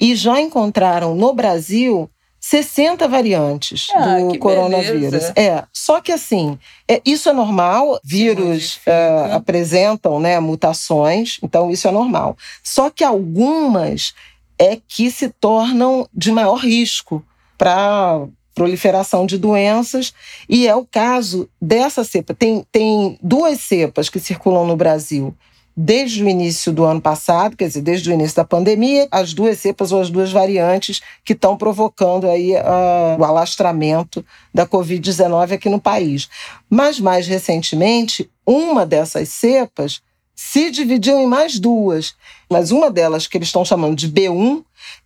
e 0.00 0.14
já 0.14 0.40
encontraram 0.40 1.14
no 1.14 1.32
Brasil 1.34 2.10
60 2.40 3.06
variantes 3.06 3.88
ah, 3.94 4.18
do 4.18 4.38
coronavírus. 4.38 5.10
Beleza. 5.10 5.32
É, 5.36 5.62
só 5.72 6.00
que 6.00 6.10
assim, 6.10 6.58
é, 6.88 7.02
isso 7.04 7.28
é 7.28 7.32
normal, 7.34 8.00
vírus 8.02 8.80
é, 8.86 9.32
apresentam 9.32 10.18
né, 10.18 10.40
mutações, 10.40 11.38
então 11.42 11.70
isso 11.70 11.86
é 11.86 11.90
normal. 11.90 12.36
Só 12.64 12.88
que 12.88 13.04
algumas 13.04 14.14
é 14.58 14.78
que 14.88 15.10
se 15.10 15.28
tornam 15.28 16.08
de 16.14 16.32
maior 16.32 16.56
risco 16.56 17.22
para 17.58 18.26
proliferação 18.60 19.24
de 19.24 19.38
doenças, 19.38 20.12
e 20.46 20.68
é 20.68 20.76
o 20.76 20.84
caso 20.84 21.48
dessa 21.58 22.04
cepa. 22.04 22.34
Tem, 22.34 22.62
tem 22.70 23.18
duas 23.22 23.58
cepas 23.58 24.10
que 24.10 24.20
circulam 24.20 24.66
no 24.66 24.76
Brasil 24.76 25.34
desde 25.74 26.22
o 26.22 26.28
início 26.28 26.70
do 26.70 26.84
ano 26.84 27.00
passado, 27.00 27.56
quer 27.56 27.68
dizer, 27.68 27.80
desde 27.80 28.10
o 28.10 28.12
início 28.12 28.36
da 28.36 28.44
pandemia, 28.44 29.08
as 29.10 29.32
duas 29.32 29.58
cepas 29.58 29.92
ou 29.92 30.00
as 30.00 30.10
duas 30.10 30.30
variantes 30.30 31.00
que 31.24 31.32
estão 31.32 31.56
provocando 31.56 32.28
aí 32.28 32.52
uh, 32.52 33.18
o 33.18 33.24
alastramento 33.24 34.22
da 34.52 34.66
Covid-19 34.66 35.52
aqui 35.52 35.70
no 35.70 35.80
país. 35.80 36.28
Mas 36.68 37.00
mais 37.00 37.26
recentemente, 37.26 38.30
uma 38.44 38.84
dessas 38.84 39.30
cepas 39.30 40.02
se 40.34 40.70
dividiu 40.70 41.18
em 41.18 41.26
mais 41.26 41.58
duas, 41.58 42.14
mas 42.50 42.70
uma 42.70 42.90
delas 42.90 43.26
que 43.26 43.38
eles 43.38 43.48
estão 43.48 43.64
chamando 43.64 43.96
de 43.96 44.10
B1 44.10 44.62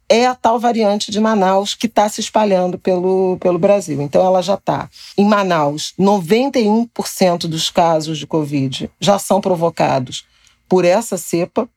é 0.09 0.27
a 0.27 0.35
tal 0.35 0.59
variante 0.59 1.11
de 1.11 1.21
Manaus 1.21 1.75
que 1.75 1.87
está 1.87 2.09
se 2.09 2.21
espalhando 2.21 2.79
pelo, 2.79 3.39
pelo 3.41 3.59
Brasil. 3.59 4.01
Então, 4.03 4.25
ela 4.25 4.43
já 4.43 4.55
está. 4.55 4.89
Em 5.17 5.25
Manaus, 5.25 5.95
91% 5.99 7.47
dos 7.47 7.71
casos 7.71 8.19
de 8.19 8.27
Covid 8.27 8.91
já 9.01 9.19
são 9.19 9.41
provocados 9.41 10.27
por 10.69 10.85
essa 10.85 11.17
cepa. 11.17 11.69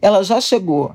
Ela 0.00 0.24
já 0.24 0.40
chegou 0.40 0.94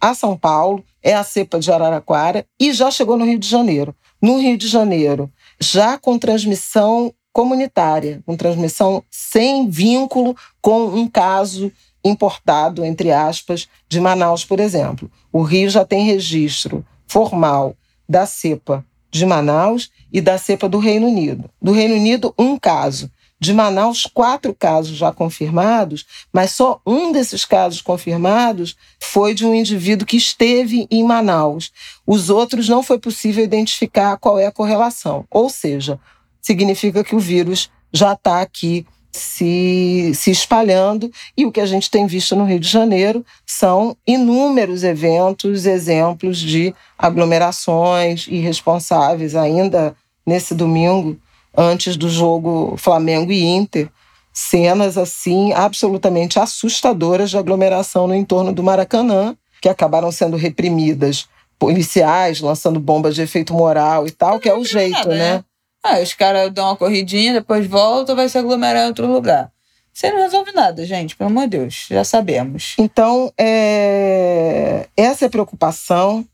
a 0.00 0.14
São 0.14 0.36
Paulo, 0.36 0.82
é 1.02 1.14
a 1.14 1.22
cepa 1.22 1.58
de 1.60 1.70
Araraquara, 1.70 2.46
e 2.58 2.72
já 2.72 2.90
chegou 2.90 3.16
no 3.16 3.24
Rio 3.24 3.38
de 3.38 3.48
Janeiro. 3.48 3.94
No 4.20 4.38
Rio 4.38 4.56
de 4.56 4.66
Janeiro, 4.66 5.30
já 5.60 5.98
com 5.98 6.18
transmissão 6.18 7.14
comunitária, 7.32 8.22
com 8.26 8.36
transmissão 8.36 9.04
sem 9.10 9.68
vínculo 9.68 10.36
com 10.60 10.86
um 10.86 11.08
caso 11.08 11.72
importado, 12.04 12.84
entre 12.84 13.10
aspas, 13.10 13.68
de 13.88 14.00
Manaus, 14.00 14.44
por 14.44 14.60
exemplo. 14.60 15.10
O 15.32 15.42
Rio 15.42 15.68
já 15.68 15.84
tem 15.84 16.04
registro 16.04 16.84
formal 17.06 17.74
da 18.08 18.26
cepa 18.26 18.84
de 19.10 19.26
Manaus 19.26 19.90
e 20.12 20.20
da 20.20 20.38
cepa 20.38 20.68
do 20.68 20.78
Reino 20.78 21.08
Unido. 21.08 21.50
Do 21.60 21.72
Reino 21.72 21.94
Unido, 21.94 22.34
um 22.38 22.58
caso. 22.58 23.10
De 23.42 23.54
Manaus, 23.54 24.04
quatro 24.04 24.54
casos 24.54 24.98
já 24.98 25.10
confirmados, 25.12 26.04
mas 26.30 26.52
só 26.52 26.78
um 26.86 27.10
desses 27.10 27.46
casos 27.46 27.80
confirmados 27.80 28.76
foi 29.00 29.32
de 29.32 29.46
um 29.46 29.54
indivíduo 29.54 30.06
que 30.06 30.18
esteve 30.18 30.86
em 30.90 31.02
Manaus. 31.02 31.72
Os 32.06 32.28
outros 32.28 32.68
não 32.68 32.82
foi 32.82 32.98
possível 32.98 33.42
identificar 33.42 34.18
qual 34.18 34.38
é 34.38 34.46
a 34.46 34.52
correlação. 34.52 35.24
Ou 35.30 35.48
seja, 35.48 35.98
significa 36.40 37.02
que 37.02 37.16
o 37.16 37.18
vírus 37.18 37.70
já 37.90 38.12
está 38.12 38.42
aqui 38.42 38.86
se, 39.12 40.12
se 40.14 40.30
espalhando, 40.30 41.10
e 41.36 41.44
o 41.44 41.52
que 41.52 41.60
a 41.60 41.66
gente 41.66 41.90
tem 41.90 42.06
visto 42.06 42.36
no 42.36 42.44
Rio 42.44 42.60
de 42.60 42.68
Janeiro 42.68 43.24
são 43.44 43.96
inúmeros 44.06 44.84
eventos, 44.84 45.66
exemplos 45.66 46.38
de 46.38 46.74
aglomerações 46.98 48.26
irresponsáveis, 48.28 49.34
ainda 49.34 49.94
nesse 50.24 50.54
domingo, 50.54 51.18
antes 51.56 51.96
do 51.96 52.08
jogo 52.08 52.74
Flamengo 52.76 53.32
e 53.32 53.44
Inter, 53.44 53.88
cenas 54.32 54.96
assim 54.96 55.52
absolutamente 55.52 56.38
assustadoras 56.38 57.30
de 57.30 57.36
aglomeração 57.38 58.06
no 58.06 58.14
entorno 58.14 58.52
do 58.52 58.62
Maracanã, 58.62 59.36
que 59.60 59.68
acabaram 59.68 60.12
sendo 60.12 60.36
reprimidas 60.36 61.28
policiais 61.58 62.40
lançando 62.40 62.80
bombas 62.80 63.14
de 63.14 63.22
efeito 63.22 63.52
moral 63.52 64.06
e 64.06 64.10
tal, 64.10 64.38
que 64.38 64.48
é 64.48 64.54
o 64.54 64.64
jeito, 64.64 65.08
né? 65.08 65.44
Ah, 65.82 65.98
os 66.00 66.12
caras 66.12 66.52
dão 66.52 66.66
uma 66.66 66.76
corridinha, 66.76 67.32
depois 67.32 67.66
voltam, 67.66 68.14
vai 68.14 68.28
se 68.28 68.36
aglomerar 68.36 68.84
em 68.84 68.88
outro 68.88 69.06
lugar. 69.06 69.50
Você 69.92 70.10
não 70.10 70.18
resolve 70.18 70.52
nada, 70.52 70.84
gente, 70.84 71.16
pelo 71.16 71.30
amor 71.30 71.44
de 71.44 71.58
Deus, 71.58 71.86
já 71.90 72.04
sabemos. 72.04 72.74
Então, 72.78 73.32
é... 73.36 74.88
essa 74.96 75.24
é 75.24 75.26
a 75.26 75.30
preocupação, 75.30 76.24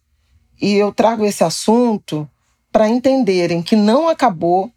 e 0.61 0.75
eu 0.75 0.93
trago 0.93 1.25
esse 1.25 1.45
assunto 1.45 2.29
para 2.73 2.89
entenderem 2.89 3.63
que 3.63 3.77
não 3.77 4.09
acabou, 4.09 4.71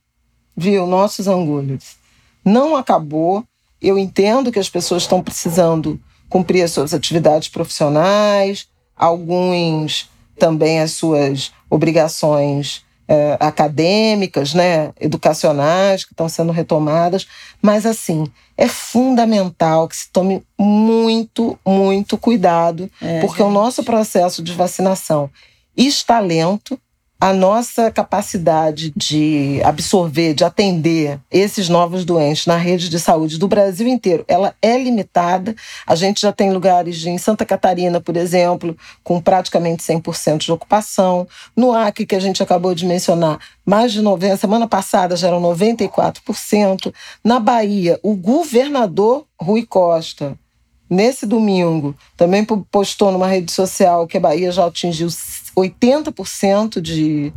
viu, 0.55 0.85
nossos 0.85 1.27
angulhos. 1.27 1.97
Não 2.43 2.75
acabou. 2.75 3.43
Eu 3.81 3.97
entendo 3.97 4.51
que 4.51 4.59
as 4.59 4.69
pessoas 4.69 5.03
estão 5.03 5.21
precisando 5.21 5.99
cumprir 6.29 6.63
as 6.63 6.71
suas 6.71 6.93
atividades 6.93 7.49
profissionais, 7.49 8.67
alguns 8.95 10.09
também 10.37 10.79
as 10.79 10.91
suas 10.91 11.51
obrigações 11.69 12.85
é, 13.09 13.35
acadêmicas, 13.39 14.53
né, 14.53 14.93
educacionais 14.99 16.05
que 16.05 16.13
estão 16.13 16.29
sendo 16.29 16.51
retomadas, 16.51 17.27
mas 17.59 17.83
assim 17.83 18.25
é 18.55 18.67
fundamental 18.67 19.87
que 19.87 19.95
se 19.95 20.11
tome 20.11 20.43
muito, 20.57 21.57
muito 21.65 22.19
cuidado, 22.19 22.87
é, 23.01 23.19
porque 23.21 23.41
gente. 23.41 23.49
o 23.49 23.51
nosso 23.51 23.83
processo 23.83 24.43
de 24.43 24.53
vacinação 24.53 25.27
está 25.75 26.19
lento, 26.19 26.79
a 27.21 27.33
nossa 27.33 27.91
capacidade 27.91 28.93
de 28.95 29.61
absorver, 29.65 30.33
de 30.33 30.45
atender 30.45 31.19
esses 31.29 31.67
novos 31.67 32.05
doentes 32.05 32.45
na 32.45 32.55
rede 32.55 32.87
de 32.87 32.97
saúde 32.97 33.37
do 33.37 33.47
Brasil 33.47 33.87
inteiro, 33.89 34.23
ela 34.25 34.55
é 34.61 34.77
limitada. 34.77 35.53
A 35.85 35.95
gente 35.95 36.21
já 36.21 36.31
tem 36.31 36.53
lugares 36.53 37.05
em 37.05 37.17
Santa 37.17 37.45
Catarina, 37.45 37.99
por 37.99 38.15
exemplo, 38.15 38.77
com 39.03 39.19
praticamente 39.19 39.83
100% 39.83 40.45
de 40.45 40.51
ocupação. 40.51 41.27
No 41.53 41.73
Acre, 41.73 42.05
que 42.05 42.15
a 42.15 42.21
gente 42.21 42.41
acabou 42.41 42.73
de 42.73 42.85
mencionar, 42.85 43.37
mais 43.65 43.91
de 43.91 44.01
90%, 44.01 44.37
semana 44.37 44.67
passada 44.67 45.17
já 45.17 45.27
eram 45.27 45.41
94%. 45.41 46.93
Na 47.21 47.37
Bahia, 47.37 47.99
o 48.01 48.15
governador 48.15 49.25
Rui 49.37 49.65
Costa, 49.65 50.37
nesse 50.89 51.25
domingo, 51.25 51.95
também 52.17 52.45
postou 52.45 53.11
numa 53.11 53.27
rede 53.27 53.51
social 53.51 54.07
que 54.07 54.17
a 54.17 54.21
Bahia 54.21 54.51
já 54.51 54.65
atingiu 54.65 55.07
80% 55.55 56.81
de, 56.81 57.31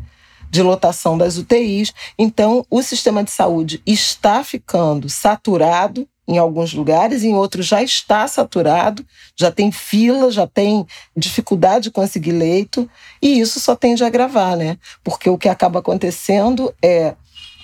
de 0.51 0.63
lotação 0.63 1.19
das 1.19 1.37
UTIs. 1.37 1.93
Então, 2.19 2.65
o 2.71 2.83
sistema 2.83 3.23
de 3.23 3.31
saúde 3.31 3.83
está 3.87 4.43
ficando 4.43 5.09
saturado 5.09 6.09
em 6.27 6.39
alguns 6.39 6.73
lugares, 6.73 7.25
em 7.25 7.35
outros 7.35 7.67
já 7.67 7.83
está 7.83 8.27
saturado, 8.29 9.05
já 9.37 9.51
tem 9.51 9.73
fila, 9.73 10.31
já 10.31 10.47
tem 10.47 10.87
dificuldade 11.17 11.85
de 11.85 11.91
conseguir 11.91 12.33
leito, 12.33 12.89
e 13.21 13.41
isso 13.41 13.59
só 13.59 13.75
tende 13.75 14.05
a 14.05 14.07
agravar, 14.07 14.57
né? 14.57 14.79
Porque 15.03 15.29
o 15.29 15.37
que 15.37 15.49
acaba 15.49 15.81
acontecendo 15.81 16.73
é, 16.81 17.17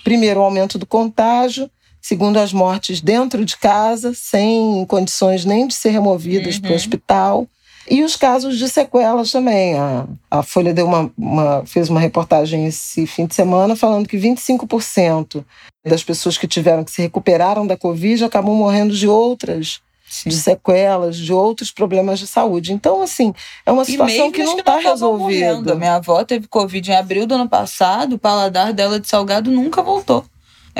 primeiro, 0.03 0.41
o 0.41 0.43
aumento 0.43 0.77
do 0.77 0.85
contágio, 0.85 1.69
segundo 2.01 2.37
as 2.37 2.53
mortes 2.53 3.01
dentro 3.01 3.43
de 3.43 3.57
casa, 3.57 4.13
sem 4.13 4.85
condições 4.85 5.45
nem 5.45 5.67
de 5.67 5.73
ser 5.73 5.89
removidas 5.89 6.55
uhum. 6.55 6.61
para 6.61 6.71
o 6.71 6.75
hospital. 6.75 7.47
E 7.89 8.03
os 8.03 8.15
casos 8.15 8.57
de 8.57 8.69
sequelas 8.69 9.31
também. 9.31 9.77
A, 9.77 10.05
a 10.29 10.43
Folha 10.43 10.73
deu 10.73 10.85
uma, 10.85 11.11
uma, 11.17 11.65
fez 11.65 11.89
uma 11.89 11.99
reportagem 11.99 12.67
esse 12.67 13.07
fim 13.07 13.25
de 13.25 13.33
semana 13.33 13.75
falando 13.75 14.07
que 14.07 14.17
25% 14.17 15.43
das 15.85 16.03
pessoas 16.03 16.37
que 16.37 16.47
tiveram 16.47 16.83
que 16.83 16.91
se 16.91 17.01
recuperaram 17.01 17.65
da 17.65 17.75
Covid 17.75 18.23
acabam 18.23 18.53
morrendo 18.53 18.93
de 18.93 19.07
outras 19.07 19.81
Sim. 20.07 20.29
de 20.29 20.35
sequelas, 20.35 21.17
de 21.17 21.31
outros 21.31 21.71
problemas 21.71 22.19
de 22.19 22.27
saúde. 22.27 22.73
Então, 22.73 23.01
assim, 23.01 23.33
é 23.65 23.71
uma 23.71 23.85
situação 23.85 24.31
que 24.31 24.43
não 24.43 24.57
está 24.57 24.77
resolvida. 24.77 25.75
Minha 25.75 25.95
avó 25.95 26.23
teve 26.23 26.47
Covid 26.47 26.91
em 26.91 26.95
abril 26.95 27.25
do 27.25 27.35
ano 27.35 27.47
passado, 27.47 28.13
o 28.13 28.19
paladar 28.19 28.73
dela 28.73 28.99
de 28.99 29.07
salgado 29.07 29.51
nunca 29.51 29.81
voltou. 29.81 30.25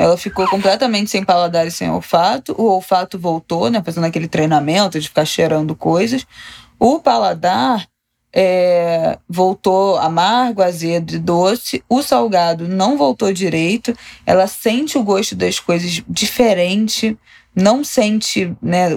Ela 0.00 0.16
ficou 0.16 0.48
completamente 0.48 1.10
sem 1.10 1.22
paladar 1.22 1.66
e 1.66 1.70
sem 1.70 1.90
olfato. 1.90 2.54
O 2.56 2.64
olfato 2.64 3.18
voltou, 3.18 3.68
né? 3.68 3.82
Fazendo 3.84 4.06
aquele 4.06 4.26
treinamento 4.26 4.98
de 4.98 5.06
ficar 5.06 5.26
cheirando 5.26 5.76
coisas. 5.76 6.26
O 6.78 7.00
paladar 7.00 7.86
é, 8.32 9.18
voltou 9.28 9.98
amargo, 9.98 10.62
azedo 10.62 11.16
e 11.16 11.18
doce. 11.18 11.84
O 11.86 12.00
salgado 12.00 12.66
não 12.66 12.96
voltou 12.96 13.30
direito. 13.30 13.94
Ela 14.24 14.46
sente 14.46 14.96
o 14.96 15.02
gosto 15.02 15.36
das 15.36 15.60
coisas 15.60 16.02
diferente. 16.08 17.14
Não 17.54 17.84
sente, 17.84 18.56
né? 18.62 18.88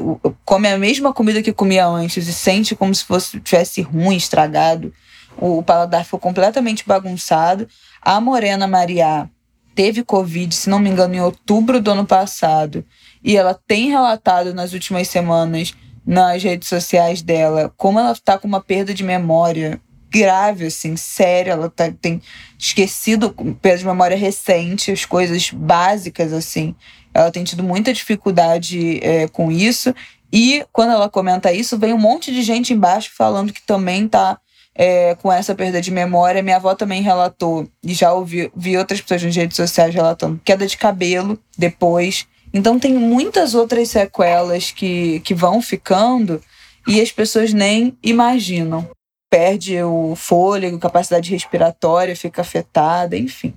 Come 0.45 0.69
a 0.69 0.77
mesma 0.77 1.11
comida 1.11 1.43
que 1.43 1.51
comia 1.51 1.85
antes 1.85 2.29
e 2.29 2.33
sente 2.33 2.77
como 2.77 2.95
se 2.95 3.03
fosse 3.03 3.41
tivesse 3.41 3.81
ruim, 3.81 4.15
estragado. 4.15 4.93
O, 5.37 5.57
o 5.57 5.63
paladar 5.63 6.05
ficou 6.05 6.19
completamente 6.21 6.87
bagunçado. 6.87 7.67
A 8.01 8.21
Morena 8.21 8.67
Maria 8.67 9.29
teve 9.75 10.03
Covid, 10.03 10.53
se 10.53 10.69
não 10.69 10.79
me 10.79 10.89
engano, 10.89 11.15
em 11.15 11.21
outubro 11.21 11.81
do 11.81 11.91
ano 11.91 12.05
passado. 12.05 12.85
E 13.23 13.37
ela 13.37 13.53
tem 13.53 13.89
relatado 13.89 14.53
nas 14.53 14.73
últimas 14.73 15.07
semanas 15.07 15.73
nas 16.05 16.43
redes 16.43 16.67
sociais 16.67 17.21
dela 17.21 17.73
como 17.77 17.97
ela 17.97 18.13
tá 18.15 18.37
com 18.37 18.47
uma 18.47 18.59
perda 18.59 18.93
de 18.93 19.03
memória 19.03 19.79
grave, 20.09 20.67
assim, 20.67 20.95
séria. 20.95 21.51
Ela 21.51 21.69
tá, 21.69 21.91
tem 21.91 22.21
esquecido, 22.57 23.31
perda 23.61 23.79
de 23.79 23.85
memória 23.85 24.17
recente, 24.17 24.91
as 24.91 25.05
coisas 25.05 25.49
básicas, 25.49 26.31
assim. 26.31 26.75
ela 27.13 27.31
tem 27.31 27.43
tido 27.43 27.63
muita 27.63 27.91
dificuldade 27.91 28.99
é, 29.01 29.27
com 29.27 29.51
isso. 29.51 29.93
E 30.31 30.65
quando 30.71 30.91
ela 30.91 31.09
comenta 31.09 31.51
isso, 31.51 31.77
vem 31.77 31.93
um 31.93 31.97
monte 31.97 32.31
de 32.31 32.41
gente 32.41 32.73
embaixo 32.73 33.11
falando 33.15 33.53
que 33.53 33.61
também 33.61 34.05
está 34.05 34.37
é, 34.75 35.15
com 35.15 35.31
essa 35.31 35.53
perda 35.53 35.81
de 35.81 35.91
memória. 35.91 36.43
Minha 36.43 36.57
avó 36.57 36.75
também 36.75 37.01
relatou, 37.01 37.67
e 37.83 37.93
já 37.93 38.13
ouvi 38.13 38.51
vi 38.55 38.77
outras 38.77 39.01
pessoas 39.01 39.23
nas 39.23 39.35
redes 39.35 39.55
sociais 39.55 39.93
relatando 39.93 40.41
queda 40.43 40.65
de 40.65 40.77
cabelo 40.77 41.39
depois. 41.57 42.27
Então 42.53 42.79
tem 42.79 42.93
muitas 42.93 43.55
outras 43.55 43.89
sequelas 43.89 44.71
que, 44.71 45.19
que 45.21 45.33
vão 45.33 45.61
ficando 45.61 46.41
e 46.87 47.01
as 47.01 47.11
pessoas 47.11 47.53
nem 47.53 47.97
imaginam. 48.03 48.87
Perde 49.29 49.81
o 49.81 50.15
fôlego, 50.15 50.77
capacidade 50.77 51.31
respiratória 51.31 52.15
fica 52.15 52.41
afetada, 52.41 53.17
enfim. 53.17 53.53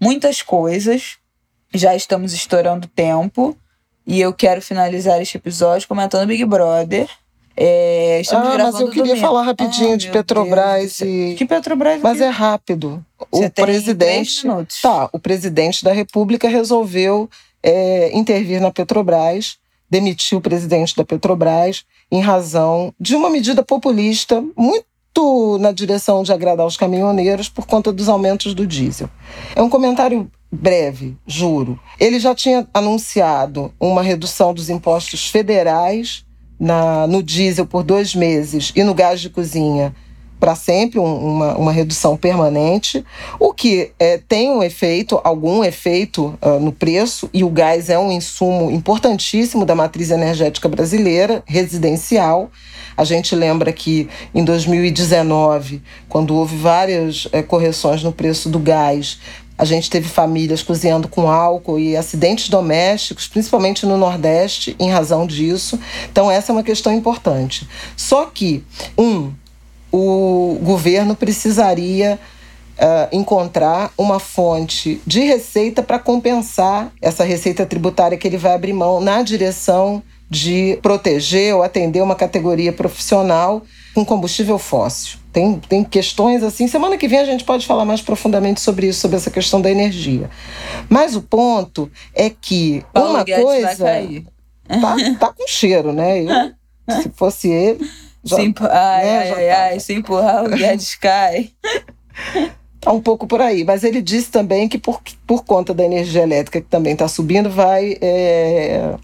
Muitas 0.00 0.40
coisas. 0.40 1.18
Já 1.74 1.94
estamos 1.94 2.32
estourando 2.32 2.88
tempo. 2.88 3.56
E 4.06 4.20
eu 4.20 4.32
quero 4.32 4.60
finalizar 4.60 5.20
este 5.20 5.36
episódio 5.36 5.86
comentando 5.86 6.26
Big 6.26 6.44
Brother. 6.44 7.08
É, 7.56 8.20
estamos 8.20 8.48
ah, 8.48 8.58
mas 8.58 8.80
eu 8.80 8.88
queria 8.88 9.14
domingo. 9.14 9.20
falar 9.20 9.42
rapidinho 9.42 9.94
ah, 9.94 9.96
de 9.96 10.10
Petrobras 10.10 10.98
Deus. 10.98 11.00
e. 11.00 11.34
Que 11.36 11.44
Petrobras? 11.44 12.00
Mas 12.00 12.20
é 12.20 12.28
rápido. 12.28 13.04
Você 13.30 13.46
o 13.46 13.50
presidente. 13.50 14.46
Tá, 14.80 15.08
o 15.12 15.18
presidente 15.18 15.84
da 15.84 15.92
República 15.92 16.48
resolveu 16.48 17.28
é, 17.62 18.10
intervir 18.16 18.60
na 18.60 18.70
Petrobras, 18.70 19.58
demitiu 19.88 20.38
o 20.38 20.40
presidente 20.40 20.96
da 20.96 21.04
Petrobras 21.04 21.84
em 22.10 22.20
razão 22.20 22.92
de 22.98 23.14
uma 23.14 23.30
medida 23.30 23.62
populista 23.62 24.42
muito 24.56 25.58
na 25.60 25.72
direção 25.72 26.22
de 26.22 26.32
agradar 26.32 26.66
os 26.66 26.76
caminhoneiros 26.76 27.48
por 27.48 27.66
conta 27.66 27.92
dos 27.92 28.08
aumentos 28.08 28.54
do 28.54 28.66
diesel. 28.66 29.10
É 29.54 29.62
um 29.62 29.68
comentário 29.68 30.30
breve, 30.50 31.16
juro. 31.26 31.78
Ele 32.00 32.18
já 32.18 32.34
tinha 32.34 32.66
anunciado 32.72 33.72
uma 33.78 34.02
redução 34.02 34.52
dos 34.52 34.70
impostos 34.70 35.28
federais 35.28 36.24
na, 36.58 37.06
no 37.06 37.22
diesel 37.22 37.66
por 37.66 37.82
dois 37.82 38.14
meses 38.14 38.72
e 38.74 38.82
no 38.82 38.94
gás 38.94 39.20
de 39.20 39.30
cozinha 39.30 39.94
para 40.42 40.56
sempre, 40.56 40.98
um, 40.98 41.04
uma, 41.04 41.56
uma 41.56 41.70
redução 41.70 42.16
permanente, 42.16 43.04
o 43.38 43.54
que 43.54 43.92
é, 43.96 44.18
tem 44.18 44.50
um 44.50 44.60
efeito, 44.60 45.20
algum 45.22 45.62
efeito 45.62 46.36
uh, 46.42 46.58
no 46.58 46.72
preço, 46.72 47.30
e 47.32 47.44
o 47.44 47.48
gás 47.48 47.88
é 47.88 47.96
um 47.96 48.10
insumo 48.10 48.68
importantíssimo 48.68 49.64
da 49.64 49.76
matriz 49.76 50.10
energética 50.10 50.68
brasileira, 50.68 51.44
residencial. 51.46 52.50
A 52.96 53.04
gente 53.04 53.36
lembra 53.36 53.72
que 53.72 54.08
em 54.34 54.44
2019, 54.44 55.80
quando 56.08 56.34
houve 56.34 56.56
várias 56.56 57.28
é, 57.30 57.40
correções 57.40 58.02
no 58.02 58.10
preço 58.10 58.48
do 58.48 58.58
gás, 58.58 59.20
a 59.62 59.64
gente 59.64 59.88
teve 59.88 60.08
famílias 60.08 60.60
cozinhando 60.60 61.06
com 61.06 61.30
álcool 61.30 61.78
e 61.78 61.96
acidentes 61.96 62.48
domésticos, 62.48 63.28
principalmente 63.28 63.86
no 63.86 63.96
Nordeste, 63.96 64.74
em 64.76 64.90
razão 64.90 65.24
disso. 65.24 65.78
Então, 66.10 66.28
essa 66.28 66.50
é 66.50 66.52
uma 66.52 66.64
questão 66.64 66.92
importante. 66.92 67.68
Só 67.96 68.26
que, 68.26 68.64
um, 68.98 69.30
o 69.92 70.58
governo 70.60 71.14
precisaria 71.14 72.18
uh, 72.72 73.16
encontrar 73.16 73.92
uma 73.96 74.18
fonte 74.18 75.00
de 75.06 75.20
receita 75.20 75.80
para 75.80 76.00
compensar 76.00 76.90
essa 77.00 77.22
receita 77.22 77.64
tributária 77.64 78.18
que 78.18 78.26
ele 78.26 78.38
vai 78.38 78.54
abrir 78.54 78.72
mão 78.72 79.00
na 79.00 79.22
direção 79.22 80.02
de 80.28 80.76
proteger 80.82 81.54
ou 81.54 81.62
atender 81.62 82.02
uma 82.02 82.16
categoria 82.16 82.72
profissional 82.72 83.62
com 83.94 84.04
combustível 84.04 84.58
fóssil. 84.58 85.21
Tem, 85.32 85.58
tem 85.58 85.82
questões 85.82 86.42
assim. 86.42 86.68
Semana 86.68 86.98
que 86.98 87.08
vem 87.08 87.18
a 87.18 87.24
gente 87.24 87.42
pode 87.42 87.66
falar 87.66 87.84
mais 87.84 88.02
profundamente 88.02 88.60
sobre 88.60 88.88
isso, 88.88 89.00
sobre 89.00 89.16
essa 89.16 89.30
questão 89.30 89.60
da 89.60 89.70
energia. 89.70 90.28
Mas 90.88 91.16
o 91.16 91.22
ponto 91.22 91.90
é 92.14 92.28
que 92.28 92.84
Paulo 92.92 93.14
uma 93.14 93.24
Guedes 93.24 93.44
coisa. 93.44 93.86
Tá, 94.68 94.96
tá 95.18 95.32
com 95.32 95.46
cheiro, 95.46 95.92
né? 95.92 96.22
Eu, 96.22 96.52
se 97.02 97.10
fosse 97.14 97.48
ele. 97.48 97.88
Já, 98.22 98.36
se 98.36 98.42
empu... 98.42 98.64
Ai, 98.64 99.04
né, 99.04 99.18
ai, 99.18 99.32
ai, 99.32 99.50
ai, 99.50 99.80
se 99.80 99.94
empurrar 99.94 100.44
o 100.44 100.50
Guedes 100.50 100.94
cai. 100.94 101.50
Tá 102.78 102.92
um 102.92 103.00
pouco 103.00 103.26
por 103.26 103.40
aí. 103.40 103.64
Mas 103.64 103.84
ele 103.84 104.02
disse 104.02 104.30
também 104.30 104.68
que 104.68 104.78
por, 104.78 105.00
por 105.26 105.44
conta 105.44 105.72
da 105.72 105.84
energia 105.84 106.22
elétrica 106.22 106.60
que 106.60 106.68
também 106.68 106.92
está 106.92 107.08
subindo, 107.08 107.48
vai. 107.48 107.96
É 108.00 108.94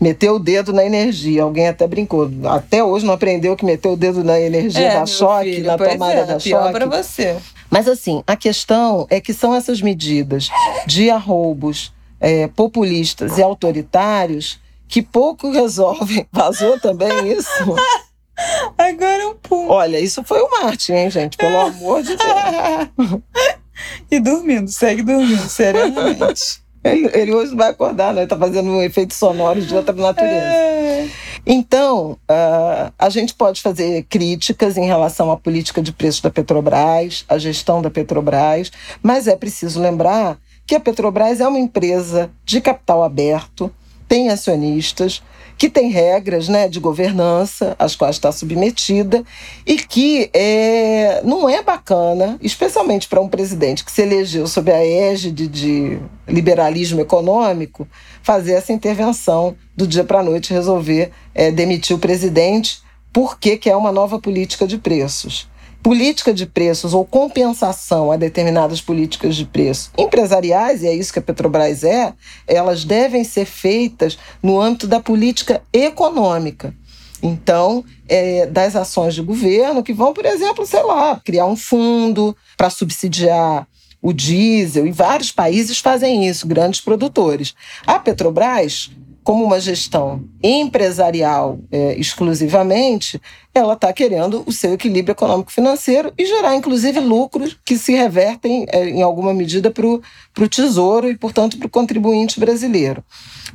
Meteu 0.00 0.36
o 0.36 0.38
dedo 0.38 0.72
na 0.72 0.84
energia. 0.84 1.42
Alguém 1.42 1.68
até 1.68 1.86
brincou. 1.86 2.30
Até 2.44 2.84
hoje 2.84 3.06
não 3.06 3.14
aprendeu 3.14 3.56
que 3.56 3.64
meteu 3.64 3.92
o 3.92 3.96
dedo 3.96 4.22
na 4.22 4.38
energia 4.38 4.88
é, 4.88 4.94
da 4.94 5.06
choque, 5.06 5.54
filho, 5.54 5.66
na 5.66 5.78
tomada 5.78 6.12
é, 6.12 6.24
da 6.26 6.36
pior 6.36 6.62
choque. 6.62 6.72
para 6.72 6.86
você. 6.86 7.36
Mas 7.70 7.88
assim, 7.88 8.22
a 8.26 8.36
questão 8.36 9.06
é 9.08 9.20
que 9.20 9.32
são 9.32 9.54
essas 9.54 9.80
medidas 9.80 10.48
de 10.86 11.10
arroubos 11.10 11.92
é, 12.20 12.46
populistas 12.48 13.38
e 13.38 13.42
autoritários 13.42 14.60
que 14.88 15.02
pouco 15.02 15.50
resolvem. 15.50 16.26
Vazou 16.32 16.78
também 16.78 17.32
isso? 17.32 17.48
Agora 18.76 19.22
é 19.22 19.26
um 19.26 19.34
pum. 19.34 19.68
Olha, 19.68 19.98
isso 19.98 20.22
foi 20.22 20.40
o 20.40 20.50
Martin, 20.50 20.92
hein, 20.92 21.10
gente? 21.10 21.38
Pelo 21.38 21.58
amor 21.58 22.02
de 22.02 22.16
Deus. 22.16 23.20
e 24.10 24.20
dormindo, 24.20 24.68
segue 24.68 25.02
dormindo, 25.02 25.48
seriamente. 25.48 26.65
Ele, 26.92 27.10
ele 27.14 27.34
hoje 27.34 27.54
vai 27.54 27.70
acordar, 27.70 28.14
né? 28.14 28.24
Está 28.24 28.36
fazendo 28.36 28.70
um 28.70 28.82
efeito 28.82 29.14
sonoro 29.14 29.60
de 29.60 29.74
outra 29.74 29.94
natureza. 29.94 30.34
É. 30.34 31.08
Então, 31.46 32.18
uh, 32.28 32.92
a 32.98 33.08
gente 33.08 33.32
pode 33.32 33.62
fazer 33.62 34.04
críticas 34.08 34.76
em 34.76 34.84
relação 34.84 35.30
à 35.30 35.36
política 35.36 35.80
de 35.80 35.92
preço 35.92 36.22
da 36.22 36.30
Petrobras, 36.30 37.24
à 37.28 37.38
gestão 37.38 37.80
da 37.80 37.88
Petrobras, 37.88 38.72
mas 39.00 39.28
é 39.28 39.36
preciso 39.36 39.80
lembrar 39.80 40.38
que 40.66 40.74
a 40.74 40.80
Petrobras 40.80 41.40
é 41.40 41.46
uma 41.46 41.58
empresa 41.58 42.30
de 42.44 42.60
capital 42.60 43.04
aberto, 43.04 43.70
tem 44.08 44.28
acionistas, 44.30 45.22
que 45.58 45.70
tem 45.70 45.88
regras 45.90 46.48
né, 46.48 46.68
de 46.68 46.78
governança 46.78 47.74
às 47.78 47.96
quais 47.96 48.16
está 48.16 48.30
submetida 48.30 49.24
e 49.64 49.76
que 49.76 50.30
é, 50.34 51.22
não 51.24 51.48
é 51.48 51.62
bacana, 51.62 52.38
especialmente 52.42 53.08
para 53.08 53.20
um 53.20 53.28
presidente 53.28 53.84
que 53.84 53.90
se 53.90 54.02
elegeu 54.02 54.46
sob 54.46 54.70
a 54.70 54.84
égide 54.84 55.48
de 55.48 55.98
liberalismo 56.28 57.00
econômico, 57.00 57.88
fazer 58.22 58.52
essa 58.52 58.72
intervenção 58.72 59.56
do 59.74 59.86
dia 59.86 60.04
para 60.04 60.20
a 60.20 60.22
noite, 60.22 60.52
resolver 60.52 61.10
é, 61.34 61.50
demitir 61.50 61.96
o 61.96 61.98
presidente 61.98 62.82
porque 63.12 63.56
quer 63.56 63.76
uma 63.76 63.90
nova 63.90 64.18
política 64.18 64.66
de 64.66 64.76
preços 64.76 65.48
política 65.86 66.34
de 66.34 66.46
preços 66.46 66.92
ou 66.92 67.04
compensação 67.04 68.10
a 68.10 68.16
determinadas 68.16 68.80
políticas 68.80 69.36
de 69.36 69.44
preço 69.44 69.92
empresariais, 69.96 70.82
e 70.82 70.88
é 70.88 70.92
isso 70.92 71.12
que 71.12 71.20
a 71.20 71.22
Petrobras 71.22 71.84
é, 71.84 72.12
elas 72.44 72.84
devem 72.84 73.22
ser 73.22 73.44
feitas 73.44 74.18
no 74.42 74.60
âmbito 74.60 74.88
da 74.88 74.98
política 74.98 75.62
econômica. 75.72 76.74
Então, 77.22 77.84
é, 78.08 78.46
das 78.46 78.74
ações 78.74 79.14
de 79.14 79.22
governo 79.22 79.80
que 79.80 79.92
vão, 79.92 80.12
por 80.12 80.26
exemplo, 80.26 80.66
sei 80.66 80.82
lá, 80.82 81.20
criar 81.24 81.46
um 81.46 81.54
fundo 81.54 82.36
para 82.56 82.68
subsidiar 82.68 83.64
o 84.02 84.12
diesel, 84.12 84.88
e 84.88 84.90
vários 84.90 85.30
países 85.30 85.78
fazem 85.78 86.26
isso, 86.26 86.48
grandes 86.48 86.80
produtores. 86.80 87.54
A 87.86 87.96
Petrobras 88.00 88.90
como 89.26 89.44
uma 89.44 89.58
gestão 89.58 90.22
empresarial 90.40 91.58
é, 91.72 91.98
exclusivamente, 91.98 93.20
ela 93.52 93.72
está 93.72 93.92
querendo 93.92 94.44
o 94.46 94.52
seu 94.52 94.74
equilíbrio 94.74 95.14
econômico-financeiro 95.14 96.12
e 96.16 96.24
gerar, 96.24 96.54
inclusive, 96.54 97.00
lucros 97.00 97.58
que 97.64 97.76
se 97.76 97.92
revertem, 97.92 98.66
é, 98.68 98.88
em 98.88 99.02
alguma 99.02 99.34
medida, 99.34 99.68
para 99.68 99.84
o 99.84 100.48
tesouro 100.48 101.10
e, 101.10 101.16
portanto, 101.16 101.58
para 101.58 101.66
o 101.66 101.70
contribuinte 101.70 102.38
brasileiro. 102.38 103.02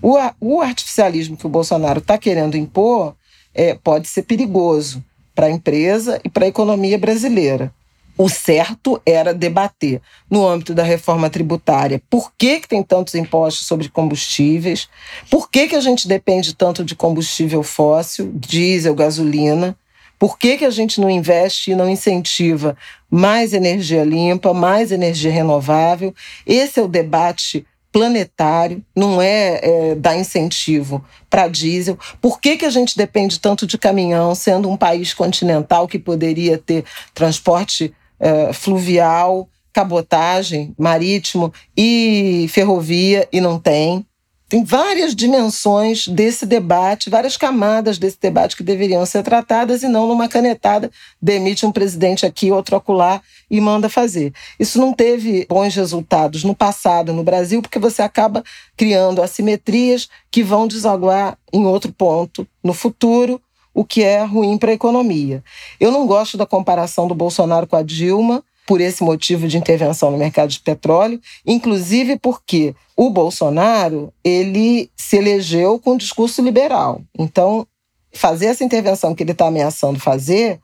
O, 0.01 0.17
o 0.41 0.59
artificialismo 0.59 1.38
que 1.38 1.45
o 1.45 1.49
Bolsonaro 1.49 1.99
está 1.99 2.17
querendo 2.17 2.57
impor 2.57 3.15
é, 3.55 3.74
pode 3.74 4.09
ser 4.09 4.24
perigoso 4.24 5.01
para 5.34 5.45
a 5.45 5.51
empresa 5.51 6.19
e 6.22 6.28
para 6.28 6.43
a 6.43 6.49
economia 6.49 6.97
brasileira. 6.97 7.74
O 8.18 8.30
certo 8.30 9.01
era 9.05 9.34
debater, 9.34 10.01
no 10.30 10.47
âmbito 10.47 10.74
da 10.74 10.84
reforma 10.84 11.30
tributária, 11.30 12.01
por 12.09 12.32
que, 12.38 12.59
que 12.59 12.68
tem 12.68 12.84
tantos 12.84 13.16
impostos 13.16 13.66
sobre 13.66 13.89
combustíveis, 13.89 14.89
por 15.30 15.49
que, 15.49 15.68
que 15.68 15.76
a 15.76 15.82
gente 15.82 16.07
depende 16.07 16.53
tanto 16.53 16.84
de 16.84 16.95
combustível 16.95 17.64
fóssil, 17.64 18.32
diesel, 18.34 18.93
gasolina, 18.93 19.76
por 20.20 20.38
que, 20.38 20.57
que 20.57 20.66
a 20.66 20.70
gente 20.70 21.01
não 21.01 21.09
investe 21.09 21.72
e 21.72 21.76
não 21.76 21.89
incentiva 21.89 22.78
mais 23.09 23.53
energia 23.53 24.03
limpa, 24.03 24.53
mais 24.53 24.91
energia 24.91 25.32
renovável. 25.32 26.14
Esse 26.45 26.80
é 26.80 26.84
o 26.84 26.88
debate 26.88 27.66
planetário, 27.91 28.84
não 28.95 29.22
é, 29.22 29.59
é 29.64 29.95
dar 29.95 30.16
incentivo 30.16 31.03
para 31.30 31.47
diesel. 31.47 31.97
Por 32.22 32.39
que, 32.39 32.55
que 32.55 32.66
a 32.66 32.70
gente 32.70 32.95
depende 32.95 33.39
tanto 33.39 33.66
de 33.68 33.78
caminhão, 33.78 34.34
sendo 34.34 34.70
um 34.70 34.78
país 34.78 35.14
continental 35.14 35.88
que 35.88 35.99
poderia 35.99 36.57
ter 36.57 36.86
transporte 37.14 37.93
uh, 38.22 38.53
fluvial, 38.53 39.49
cabotagem, 39.74 40.74
marítimo 40.78 41.53
e 41.76 42.45
ferrovia, 42.49 43.28
e 43.32 43.41
não 43.41 43.57
tem. 43.59 44.05
tem 44.49 44.63
várias 44.65 45.15
dimensões 45.15 46.09
desse 46.09 46.45
debate, 46.45 47.09
várias 47.09 47.38
camadas 47.38 47.97
desse 47.97 48.17
debate 48.19 48.57
que 48.57 48.63
deveriam 48.63 49.05
ser 49.05 49.24
tratadas 49.24 49.82
e 49.82 49.88
não 49.88 50.07
numa 50.07 50.28
canetada 50.28 50.91
demite 51.22 51.65
um 51.65 51.72
presidente 51.72 52.26
aqui, 52.26 52.51
outro 52.51 52.76
acolá 52.76 53.22
e 53.49 53.61
manda 53.61 53.88
fazer. 53.88 54.34
Isso 54.59 54.78
não 54.78 54.93
teve 54.93 55.45
bons 55.49 55.74
resultados 55.74 56.43
no 56.43 56.53
passado 56.53 57.13
no 57.13 57.24
Brasil, 57.24 57.61
porque 57.61 57.80
você 57.80 58.01
acaba 58.01 58.43
criando 58.76 59.22
assimetrias 59.22 60.09
que 60.30 60.43
vão 60.43 60.67
desaguar 60.67 61.38
em 61.53 61.65
outro 61.65 61.93
ponto 61.93 62.45
no 62.61 62.74
futuro, 62.74 63.41
o 63.74 63.86
que 63.86 64.03
é 64.03 64.24
ruim 64.24 64.57
para 64.57 64.72
a 64.72 64.74
economia. 64.74 65.43
Eu 65.80 65.91
não 65.91 66.05
gosto 66.05 66.38
da 66.38 66.45
comparação 66.45 67.07
do 67.07 67.15
Bolsonaro 67.15 67.67
com 67.67 67.76
a 67.76 67.84
Dilma, 67.84 68.43
por 68.65 68.80
esse 68.80 69.03
motivo 69.03 69.47
de 69.47 69.57
intervenção 69.57 70.11
no 70.11 70.17
mercado 70.17 70.49
de 70.49 70.59
petróleo, 70.59 71.19
inclusive 71.45 72.17
porque 72.17 72.76
o 72.95 73.09
Bolsonaro 73.09 74.13
ele 74.24 74.89
se 74.95 75.17
elegeu 75.17 75.80
com 75.80 75.93
um 75.93 75.97
discurso 75.97 76.41
liberal. 76.41 77.01
Então, 77.17 77.67
fazer 78.13 78.45
essa 78.45 78.63
intervenção 78.63 79.15
que 79.15 79.24
ele 79.24 79.32
está 79.32 79.47
ameaçando 79.47 79.99
fazer 79.99 80.59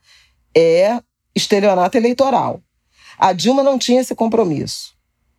é 0.56 1.02
estelionato 1.36 1.98
eleitoral. 1.98 2.62
A 3.18 3.34
Dilma 3.34 3.64
não 3.64 3.78
tinha 3.78 4.02
esse 4.02 4.16
compromisso. 4.16 4.94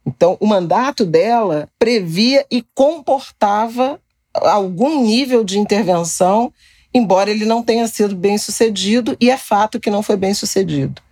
Então, 0.07 0.37
o 0.41 0.47
mandato 0.47 1.05
dela 1.05 1.69
previa 1.79 2.45
e 2.51 2.65
comportava 2.75 4.01
algum 4.35 5.03
nível 5.03 5.45
de 5.45 5.59
intervenção, 5.59 6.53
embora 6.93 7.31
ele 7.31 7.45
não 7.45 7.63
tenha 7.63 7.87
sido 7.87 8.15
bem 8.17 8.39
sucedido, 8.39 9.17
e 9.21 9.31
é 9.31 9.37
fato 9.37 9.81
que 9.81 9.91
não 9.91 10.03
foi 10.03 10.17
bem 10.17 10.35
sucedido 10.35 11.03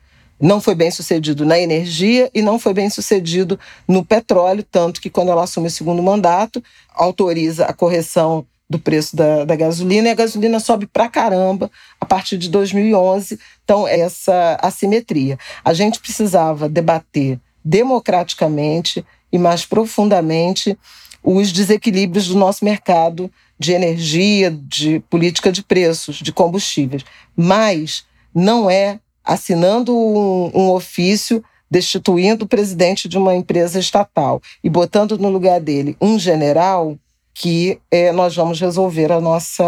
não 0.40 0.60
foi 0.60 0.74
bem 0.74 0.90
sucedido 0.90 1.46
na 1.46 1.58
energia 1.58 2.30
e 2.34 2.42
não 2.42 2.58
foi 2.58 2.74
bem 2.74 2.90
sucedido 2.90 3.58
no 3.88 4.04
petróleo, 4.04 4.62
tanto 4.62 5.00
que 5.00 5.10
quando 5.10 5.30
ela 5.30 5.44
assume 5.44 5.68
o 5.68 5.70
segundo 5.70 6.02
mandato, 6.02 6.62
autoriza 6.94 7.64
a 7.64 7.72
correção 7.72 8.46
do 8.68 8.78
preço 8.78 9.14
da, 9.14 9.44
da 9.44 9.56
gasolina 9.56 10.08
e 10.08 10.10
a 10.10 10.14
gasolina 10.14 10.58
sobe 10.60 10.86
pra 10.86 11.08
caramba 11.08 11.70
a 12.00 12.04
partir 12.04 12.36
de 12.36 12.50
2011. 12.50 13.38
Então, 13.64 13.86
essa 13.86 14.58
assimetria. 14.60 15.38
A 15.64 15.72
gente 15.72 16.00
precisava 16.00 16.68
debater 16.68 17.38
democraticamente 17.64 19.04
e 19.32 19.38
mais 19.38 19.64
profundamente 19.64 20.76
os 21.22 21.50
desequilíbrios 21.52 22.28
do 22.28 22.36
nosso 22.36 22.64
mercado 22.64 23.30
de 23.58 23.72
energia, 23.72 24.50
de 24.50 25.00
política 25.10 25.50
de 25.50 25.62
preços, 25.62 26.16
de 26.16 26.32
combustíveis. 26.32 27.04
Mas 27.34 28.04
não 28.34 28.70
é 28.70 29.00
assinando 29.24 29.96
um, 29.96 30.50
um 30.54 30.70
ofício 30.70 31.42
destituindo 31.70 32.44
o 32.44 32.48
presidente 32.48 33.08
de 33.08 33.18
uma 33.18 33.34
empresa 33.34 33.78
estatal 33.78 34.40
e 34.62 34.70
botando 34.70 35.18
no 35.18 35.28
lugar 35.28 35.60
dele 35.60 35.96
um 36.00 36.18
general 36.18 36.96
que 37.34 37.78
é, 37.90 38.12
nós 38.12 38.34
vamos 38.34 38.60
resolver 38.60 39.12
a 39.12 39.20
nossa, 39.20 39.64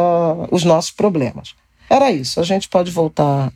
os 0.50 0.64
nossos 0.64 0.90
problemas. 0.90 1.54
Era 1.90 2.10
isso. 2.10 2.40
A 2.40 2.42
gente 2.42 2.68
pode 2.68 2.90
voltar. 2.90 3.52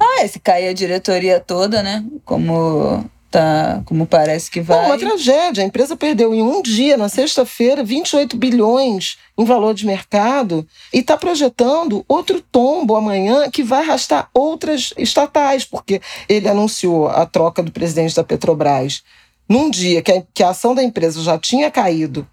Ah, 0.00 0.26
se 0.26 0.40
cair 0.40 0.68
a 0.68 0.72
diretoria 0.72 1.38
toda, 1.38 1.82
né? 1.82 2.04
Como 2.24 3.04
tá, 3.32 3.82
como 3.86 4.06
parece 4.06 4.50
que 4.50 4.60
vai. 4.60 4.78
É 4.78 4.86
uma 4.86 4.98
tragédia. 4.98 5.64
A 5.64 5.66
empresa 5.66 5.96
perdeu 5.96 6.34
em 6.34 6.42
um 6.42 6.60
dia, 6.60 6.96
na 6.96 7.08
sexta-feira, 7.08 7.82
28 7.82 8.36
bilhões 8.36 9.16
em 9.36 9.44
valor 9.44 9.74
de 9.74 9.86
mercado 9.86 10.66
e 10.92 10.98
está 10.98 11.16
projetando 11.16 12.04
outro 12.06 12.40
tombo 12.40 12.94
amanhã 12.94 13.50
que 13.50 13.62
vai 13.62 13.82
arrastar 13.82 14.28
outras 14.34 14.92
estatais, 14.98 15.64
porque 15.64 16.00
ele 16.28 16.48
anunciou 16.48 17.08
a 17.08 17.24
troca 17.24 17.62
do 17.62 17.72
presidente 17.72 18.14
da 18.14 18.22
Petrobras 18.22 19.02
num 19.48 19.70
dia 19.70 20.02
que 20.02 20.12
a, 20.12 20.22
que 20.32 20.42
a 20.42 20.50
ação 20.50 20.74
da 20.74 20.82
empresa 20.82 21.20
já 21.22 21.38
tinha 21.38 21.70
caído 21.70 22.28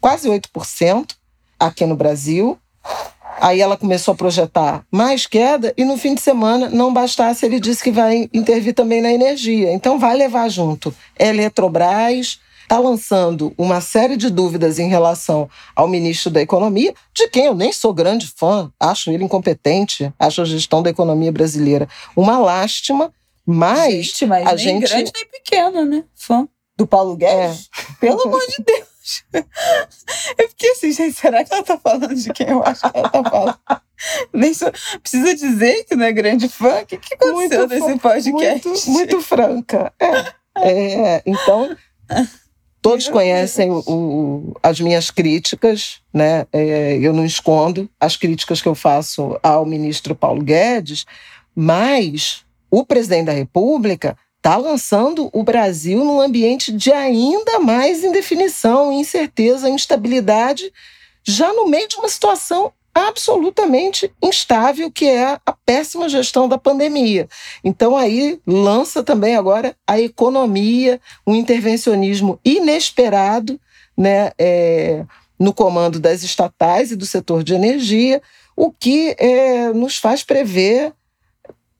quase 0.00 0.28
8% 0.28 1.10
aqui 1.58 1.84
no 1.84 1.96
Brasil. 1.96 2.56
Aí 3.40 3.60
ela 3.60 3.76
começou 3.76 4.12
a 4.12 4.16
projetar 4.16 4.84
mais 4.90 5.26
queda 5.26 5.72
e 5.76 5.84
no 5.84 5.96
fim 5.96 6.14
de 6.14 6.20
semana, 6.20 6.68
não 6.70 6.92
bastasse, 6.92 7.44
ele 7.44 7.60
disse 7.60 7.82
que 7.82 7.90
vai 7.90 8.28
intervir 8.32 8.74
também 8.74 9.00
na 9.00 9.12
energia. 9.12 9.72
Então 9.72 9.98
vai 9.98 10.16
levar 10.16 10.48
junto 10.48 10.94
Eletrobras, 11.18 12.38
está 12.62 12.78
lançando 12.78 13.54
uma 13.56 13.80
série 13.80 14.16
de 14.16 14.28
dúvidas 14.28 14.78
em 14.78 14.88
relação 14.88 15.48
ao 15.74 15.86
ministro 15.86 16.30
da 16.30 16.40
Economia, 16.40 16.92
de 17.14 17.28
quem 17.28 17.46
eu 17.46 17.54
nem 17.54 17.72
sou 17.72 17.94
grande 17.94 18.26
fã, 18.26 18.70
acho 18.78 19.10
ele 19.10 19.24
incompetente, 19.24 20.12
acho 20.18 20.42
a 20.42 20.44
gestão 20.44 20.82
da 20.82 20.90
economia 20.90 21.30
brasileira 21.30 21.88
uma 22.16 22.38
lástima, 22.38 23.12
mas, 23.46 24.06
gente, 24.06 24.26
mas 24.26 24.46
a 24.46 24.54
nem 24.54 24.58
gente 24.58 24.88
grande 24.88 25.12
nem 25.14 25.26
pequena, 25.26 25.84
né? 25.84 26.04
Fã 26.14 26.48
do 26.76 26.86
Paulo 26.86 27.16
Guedes. 27.16 27.70
Pelo 27.98 28.22
amor 28.22 28.40
de 28.40 28.62
Deus. 28.62 28.95
Eu 30.38 30.48
fiquei 30.48 30.70
assim, 30.72 30.92
gente, 30.92 31.16
será 31.18 31.44
que 31.44 31.52
ela 31.52 31.62
tá 31.62 31.78
falando 31.78 32.14
de 32.14 32.32
quem 32.32 32.48
eu 32.48 32.62
acho 32.64 32.80
que 32.90 32.98
ela 32.98 33.08
tá 33.08 33.22
falando? 33.22 33.58
Nem 34.32 34.52
precisa 35.00 35.34
dizer 35.34 35.84
que 35.84 35.94
não 35.96 36.04
é 36.04 36.12
grande 36.12 36.48
fã? 36.48 36.80
O 36.80 36.86
que, 36.86 36.98
que 36.98 37.14
aconteceu 37.14 37.34
Muito 37.66 37.66
nesse 37.86 37.98
podcast? 37.98 38.68
Muito, 38.68 38.90
muito 38.90 39.20
franca. 39.20 39.92
É. 39.98 40.34
É, 40.58 41.22
então, 41.26 41.74
todos 42.82 43.08
conhecem 43.08 43.70
o- 43.70 43.82
o- 43.86 44.54
as 44.62 44.80
minhas 44.80 45.10
críticas, 45.10 46.00
né? 46.12 46.46
É, 46.52 46.98
eu 47.00 47.12
não 47.12 47.24
escondo 47.24 47.88
as 48.00 48.16
críticas 48.16 48.60
que 48.60 48.68
eu 48.68 48.74
faço 48.74 49.38
ao 49.42 49.64
ministro 49.66 50.14
Paulo 50.14 50.42
Guedes, 50.42 51.06
mas 51.54 52.44
o 52.70 52.84
presidente 52.84 53.26
da 53.26 53.32
República 53.32 54.16
está 54.46 54.56
lançando 54.58 55.28
o 55.32 55.42
Brasil 55.42 56.04
num 56.04 56.20
ambiente 56.20 56.70
de 56.70 56.92
ainda 56.92 57.58
mais 57.58 58.04
indefinição, 58.04 58.92
incerteza, 58.92 59.68
instabilidade, 59.68 60.72
já 61.24 61.52
no 61.52 61.66
meio 61.66 61.88
de 61.88 61.96
uma 61.96 62.08
situação 62.08 62.72
absolutamente 62.94 64.08
instável, 64.22 64.88
que 64.88 65.04
é 65.06 65.40
a 65.44 65.52
péssima 65.52 66.08
gestão 66.08 66.48
da 66.48 66.56
pandemia. 66.56 67.28
Então, 67.64 67.96
aí 67.96 68.40
lança 68.46 69.02
também 69.02 69.34
agora 69.34 69.76
a 69.84 69.98
economia, 69.98 71.00
um 71.26 71.34
intervencionismo 71.34 72.38
inesperado 72.44 73.60
né, 73.98 74.30
é, 74.38 75.04
no 75.36 75.52
comando 75.52 75.98
das 75.98 76.22
estatais 76.22 76.92
e 76.92 76.96
do 76.96 77.04
setor 77.04 77.42
de 77.42 77.52
energia, 77.52 78.22
o 78.54 78.70
que 78.70 79.16
é, 79.18 79.72
nos 79.72 79.96
faz 79.96 80.22
prever 80.22 80.92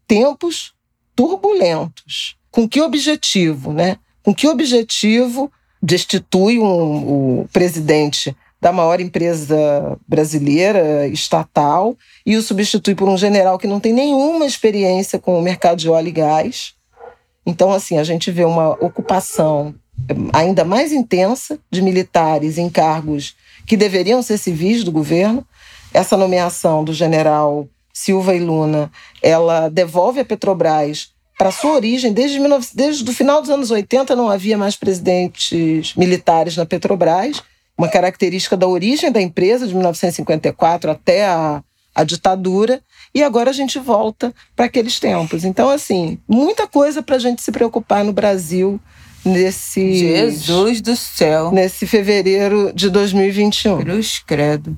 tempos 0.09 0.75
turbulentos. 1.14 2.36
Com 2.57 2.67
que 2.67 2.81
objetivo? 2.81 3.71
Né? 3.71 3.99
Com 4.23 4.35
que 4.35 4.49
objetivo 4.49 5.53
destitui 5.83 6.59
um, 6.59 7.43
o 7.43 7.49
presidente 7.53 8.35
da 8.59 8.73
maior 8.73 8.99
empresa 8.99 9.99
brasileira, 10.09 11.07
estatal, 11.07 11.95
e 12.25 12.35
o 12.35 12.41
substitui 12.41 12.95
por 12.95 13.11
um 13.11 13.19
general 13.19 13.59
que 13.59 13.67
não 13.67 13.79
tem 13.79 13.93
nenhuma 13.93 14.47
experiência 14.47 15.19
com 15.19 15.39
o 15.39 15.43
mercado 15.43 15.77
de 15.77 15.91
óleo 15.91 16.09
e 16.09 16.13
gás. 16.13 16.73
Então, 17.45 17.75
assim, 17.75 17.99
a 17.99 18.05
gente 18.05 18.31
vê 18.31 18.47
uma 18.47 18.71
ocupação 18.83 19.75
ainda 20.33 20.65
mais 20.65 20.93
intensa 20.93 21.59
de 21.71 21.83
militares 21.83 22.57
em 22.57 22.71
cargos 22.71 23.37
que 23.67 23.77
deveriam 23.77 24.23
ser 24.23 24.39
civis 24.39 24.83
do 24.83 24.91
governo. 24.91 25.47
Essa 25.93 26.17
nomeação 26.17 26.83
do 26.83 26.95
general 26.95 27.69
Silva 27.93 28.35
e 28.35 28.41
Luna, 28.41 28.91
ela 29.23 29.69
devolve 29.69 30.21
a 30.21 30.25
Petrobras 30.25 31.15
para 31.37 31.51
sua 31.51 31.72
origem. 31.72 32.12
Desde, 32.12 32.39
19, 32.39 32.68
desde 32.74 33.11
o 33.11 33.14
final 33.14 33.41
dos 33.41 33.51
anos 33.51 33.70
80 33.70 34.16
não 34.16 34.30
havia 34.30 34.57
mais 34.57 34.76
presidentes 34.76 35.95
militares 35.95 36.57
na 36.57 36.66
Petrobras 36.66 37.43
uma 37.76 37.89
característica 37.89 38.57
da 38.57 38.66
origem 38.66 39.12
da 39.12 39.20
empresa, 39.20 39.66
de 39.66 39.74
1954 39.74 40.91
até 40.91 41.26
a, 41.26 41.62
a 41.95 42.05
ditadura, 42.05 42.80
e 43.14 43.22
agora 43.22 43.51
a 43.51 43.53
gente 43.53 43.78
volta 43.78 44.32
para 44.55 44.66
aqueles 44.66 44.99
tempos. 44.99 45.45
Então, 45.45 45.68
assim, 45.68 46.18
muita 46.26 46.66
coisa 46.66 47.03
para 47.03 47.16
a 47.16 47.18
gente 47.18 47.43
se 47.43 47.53
preocupar 47.53 48.03
no 48.05 48.12
Brasil 48.12 48.80
nesse. 49.24 49.95
Jesus 49.95 50.80
do 50.80 50.97
céu. 50.97 51.53
Nesse 51.53 51.87
fevereiro 51.87 52.72
de 52.74 52.89
2021. 52.89 53.78
Cruz 53.78 54.22
credo. 54.26 54.76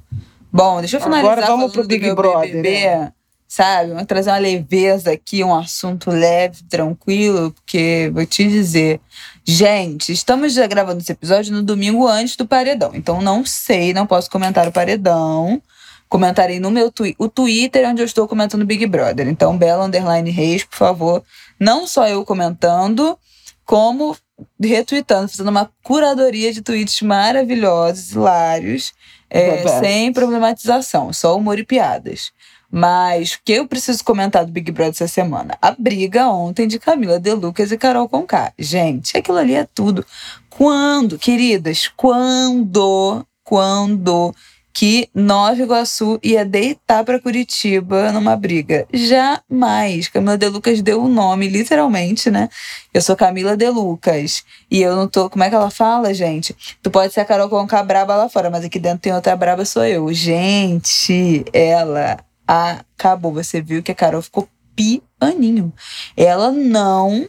Bom, 0.50 0.80
deixa 0.80 0.96
eu 0.96 1.00
finalizar 1.00 1.32
Agora 1.32 1.46
vamos 1.46 1.72
pro 1.72 1.86
Big 1.86 2.12
Brother, 2.14 2.50
BBB, 2.56 2.70
né? 2.70 3.12
Sabe? 3.48 3.88
Vamos 3.90 4.06
trazer 4.06 4.30
uma 4.30 4.38
leveza 4.38 5.10
aqui, 5.10 5.42
um 5.42 5.54
assunto 5.54 6.10
leve, 6.10 6.62
tranquilo, 6.68 7.50
porque 7.50 8.10
vou 8.12 8.26
te 8.26 8.46
dizer, 8.46 9.00
gente, 9.42 10.12
estamos 10.12 10.52
já 10.52 10.66
gravando 10.66 11.00
esse 11.00 11.10
episódio 11.10 11.54
no 11.54 11.62
domingo 11.62 12.06
antes 12.06 12.36
do 12.36 12.46
paredão, 12.46 12.90
então 12.94 13.22
não 13.22 13.44
sei, 13.46 13.94
não 13.94 14.06
posso 14.06 14.30
comentar 14.30 14.68
o 14.68 14.72
paredão. 14.72 15.62
Comentarei 16.08 16.58
no 16.58 16.70
meu 16.70 16.90
twi 16.90 17.14
o 17.18 17.28
Twitter, 17.28 17.86
onde 17.86 18.00
eu 18.00 18.06
estou 18.06 18.26
comentando 18.26 18.64
Big 18.64 18.86
Brother. 18.86 19.28
Então, 19.28 19.58
Bela 19.58 19.84
Underline 19.84 20.30
Reis, 20.30 20.64
por 20.64 20.76
favor. 20.76 21.22
Não 21.60 21.86
só 21.86 22.08
eu 22.08 22.24
comentando, 22.24 23.18
como 23.62 24.16
retweetando, 24.58 25.28
fazendo 25.28 25.50
uma 25.50 25.70
curadoria 25.82 26.50
de 26.50 26.62
tweets 26.62 27.02
maravilhosos, 27.02 28.12
hilários, 28.12 28.94
é, 29.30 29.66
sem 29.80 30.12
problematização, 30.12 31.12
só 31.12 31.36
humor 31.36 31.58
e 31.58 31.64
piadas. 31.64 32.32
Mas 32.70 33.32
o 33.32 33.40
que 33.44 33.52
eu 33.52 33.66
preciso 33.66 34.04
comentar 34.04 34.44
do 34.44 34.52
Big 34.52 34.70
Brother 34.70 34.90
essa 34.90 35.08
semana? 35.08 35.56
A 35.60 35.70
briga 35.70 36.28
ontem 36.28 36.66
de 36.68 36.78
Camila 36.78 37.18
De 37.18 37.32
Lucas 37.32 37.72
e 37.72 37.78
Carol 37.78 38.08
Conká. 38.08 38.52
Gente, 38.58 39.16
aquilo 39.16 39.38
ali 39.38 39.54
é 39.54 39.66
tudo. 39.74 40.04
Quando, 40.50 41.18
queridas, 41.18 41.88
quando, 41.96 43.24
quando 43.42 44.34
que 44.78 45.10
Nova 45.12 45.60
Iguaçu 45.60 46.20
ia 46.22 46.44
deitar 46.44 47.04
para 47.04 47.18
Curitiba 47.18 48.12
numa 48.12 48.36
briga. 48.36 48.86
Jamais. 48.92 50.06
Camila 50.06 50.38
De 50.38 50.46
Lucas 50.46 50.80
deu 50.80 51.02
o 51.02 51.08
nome, 51.08 51.48
literalmente, 51.48 52.30
né? 52.30 52.48
Eu 52.94 53.02
sou 53.02 53.16
Camila 53.16 53.56
De 53.56 53.68
Lucas. 53.68 54.44
E 54.70 54.80
eu 54.80 54.94
não 54.94 55.08
tô. 55.08 55.28
Como 55.28 55.42
é 55.42 55.48
que 55.48 55.56
ela 55.56 55.68
fala, 55.68 56.14
gente? 56.14 56.54
Tu 56.80 56.92
pode 56.92 57.12
ser 57.12 57.22
a 57.22 57.24
Carol 57.24 57.48
Conká 57.48 57.82
braba 57.82 58.14
lá 58.14 58.28
fora, 58.28 58.50
mas 58.50 58.64
aqui 58.64 58.78
dentro 58.78 59.00
tem 59.00 59.12
outra 59.12 59.34
braba, 59.34 59.64
sou 59.64 59.84
eu. 59.84 60.12
Gente, 60.12 61.44
ela 61.52 62.18
acabou. 62.46 63.32
Você 63.32 63.60
viu 63.60 63.82
que 63.82 63.90
a 63.90 63.96
Carol 63.96 64.22
ficou 64.22 64.48
pianinho. 64.76 65.72
Ela 66.16 66.52
não 66.52 67.28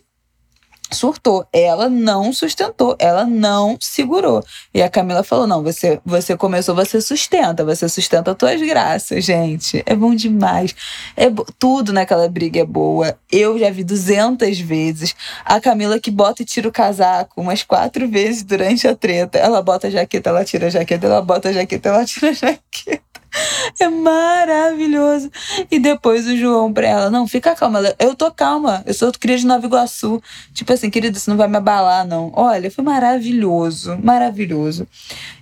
surtou. 0.91 1.45
Ela 1.53 1.89
não 1.89 2.33
sustentou, 2.33 2.95
ela 2.99 3.25
não 3.25 3.77
segurou. 3.79 4.43
E 4.73 4.81
a 4.81 4.89
Camila 4.89 5.23
falou: 5.23 5.47
não, 5.47 5.63
você, 5.63 5.99
você 6.05 6.35
começou, 6.35 6.75
você 6.75 7.01
sustenta, 7.01 7.63
você 7.63 7.87
sustenta 7.87 8.31
as 8.31 8.37
tuas 8.37 8.61
graças, 8.61 9.23
gente. 9.23 9.83
É 9.85 9.95
bom 9.95 10.13
demais. 10.15 10.75
É 11.15 11.29
bo... 11.29 11.45
Tudo 11.57 11.93
naquela 11.93 12.27
briga 12.27 12.59
é 12.59 12.65
boa. 12.65 13.17
Eu 13.31 13.57
já 13.59 13.69
vi 13.69 13.83
200 13.83 14.59
vezes. 14.59 15.15
A 15.45 15.59
Camila 15.59 15.99
que 15.99 16.11
bota 16.11 16.41
e 16.41 16.45
tira 16.45 16.67
o 16.67 16.71
casaco 16.71 17.41
umas 17.41 17.63
quatro 17.63 18.07
vezes 18.07 18.43
durante 18.43 18.87
a 18.87 18.95
treta. 18.95 19.37
Ela 19.37 19.61
bota 19.61 19.87
a 19.87 19.89
jaqueta, 19.89 20.29
ela 20.29 20.45
tira 20.45 20.67
a 20.67 20.69
jaqueta, 20.69 21.05
ela 21.05 21.21
bota 21.21 21.49
a 21.49 21.53
jaqueta, 21.53 21.89
ela 21.89 22.05
tira 22.05 22.29
a 22.29 22.33
jaqueta. 22.33 23.08
É 23.79 23.87
maravilhoso. 23.87 25.29
E 25.69 25.79
depois 25.79 26.27
o 26.27 26.35
João 26.35 26.73
pra 26.73 26.87
ela, 26.87 27.09
não, 27.09 27.27
fica 27.27 27.55
calma. 27.55 27.81
Eu 27.99 28.15
tô 28.15 28.31
calma, 28.31 28.83
eu 28.85 28.93
sou 28.93 29.11
cria 29.11 29.37
de 29.37 29.45
Nova 29.45 29.65
Iguaçu. 29.65 30.21
Tipo 30.53 30.73
assim, 30.73 30.89
querida, 30.89 31.17
isso 31.17 31.29
não 31.29 31.37
vai 31.37 31.47
me 31.47 31.57
abalar, 31.57 32.05
não. 32.05 32.31
Olha, 32.35 32.69
foi 32.71 32.83
maravilhoso, 32.83 33.97
maravilhoso. 34.01 34.87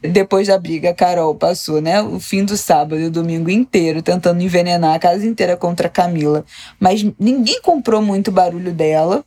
Depois 0.01 0.47
da 0.47 0.57
briga, 0.57 0.89
a 0.89 0.93
Carol 0.93 1.33
passou, 1.35 1.81
né, 1.81 2.01
o 2.01 2.19
fim 2.19 2.43
do 2.43 2.57
sábado 2.57 2.99
e 2.99 3.05
o 3.05 3.11
domingo 3.11 3.49
inteiro 3.49 4.01
tentando 4.01 4.41
envenenar 4.41 4.95
a 4.95 4.99
casa 4.99 5.25
inteira 5.25 5.55
contra 5.57 5.87
a 5.87 5.91
Camila. 5.91 6.45
Mas 6.79 7.05
ninguém 7.19 7.61
comprou 7.61 8.01
muito 8.01 8.31
barulho 8.31 8.73
dela. 8.73 9.23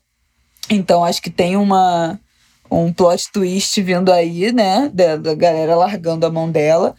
Então 0.68 1.04
acho 1.04 1.20
que 1.20 1.30
tem 1.30 1.56
uma 1.56 2.18
um 2.70 2.92
plot 2.92 3.32
twist 3.32 3.82
vindo 3.82 4.12
aí, 4.12 4.52
né, 4.52 4.88
da 4.94 5.34
galera 5.34 5.74
largando 5.74 6.24
a 6.24 6.30
mão 6.30 6.48
dela. 6.48 6.94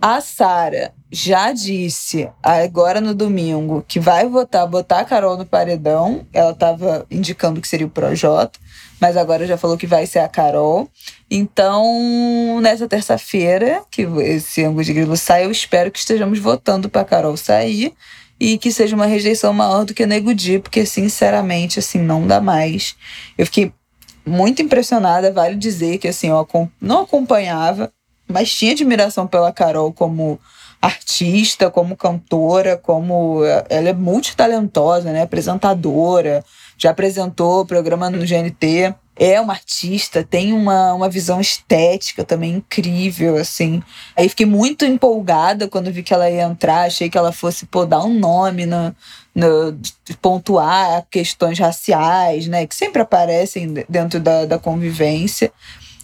A 0.00 0.20
Sara 0.20 0.92
já 1.10 1.52
disse 1.52 2.28
agora 2.42 3.00
no 3.00 3.14
domingo 3.14 3.84
que 3.86 4.00
vai 4.00 4.28
votar, 4.28 4.66
botar 4.66 5.00
a 5.00 5.04
Carol 5.04 5.36
no 5.36 5.46
paredão. 5.46 6.26
Ela 6.32 6.50
estava 6.50 7.06
indicando 7.10 7.60
que 7.60 7.68
seria 7.68 7.86
o 7.86 7.90
Projota, 7.90 8.58
mas 9.00 9.16
agora 9.16 9.46
já 9.46 9.56
falou 9.56 9.76
que 9.76 9.86
vai 9.86 10.06
ser 10.06 10.18
a 10.18 10.28
Carol. 10.28 10.88
Então, 11.30 12.60
nessa 12.60 12.88
terça-feira, 12.88 13.82
que 13.90 14.02
esse 14.02 14.64
ângulo 14.64 14.84
de 14.84 14.92
grilo 14.92 15.16
sai, 15.16 15.44
eu 15.44 15.50
espero 15.50 15.90
que 15.90 15.98
estejamos 15.98 16.38
votando 16.38 16.88
para 16.88 17.02
a 17.02 17.04
Carol 17.04 17.36
sair 17.36 17.94
e 18.38 18.58
que 18.58 18.72
seja 18.72 18.96
uma 18.96 19.06
rejeição 19.06 19.52
maior 19.52 19.84
do 19.84 19.94
que 19.94 20.04
Nego 20.04 20.34
Di, 20.34 20.58
porque 20.58 20.84
sinceramente, 20.84 21.78
assim, 21.78 21.98
não 21.98 22.26
dá 22.26 22.40
mais. 22.40 22.96
Eu 23.38 23.46
fiquei 23.46 23.72
muito 24.26 24.60
impressionada, 24.60 25.32
vale 25.32 25.54
dizer 25.54 25.98
que 25.98 26.08
assim, 26.08 26.28
eu 26.28 26.70
não 26.80 27.02
acompanhava 27.02 27.92
mas 28.28 28.52
tinha 28.52 28.72
admiração 28.72 29.26
pela 29.26 29.52
Carol 29.52 29.92
como 29.92 30.40
artista, 30.80 31.70
como 31.70 31.96
cantora, 31.96 32.76
como 32.76 33.40
ela 33.68 33.88
é 33.88 33.92
multitalentosa, 33.92 35.12
né? 35.12 35.22
Apresentadora, 35.22 36.44
já 36.78 36.90
apresentou 36.90 37.66
programa 37.66 38.10
no 38.10 38.24
GNT, 38.24 38.94
é 39.18 39.40
uma 39.40 39.54
artista, 39.54 40.22
tem 40.22 40.52
uma, 40.52 40.92
uma 40.92 41.08
visão 41.08 41.40
estética 41.40 42.22
também 42.22 42.56
incrível, 42.56 43.36
assim. 43.36 43.82
Aí 44.14 44.28
fiquei 44.28 44.44
muito 44.44 44.84
empolgada 44.84 45.66
quando 45.66 45.90
vi 45.90 46.02
que 46.02 46.12
ela 46.12 46.30
ia 46.30 46.42
entrar, 46.42 46.82
achei 46.82 47.08
que 47.08 47.16
ela 47.16 47.32
fosse 47.32 47.64
pô, 47.64 47.86
dar 47.86 48.04
um 48.04 48.12
nome 48.12 48.66
no, 48.66 48.94
no, 49.34 49.78
pontuar 50.20 51.06
questões 51.10 51.58
raciais, 51.58 52.46
né? 52.46 52.66
Que 52.66 52.74
sempre 52.74 53.00
aparecem 53.00 53.72
dentro 53.88 54.20
da, 54.20 54.44
da 54.44 54.58
convivência. 54.58 55.50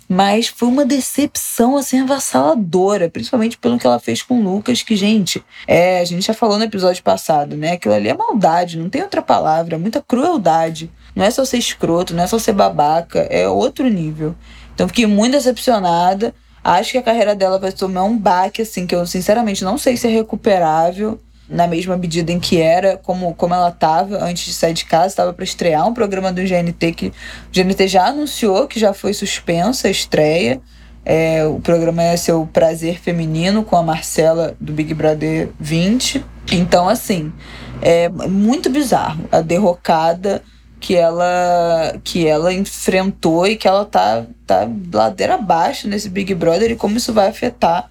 Mas 0.08 0.48
foi 0.48 0.68
uma 0.68 0.84
decepção, 0.84 1.76
assim, 1.76 2.00
avassaladora, 2.00 3.08
principalmente 3.08 3.56
pelo 3.56 3.78
que 3.78 3.86
ela 3.86 3.98
fez 3.98 4.22
com 4.22 4.38
o 4.38 4.42
Lucas, 4.42 4.82
que, 4.82 4.96
gente, 4.96 5.42
é, 5.66 6.00
a 6.00 6.04
gente 6.04 6.26
já 6.26 6.34
falou 6.34 6.58
no 6.58 6.64
episódio 6.64 7.02
passado, 7.02 7.56
né? 7.56 7.72
Aquilo 7.72 7.94
ali 7.94 8.08
é 8.08 8.14
maldade, 8.14 8.78
não 8.78 8.90
tem 8.90 9.02
outra 9.02 9.22
palavra, 9.22 9.76
é 9.76 9.78
muita 9.78 10.02
crueldade. 10.02 10.90
Não 11.14 11.24
é 11.24 11.30
só 11.30 11.44
ser 11.44 11.58
escroto, 11.58 12.14
não 12.14 12.24
é 12.24 12.26
só 12.26 12.38
ser 12.38 12.52
babaca, 12.52 13.20
é 13.30 13.48
outro 13.48 13.88
nível. 13.88 14.34
Então 14.74 14.88
fiquei 14.88 15.06
muito 15.06 15.32
decepcionada. 15.32 16.34
Acho 16.64 16.92
que 16.92 16.98
a 16.98 17.02
carreira 17.02 17.34
dela 17.34 17.58
vai 17.58 17.72
tomar 17.72 18.04
um 18.04 18.16
baque, 18.16 18.62
assim, 18.62 18.86
que 18.86 18.94
eu 18.94 19.06
sinceramente 19.06 19.64
não 19.64 19.76
sei 19.76 19.96
se 19.96 20.06
é 20.06 20.10
recuperável 20.10 21.18
na 21.52 21.66
mesma 21.66 21.96
medida 21.96 22.32
em 22.32 22.40
que 22.40 22.60
era, 22.60 22.96
como, 22.96 23.34
como 23.34 23.54
ela 23.54 23.68
estava 23.68 24.24
antes 24.24 24.46
de 24.46 24.52
sair 24.52 24.72
de 24.72 24.84
casa, 24.84 25.08
estava 25.08 25.32
para 25.32 25.44
estrear 25.44 25.86
um 25.86 25.94
programa 25.94 26.32
do 26.32 26.42
GNT 26.42 26.92
que 26.92 27.06
o 27.08 27.12
GNT 27.52 27.88
já 27.88 28.06
anunciou 28.06 28.66
que 28.66 28.80
já 28.80 28.92
foi 28.92 29.12
suspensa 29.12 29.88
a 29.88 29.90
estreia. 29.90 30.60
É, 31.04 31.44
o 31.44 31.58
programa 31.58 32.16
ser 32.16 32.32
o 32.32 32.46
Prazer 32.46 33.00
Feminino 33.00 33.64
com 33.64 33.76
a 33.76 33.82
Marcela 33.82 34.56
do 34.60 34.72
Big 34.72 34.94
Brother 34.94 35.50
20. 35.58 36.24
Então, 36.52 36.88
assim, 36.88 37.32
é 37.80 38.08
muito 38.08 38.70
bizarro 38.70 39.28
a 39.30 39.40
derrocada 39.40 40.42
que 40.78 40.96
ela 40.96 41.96
que 42.02 42.26
ela 42.26 42.52
enfrentou 42.52 43.46
e 43.46 43.56
que 43.56 43.68
ela 43.68 43.84
tá, 43.84 44.26
tá 44.46 44.68
ladeira 44.92 45.34
abaixo 45.34 45.88
nesse 45.88 46.08
Big 46.08 46.34
Brother 46.34 46.72
e 46.72 46.76
como 46.76 46.96
isso 46.96 47.12
vai 47.12 47.28
afetar 47.28 47.88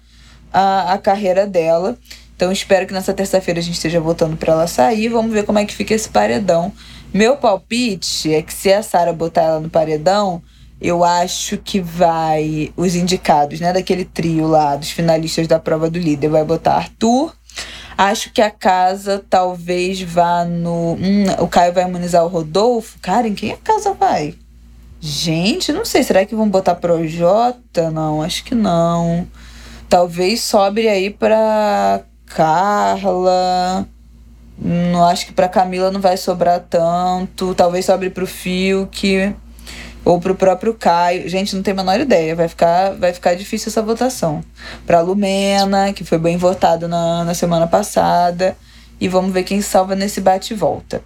a, 0.52 0.92
a 0.92 0.98
carreira 0.98 1.46
dela. 1.46 1.96
Então 2.42 2.50
espero 2.50 2.88
que 2.88 2.92
nessa 2.92 3.14
terça-feira 3.14 3.60
a 3.60 3.62
gente 3.62 3.74
esteja 3.74 4.00
voltando 4.00 4.36
para 4.36 4.52
ela 4.52 4.66
sair. 4.66 5.08
Vamos 5.08 5.32
ver 5.32 5.44
como 5.44 5.60
é 5.60 5.64
que 5.64 5.72
fica 5.72 5.94
esse 5.94 6.08
paredão. 6.08 6.72
Meu 7.14 7.36
palpite 7.36 8.34
é 8.34 8.42
que 8.42 8.52
se 8.52 8.72
a 8.72 8.82
Sara 8.82 9.12
botar 9.12 9.42
ela 9.42 9.60
no 9.60 9.70
paredão, 9.70 10.42
eu 10.80 11.04
acho 11.04 11.56
que 11.56 11.78
vai 11.78 12.72
os 12.76 12.96
indicados, 12.96 13.60
né, 13.60 13.72
daquele 13.72 14.04
trio 14.04 14.48
lá 14.48 14.74
dos 14.74 14.90
finalistas 14.90 15.46
da 15.46 15.60
prova 15.60 15.88
do 15.88 16.00
líder, 16.00 16.30
vai 16.30 16.42
botar 16.42 16.74
Arthur. 16.74 17.32
Acho 17.96 18.32
que 18.32 18.42
a 18.42 18.50
casa 18.50 19.24
talvez 19.30 20.02
vá 20.02 20.44
no, 20.44 20.94
hum, 20.94 21.26
o 21.38 21.46
Caio 21.46 21.72
vai 21.72 21.84
imunizar 21.84 22.24
o 22.24 22.28
Rodolfo. 22.28 22.98
Cara, 23.00 23.28
em 23.28 23.36
quem 23.36 23.52
a 23.52 23.56
casa 23.56 23.94
vai? 23.94 24.34
Gente, 25.00 25.72
não 25.72 25.84
sei, 25.84 26.02
será 26.02 26.26
que 26.26 26.34
vão 26.34 26.48
botar 26.48 26.74
Projota? 26.74 27.88
Não, 27.92 28.20
acho 28.20 28.42
que 28.42 28.56
não. 28.56 29.28
Talvez 29.88 30.42
sobre 30.42 30.88
aí 30.88 31.08
para 31.08 32.02
Carla. 32.34 33.86
Não 34.58 35.04
acho 35.04 35.26
que 35.26 35.32
para 35.32 35.48
Camila 35.48 35.90
não 35.90 36.00
vai 36.00 36.16
sobrar 36.16 36.60
tanto. 36.60 37.54
Talvez 37.54 37.84
sobre 37.84 38.10
pro 38.10 38.26
Fiuk 38.26 39.34
ou 40.04 40.20
pro 40.20 40.34
próprio 40.34 40.74
Caio. 40.74 41.28
Gente, 41.28 41.54
não 41.54 41.62
tem 41.62 41.72
a 41.72 41.76
menor 41.76 42.00
ideia. 42.00 42.34
Vai 42.34 42.48
ficar, 42.48 42.92
vai 42.92 43.12
ficar 43.12 43.34
difícil 43.34 43.68
essa 43.68 43.82
votação. 43.82 44.42
Pra 44.86 45.00
Lumena, 45.00 45.92
que 45.92 46.04
foi 46.04 46.18
bem 46.18 46.36
votada 46.36 46.86
na, 46.88 47.24
na 47.24 47.34
semana 47.34 47.66
passada. 47.66 48.56
E 49.00 49.08
vamos 49.08 49.32
ver 49.32 49.42
quem 49.42 49.60
salva 49.60 49.94
nesse 49.94 50.20
bate 50.20 50.54
e 50.54 50.56
volta. 50.56 51.02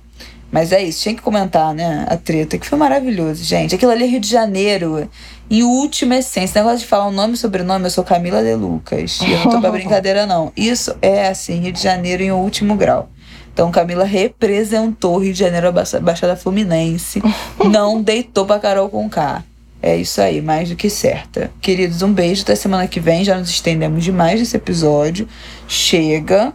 Mas 0.50 0.72
é 0.72 0.82
isso, 0.82 1.02
tinha 1.02 1.14
que 1.14 1.22
comentar, 1.22 1.74
né? 1.74 2.06
A 2.08 2.16
treta, 2.16 2.56
que 2.56 2.66
foi 2.66 2.78
maravilhoso, 2.78 3.42
gente. 3.42 3.74
Aquilo 3.74 3.90
ali 3.90 4.04
é 4.04 4.06
Rio 4.06 4.20
de 4.20 4.28
Janeiro. 4.28 5.08
Em 5.50 5.62
última 5.62 6.16
essência, 6.16 6.60
negócio 6.60 6.80
de 6.80 6.86
falar 6.86 7.06
o 7.06 7.08
um 7.08 7.12
nome 7.12 7.34
e 7.34 7.36
sobrenome, 7.36 7.84
eu 7.84 7.90
sou 7.90 8.04
Camila 8.04 8.42
de 8.42 8.54
Lucas. 8.54 9.20
E 9.20 9.32
eu 9.32 9.38
não 9.40 9.50
tô 9.50 9.60
pra 9.60 9.70
brincadeira, 9.72 10.24
não. 10.24 10.52
Isso 10.56 10.94
é 11.02 11.28
assim, 11.28 11.60
Rio 11.60 11.72
de 11.72 11.82
Janeiro 11.82 12.22
em 12.22 12.32
último 12.32 12.74
grau. 12.76 13.08
Então, 13.52 13.70
Camila 13.70 14.04
representou 14.04 15.18
Rio 15.18 15.32
de 15.32 15.38
Janeiro, 15.38 15.68
a 15.68 16.00
Baixada 16.00 16.36
Fluminense. 16.36 17.22
não 17.70 18.02
deitou 18.02 18.44
pra 18.44 18.58
Carol 18.58 18.88
com 18.88 19.08
K. 19.08 19.42
É 19.82 19.96
isso 19.96 20.20
aí, 20.20 20.40
mais 20.42 20.68
do 20.68 20.76
que 20.76 20.90
certa. 20.90 21.50
Queridos, 21.60 22.02
um 22.02 22.12
beijo. 22.12 22.42
Até 22.42 22.54
semana 22.54 22.86
que 22.86 22.98
vem. 23.00 23.24
Já 23.24 23.38
nos 23.38 23.50
estendemos 23.50 24.02
demais 24.02 24.40
nesse 24.40 24.56
episódio. 24.56 25.28
Chega, 25.68 26.52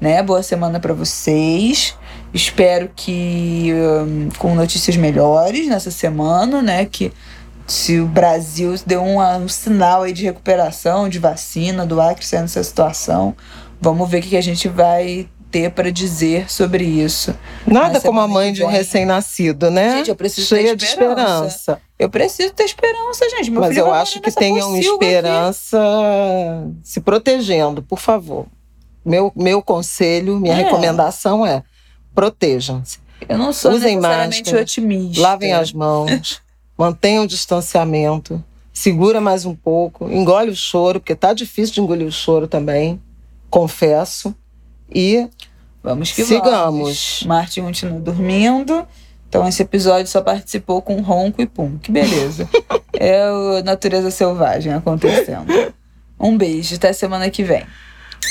né? 0.00 0.22
Boa 0.22 0.42
semana 0.42 0.80
para 0.80 0.92
vocês. 0.92 1.94
Espero 2.34 2.90
que 2.94 3.72
um, 3.74 4.28
com 4.38 4.54
notícias 4.54 4.96
melhores 4.96 5.68
nessa 5.68 5.90
semana, 5.90 6.62
né? 6.62 6.86
Que 6.86 7.12
se 7.66 8.00
o 8.00 8.06
Brasil 8.06 8.74
deu 8.86 9.02
um, 9.02 9.20
um 9.20 9.48
sinal 9.48 10.02
aí 10.02 10.12
de 10.12 10.24
recuperação, 10.24 11.08
de 11.08 11.18
vacina, 11.18 11.86
do 11.86 12.00
Acre 12.00 12.24
sendo 12.24 12.44
essa 12.44 12.62
situação, 12.62 13.34
vamos 13.80 14.08
ver 14.08 14.18
o 14.18 14.22
que 14.22 14.36
a 14.36 14.40
gente 14.40 14.68
vai 14.68 15.28
ter 15.50 15.70
para 15.70 15.92
dizer 15.92 16.50
sobre 16.50 16.82
isso. 16.82 17.34
Nada 17.66 18.00
como 18.00 18.18
a 18.18 18.26
mãe 18.26 18.52
de 18.52 18.64
um 18.64 18.66
recém-nascido, 18.66 19.70
né? 19.70 19.98
Gente, 19.98 20.08
eu 20.08 20.16
preciso 20.16 20.48
Cheia 20.48 20.74
ter 20.74 20.84
esperança. 20.84 21.42
de 21.42 21.48
esperança. 21.48 21.82
Eu 21.98 22.08
preciso 22.08 22.54
ter 22.54 22.64
esperança, 22.64 23.28
gente. 23.30 23.50
Meu 23.50 23.60
Mas 23.60 23.76
eu 23.76 23.92
acho 23.92 24.20
que 24.20 24.30
tenham 24.32 24.76
esperança 24.78 25.78
aqui. 25.78 26.76
se 26.82 27.00
protegendo, 27.00 27.82
por 27.82 27.98
favor. 27.98 28.46
Meu, 29.04 29.30
meu 29.36 29.60
conselho, 29.60 30.40
minha 30.40 30.54
é. 30.54 30.62
recomendação 30.62 31.46
é 31.46 31.62
protejam-se. 32.14 32.98
Eu 33.28 33.38
não 33.38 33.52
sou 33.52 33.72
Usem 33.72 33.96
necessariamente 33.96 34.40
máscara, 34.40 34.62
otimista. 34.62 35.20
Lavem 35.20 35.52
as 35.52 35.72
mãos. 35.72 36.40
mantenham 36.76 37.24
o 37.24 37.26
distanciamento, 37.26 38.42
segura 38.72 39.20
mais 39.20 39.44
um 39.44 39.54
pouco, 39.54 40.10
engole 40.10 40.50
o 40.50 40.56
choro, 40.56 40.98
porque 40.98 41.14
tá 41.14 41.32
difícil 41.32 41.74
de 41.74 41.80
engolir 41.80 42.06
o 42.06 42.12
choro 42.12 42.48
também, 42.48 43.00
confesso. 43.48 44.34
E 44.92 45.28
Vamos 45.82 46.12
que 46.12 46.24
Sigamos. 46.24 46.50
vamos. 46.50 47.22
Martin 47.26 47.62
continua 47.62 47.98
dormindo. 47.98 48.86
Então 49.28 49.48
esse 49.48 49.62
episódio 49.62 50.06
só 50.06 50.20
participou 50.20 50.80
com 50.80 51.00
ronco 51.00 51.42
e 51.42 51.46
pum. 51.46 51.78
Que 51.78 51.90
beleza. 51.90 52.48
é 52.94 53.22
a 53.22 53.62
natureza 53.64 54.10
selvagem 54.10 54.72
acontecendo. 54.72 55.72
Um 56.20 56.36
beijo, 56.36 56.76
até 56.76 56.92
semana 56.92 57.28
que 57.30 57.42
vem. 57.42 57.64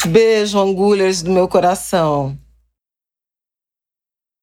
beijo, 0.06 0.60
angulhas 0.60 1.22
do 1.22 1.32
meu 1.32 1.48
coração. 1.48 2.38